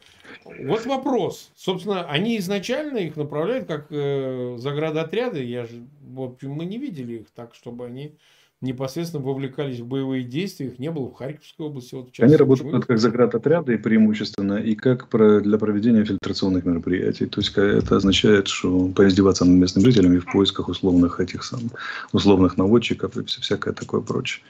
вот 0.45 0.85
вопрос. 0.85 1.51
Собственно, 1.55 2.05
они 2.05 2.37
изначально 2.39 2.97
их 2.97 3.15
направляют 3.15 3.67
как 3.67 3.87
э, 3.89 4.55
заградотряды. 4.57 5.43
Я 5.43 5.65
же, 5.65 5.83
в 6.01 6.21
общем, 6.21 6.51
мы 6.51 6.65
не 6.65 6.77
видели 6.77 7.19
их 7.19 7.27
так, 7.33 7.53
чтобы 7.55 7.85
они 7.85 8.15
непосредственно 8.61 9.23
вовлекались 9.23 9.79
в 9.79 9.85
боевые 9.85 10.23
действия, 10.23 10.67
их 10.67 10.79
не 10.79 10.91
было 10.91 11.09
в 11.09 11.13
Харьковской 11.13 11.65
области. 11.65 11.95
Вот, 11.95 12.09
Они 12.19 12.35
работают 12.35 12.71
почему? 12.71 12.87
как 12.87 12.99
заградотряды 12.99 13.77
преимущественно, 13.77 14.57
и 14.57 14.75
как 14.75 15.07
для 15.09 15.57
проведения 15.57 16.03
фильтрационных 16.03 16.65
мероприятий. 16.65 17.25
То 17.25 17.39
есть 17.39 17.53
это 17.55 17.95
означает, 17.95 18.47
что 18.47 18.89
поиздеваться 18.89 19.45
над 19.45 19.55
местными 19.55 19.85
жителями 19.85 20.17
в 20.17 20.25
поисках 20.25 20.67
условных 20.67 21.21
этих 21.21 21.43
самых, 21.43 21.71
условных 22.11 22.57
наводчиков 22.57 23.15
и 23.15 23.23
всякое 23.23 23.73
такое 23.73 24.01
прочее. 24.01 24.43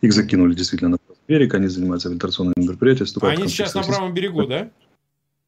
Их 0.00 0.12
закинули 0.12 0.54
действительно 0.54 0.90
на 0.90 0.98
берег, 1.30 1.54
они 1.54 1.68
занимаются 1.68 2.10
фильтрационными 2.10 2.54
мероприятиями. 2.56 3.26
Они 3.26 3.48
сейчас 3.48 3.74
на 3.74 3.84
правом 3.84 4.12
берегу, 4.12 4.46
да? 4.46 4.68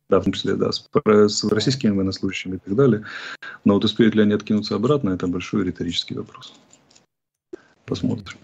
Да, 0.09 0.21
в 0.21 0.25
том 0.25 0.33
числе, 0.33 0.55
да, 0.55 0.71
с, 0.71 0.89
с 1.29 1.45
российскими 1.45 1.91
военнослужащими 1.91 2.57
и 2.57 2.59
так 2.59 2.77
далее. 2.77 3.05
Но 3.65 3.75
вот 3.75 3.85
успеют 3.85 4.15
ли 4.15 4.23
они 4.23 4.35
откинуться 4.35 4.77
обратно, 4.77 5.11
это 5.11 5.27
большой 5.27 5.65
риторический 5.65 6.15
вопрос. 6.15 6.55
Посмотрим. 7.85 8.39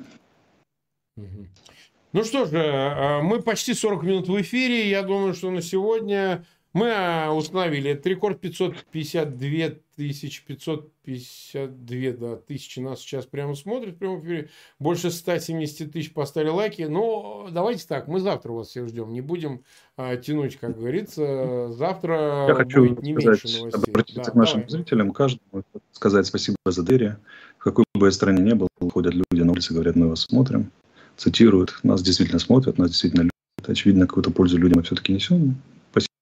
Ну 2.12 2.24
что 2.24 2.46
ж, 2.46 2.52
э, 2.54 3.20
мы 3.22 3.42
почти 3.42 3.74
40 3.74 4.02
минут 4.02 4.28
в 4.28 4.40
эфире. 4.40 4.88
Я 4.88 5.02
думаю, 5.02 5.34
что 5.34 5.50
на 5.50 5.62
сегодня 5.62 6.44
мы 6.72 6.86
э, 6.86 7.30
установили 7.30 7.92
этот 7.92 8.06
рекорд 8.06 8.40
552 8.40 9.76
тысячи, 9.96 10.44
552 10.44 12.12
да, 12.18 12.36
тысячи 12.36 12.78
нас 12.78 13.00
сейчас 13.00 13.24
прямо 13.24 13.54
смотрят 13.54 13.94
в 13.94 13.98
прямом 13.98 14.20
эфире. 14.20 14.50
Больше 14.78 15.10
170 15.10 15.92
тысяч 15.92 16.12
поставили 16.12 16.50
лайки. 16.50 16.82
Но 16.82 17.48
давайте 17.50 17.86
так, 17.86 18.06
мы 18.06 18.20
завтра 18.20 18.52
вас 18.52 18.68
всех 18.68 18.88
ждем. 18.88 19.12
Не 19.12 19.22
будем 19.22 19.62
а, 19.96 20.16
тянуть, 20.16 20.56
как 20.56 20.76
говорится. 20.76 21.72
Завтра 21.72 22.46
Я 22.48 22.54
хочу 22.54 22.86
будет 22.86 23.02
не 23.02 23.14
сказать, 23.14 23.44
меньше 23.44 23.58
новостей. 23.58 23.90
Обратиться 23.90 24.22
да, 24.22 24.30
к 24.30 24.34
нашим 24.34 24.60
давай. 24.60 24.70
зрителям, 24.70 25.12
каждому 25.12 25.62
сказать 25.92 26.26
спасибо 26.26 26.56
за 26.66 26.82
доверие. 26.82 27.18
В 27.56 27.64
какой 27.64 27.84
бы 27.94 28.06
я 28.06 28.12
стране 28.12 28.42
ни 28.42 28.52
был, 28.52 28.68
ходят 28.92 29.14
люди 29.14 29.42
на 29.42 29.52
улице, 29.52 29.72
говорят, 29.72 29.96
мы 29.96 30.08
вас 30.08 30.20
смотрим, 30.20 30.70
цитируют. 31.16 31.80
Нас 31.82 32.02
действительно 32.02 32.38
смотрят, 32.38 32.78
нас 32.78 32.90
действительно 32.90 33.22
любят. 33.22 33.32
Очевидно, 33.66 34.06
какую-то 34.06 34.30
пользу 34.30 34.58
людям 34.58 34.78
мы 34.78 34.82
все-таки 34.84 35.12
несем. 35.12 35.56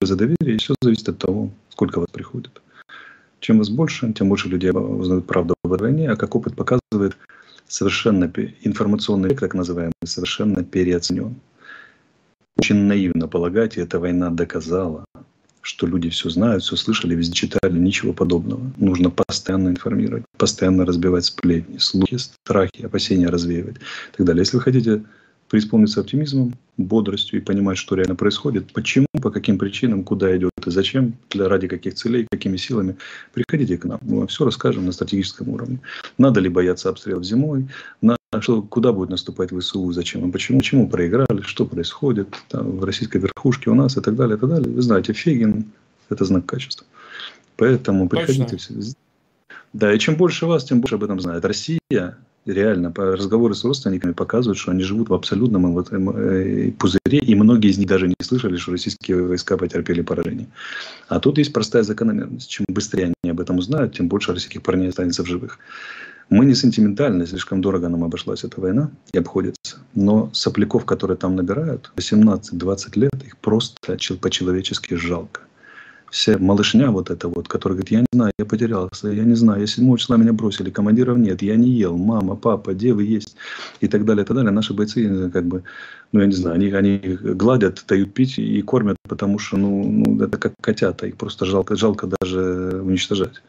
За 0.06 0.16
доверие, 0.16 0.56
и 0.56 0.58
все 0.58 0.74
зависит 0.80 1.08
от 1.08 1.18
того, 1.18 1.50
сколько 1.70 2.00
вас 2.00 2.08
приходит. 2.10 2.62
Чем 3.40 3.58
вас 3.58 3.68
больше, 3.68 4.12
тем 4.12 4.28
больше 4.28 4.48
людей 4.48 4.70
узнают 4.70 5.26
правду 5.26 5.54
об 5.62 5.80
войне, 5.80 6.10
а 6.10 6.16
как 6.16 6.34
опыт 6.34 6.56
показывает, 6.56 7.16
совершенно 7.68 8.30
информационный 8.62 9.28
век, 9.28 9.40
так 9.40 9.54
называемый, 9.54 9.92
совершенно 10.04 10.64
переоценен. 10.64 11.36
Очень 12.56 12.84
наивно 12.84 13.28
полагать, 13.28 13.76
и 13.76 13.80
эта 13.80 14.00
война 14.00 14.30
доказала, 14.30 15.04
что 15.60 15.86
люди 15.86 16.08
все 16.08 16.30
знают, 16.30 16.62
все 16.62 16.76
слышали, 16.76 17.14
везде 17.14 17.34
читали, 17.34 17.78
ничего 17.78 18.12
подобного. 18.12 18.72
Нужно 18.78 19.10
постоянно 19.10 19.68
информировать, 19.68 20.24
постоянно 20.38 20.86
разбивать 20.86 21.24
сплетни, 21.24 21.78
слухи, 21.78 22.16
страхи, 22.16 22.84
опасения 22.84 23.28
развеивать 23.28 23.76
и 23.76 24.16
так 24.16 24.26
далее. 24.26 24.42
Если 24.42 24.56
вы 24.56 24.62
хотите 24.62 25.02
преисполниться 25.48 26.00
оптимизмом, 26.00 26.54
бодростью 26.76 27.40
и 27.40 27.42
понимать, 27.42 27.78
что 27.78 27.94
реально 27.94 28.16
происходит, 28.16 28.72
почему, 28.72 29.06
по 29.22 29.30
каким 29.30 29.58
причинам, 29.58 30.04
куда 30.04 30.36
идет 30.36 30.50
и 30.66 30.70
зачем, 30.70 31.14
для, 31.30 31.48
ради 31.48 31.68
каких 31.68 31.94
целей, 31.94 32.26
какими 32.30 32.56
силами, 32.56 32.96
приходите 33.32 33.78
к 33.78 33.84
нам. 33.84 33.98
Мы 34.02 34.18
вам 34.18 34.26
все 34.26 34.44
расскажем 34.44 34.86
на 34.86 34.92
стратегическом 34.92 35.48
уровне. 35.48 35.80
Надо 36.18 36.40
ли 36.40 36.48
бояться 36.48 36.88
обстрелов 36.88 37.24
зимой, 37.24 37.68
на 38.02 38.16
что, 38.40 38.62
куда 38.62 38.92
будет 38.92 39.10
наступать 39.10 39.50
ВСУ, 39.50 39.92
зачем 39.92 40.28
и 40.28 40.32
почему, 40.32 40.58
почему 40.58 40.88
проиграли, 40.88 41.40
что 41.42 41.64
происходит 41.64 42.28
там, 42.48 42.78
в 42.78 42.84
российской 42.84 43.18
верхушке 43.18 43.70
у 43.70 43.74
нас 43.74 43.96
и 43.96 44.00
так 44.00 44.16
далее, 44.16 44.36
и 44.36 44.40
так 44.40 44.48
далее. 44.50 44.70
Вы 44.70 44.82
знаете, 44.82 45.12
Фегин– 45.12 45.64
это 46.10 46.24
знак 46.24 46.44
качества. 46.44 46.86
Поэтому 47.56 48.08
приходите. 48.08 48.56
Точно. 48.56 48.82
Да, 49.72 49.92
и 49.92 49.98
чем 49.98 50.16
больше 50.16 50.46
вас, 50.46 50.64
тем 50.64 50.80
больше 50.80 50.96
об 50.96 51.04
этом 51.04 51.20
знает. 51.20 51.44
Россия 51.44 52.18
реально 52.46 52.92
разговоры 52.96 53.54
с 53.54 53.64
родственниками 53.64 54.12
показывают, 54.12 54.58
что 54.58 54.70
они 54.72 54.82
живут 54.82 55.08
в 55.08 55.14
абсолютном 55.14 55.78
э, 55.78 56.72
пузыре, 56.72 57.18
и 57.18 57.34
многие 57.34 57.70
из 57.70 57.78
них 57.78 57.88
даже 57.88 58.08
не 58.08 58.14
слышали, 58.22 58.56
что 58.56 58.72
российские 58.72 59.22
войска 59.22 59.56
потерпели 59.56 60.02
поражение. 60.02 60.46
А 61.08 61.20
тут 61.20 61.38
есть 61.38 61.52
простая 61.52 61.82
закономерность. 61.82 62.48
Чем 62.48 62.66
быстрее 62.68 63.12
они 63.22 63.30
об 63.30 63.40
этом 63.40 63.58
узнают, 63.58 63.94
тем 63.94 64.08
больше 64.08 64.32
российских 64.32 64.62
парней 64.62 64.88
останется 64.88 65.22
в 65.22 65.26
живых. 65.26 65.58
Мы 66.28 66.44
не 66.44 66.54
сентиментальны, 66.54 67.24
слишком 67.26 67.60
дорого 67.60 67.88
нам 67.88 68.02
обошлась 68.02 68.42
эта 68.42 68.60
война 68.60 68.90
и 69.12 69.18
обходится. 69.18 69.78
Но 69.94 70.30
сопляков, 70.32 70.84
которые 70.84 71.16
там 71.16 71.36
набирают, 71.36 71.92
18-20 71.96 72.98
лет, 72.98 73.12
их 73.24 73.36
просто 73.36 73.96
по-человечески 74.20 74.94
жалко 74.94 75.42
вся 76.10 76.38
малышня 76.38 76.90
вот 76.90 77.10
эта 77.10 77.28
вот, 77.28 77.48
которая 77.48 77.76
говорит, 77.76 77.90
я 77.90 78.00
не 78.00 78.06
знаю, 78.12 78.32
я 78.38 78.44
потерялся, 78.44 79.08
я 79.08 79.24
не 79.24 79.34
знаю, 79.34 79.60
я 79.60 79.66
7 79.66 79.96
числа 79.96 80.16
меня 80.16 80.32
бросили, 80.32 80.70
командиров 80.70 81.18
нет, 81.18 81.42
я 81.42 81.56
не 81.56 81.70
ел, 81.70 81.96
мама, 81.96 82.36
папа, 82.36 82.74
где 82.74 82.92
вы 82.92 83.04
есть, 83.04 83.36
и 83.80 83.88
так 83.88 84.04
далее, 84.04 84.24
и 84.24 84.26
так 84.26 84.36
далее. 84.36 84.52
Наши 84.52 84.74
бойцы, 84.74 85.30
как 85.30 85.44
бы, 85.46 85.62
ну, 86.12 86.20
я 86.20 86.26
не 86.26 86.32
знаю, 86.32 86.56
они, 86.56 86.70
они 86.70 86.98
гладят, 86.98 87.84
дают 87.88 88.14
пить 88.14 88.38
и 88.38 88.62
кормят, 88.62 88.96
потому 89.08 89.38
что, 89.38 89.56
ну, 89.56 89.84
ну 89.84 90.24
это 90.24 90.38
как 90.38 90.54
котята, 90.60 91.06
их 91.06 91.16
просто 91.16 91.44
жалко, 91.44 91.76
жалко 91.76 92.08
даже 92.20 92.82
уничтожать. 92.82 93.42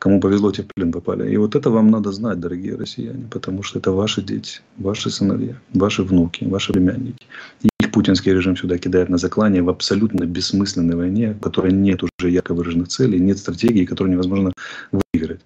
Кому 0.00 0.18
повезло, 0.18 0.50
те 0.50 0.62
в 0.62 0.66
плен 0.74 0.92
попали. 0.92 1.30
И 1.30 1.36
вот 1.36 1.54
это 1.54 1.68
вам 1.70 1.90
надо 1.90 2.10
знать, 2.10 2.40
дорогие 2.40 2.74
россияне, 2.74 3.26
потому 3.30 3.62
что 3.62 3.78
это 3.78 3.92
ваши 3.92 4.22
дети, 4.22 4.62
ваши 4.78 5.10
сыновья, 5.10 5.54
ваши 5.74 6.02
внуки, 6.02 6.44
ваши 6.44 6.72
племянники 6.72 7.26
путинский 7.90 8.32
режим 8.32 8.56
сюда 8.56 8.78
кидает 8.78 9.08
на 9.08 9.18
заклание 9.18 9.62
в 9.62 9.68
абсолютно 9.68 10.24
бессмысленной 10.24 10.96
войне, 10.96 11.32
в 11.32 11.40
которой 11.40 11.72
нет 11.72 12.02
уже 12.02 12.30
ярко 12.30 12.54
выраженных 12.54 12.88
целей, 12.88 13.20
нет 13.20 13.38
стратегии, 13.38 13.84
которую 13.84 14.12
невозможно 14.12 14.52
выиграть. 14.92 15.40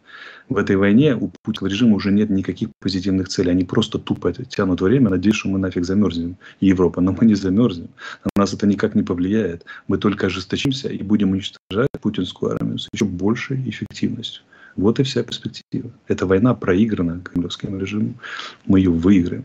В 0.48 0.58
этой 0.58 0.76
войне 0.76 1.16
у 1.16 1.32
путинского 1.42 1.68
режима 1.68 1.96
уже 1.96 2.12
нет 2.12 2.28
никаких 2.28 2.68
позитивных 2.78 3.28
целей. 3.28 3.50
Они 3.50 3.64
просто 3.64 3.98
тупо 3.98 4.32
тянут 4.32 4.82
время, 4.82 5.10
надеясь, 5.10 5.36
что 5.36 5.48
мы 5.48 5.58
нафиг 5.58 5.84
замерзнем, 5.84 6.36
Европа. 6.60 7.00
Но 7.00 7.12
мы 7.12 7.26
не 7.26 7.34
замерзнем. 7.34 7.88
На 8.24 8.42
нас 8.42 8.52
это 8.52 8.66
никак 8.66 8.94
не 8.94 9.02
повлияет. 9.02 9.64
Мы 9.88 9.96
только 9.96 10.26
ожесточимся 10.26 10.88
и 10.88 11.02
будем 11.02 11.30
уничтожать 11.30 11.88
путинскую 12.00 12.52
армию 12.52 12.78
с 12.78 12.88
еще 12.92 13.06
большей 13.06 13.68
эффективностью. 13.68 14.42
Вот 14.76 15.00
и 15.00 15.02
вся 15.02 15.22
перспектива. 15.22 15.90
Эта 16.08 16.26
война 16.26 16.54
проиграна 16.54 17.20
кремлевским 17.20 17.78
режимом. 17.78 18.16
Мы 18.66 18.80
ее 18.80 18.90
выиграем 18.90 19.44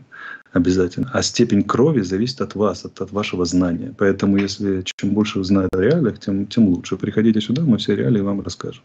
обязательно. 0.52 1.10
А 1.14 1.22
степень 1.22 1.62
крови 1.62 2.00
зависит 2.00 2.40
от 2.40 2.54
вас, 2.54 2.84
от, 2.84 3.00
от 3.00 3.12
вашего 3.12 3.44
знания. 3.44 3.94
Поэтому, 3.96 4.36
если 4.36 4.82
чем 4.84 5.10
больше 5.10 5.38
вы 5.38 5.44
знаете 5.44 5.70
о 5.72 5.80
реалиях, 5.80 6.18
тем, 6.18 6.46
тем 6.46 6.68
лучше. 6.68 6.96
Приходите 6.96 7.40
сюда, 7.40 7.62
мы 7.62 7.78
все 7.78 7.94
реалии 7.94 8.20
вам 8.20 8.40
расскажем. 8.40 8.82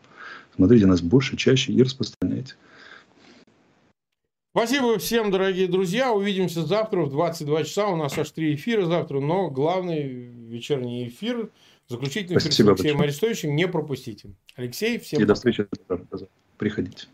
Смотрите 0.56 0.86
нас 0.86 1.02
больше, 1.02 1.36
чаще 1.36 1.74
и 1.74 1.84
распространяйте. 1.84 2.56
Спасибо 4.52 4.98
всем, 5.00 5.32
дорогие 5.32 5.68
друзья. 5.68 6.14
Увидимся 6.14 6.66
завтра 6.66 7.02
в 7.02 7.10
22 7.10 7.66
часа. 7.66 7.88
У 7.88 7.98
нас 7.98 8.18
аж 8.18 8.32
три 8.32 8.56
эфира 8.56 8.86
завтра, 8.86 9.20
но 9.20 9.50
главный 9.50 10.08
вечерний 10.08 11.10
эфир, 11.10 11.52
заключительный 11.90 12.38
эфир 12.38 12.54
с 12.54 12.60
Алексеем 12.62 13.02
Арестовичем, 13.02 13.54
не 13.54 13.68
пропустите. 13.68 14.30
Алексей, 14.56 14.98
всем 14.98 15.22
И 15.22 15.26
до 15.26 15.36
встречи. 15.36 15.68
Приходите. 16.58 17.08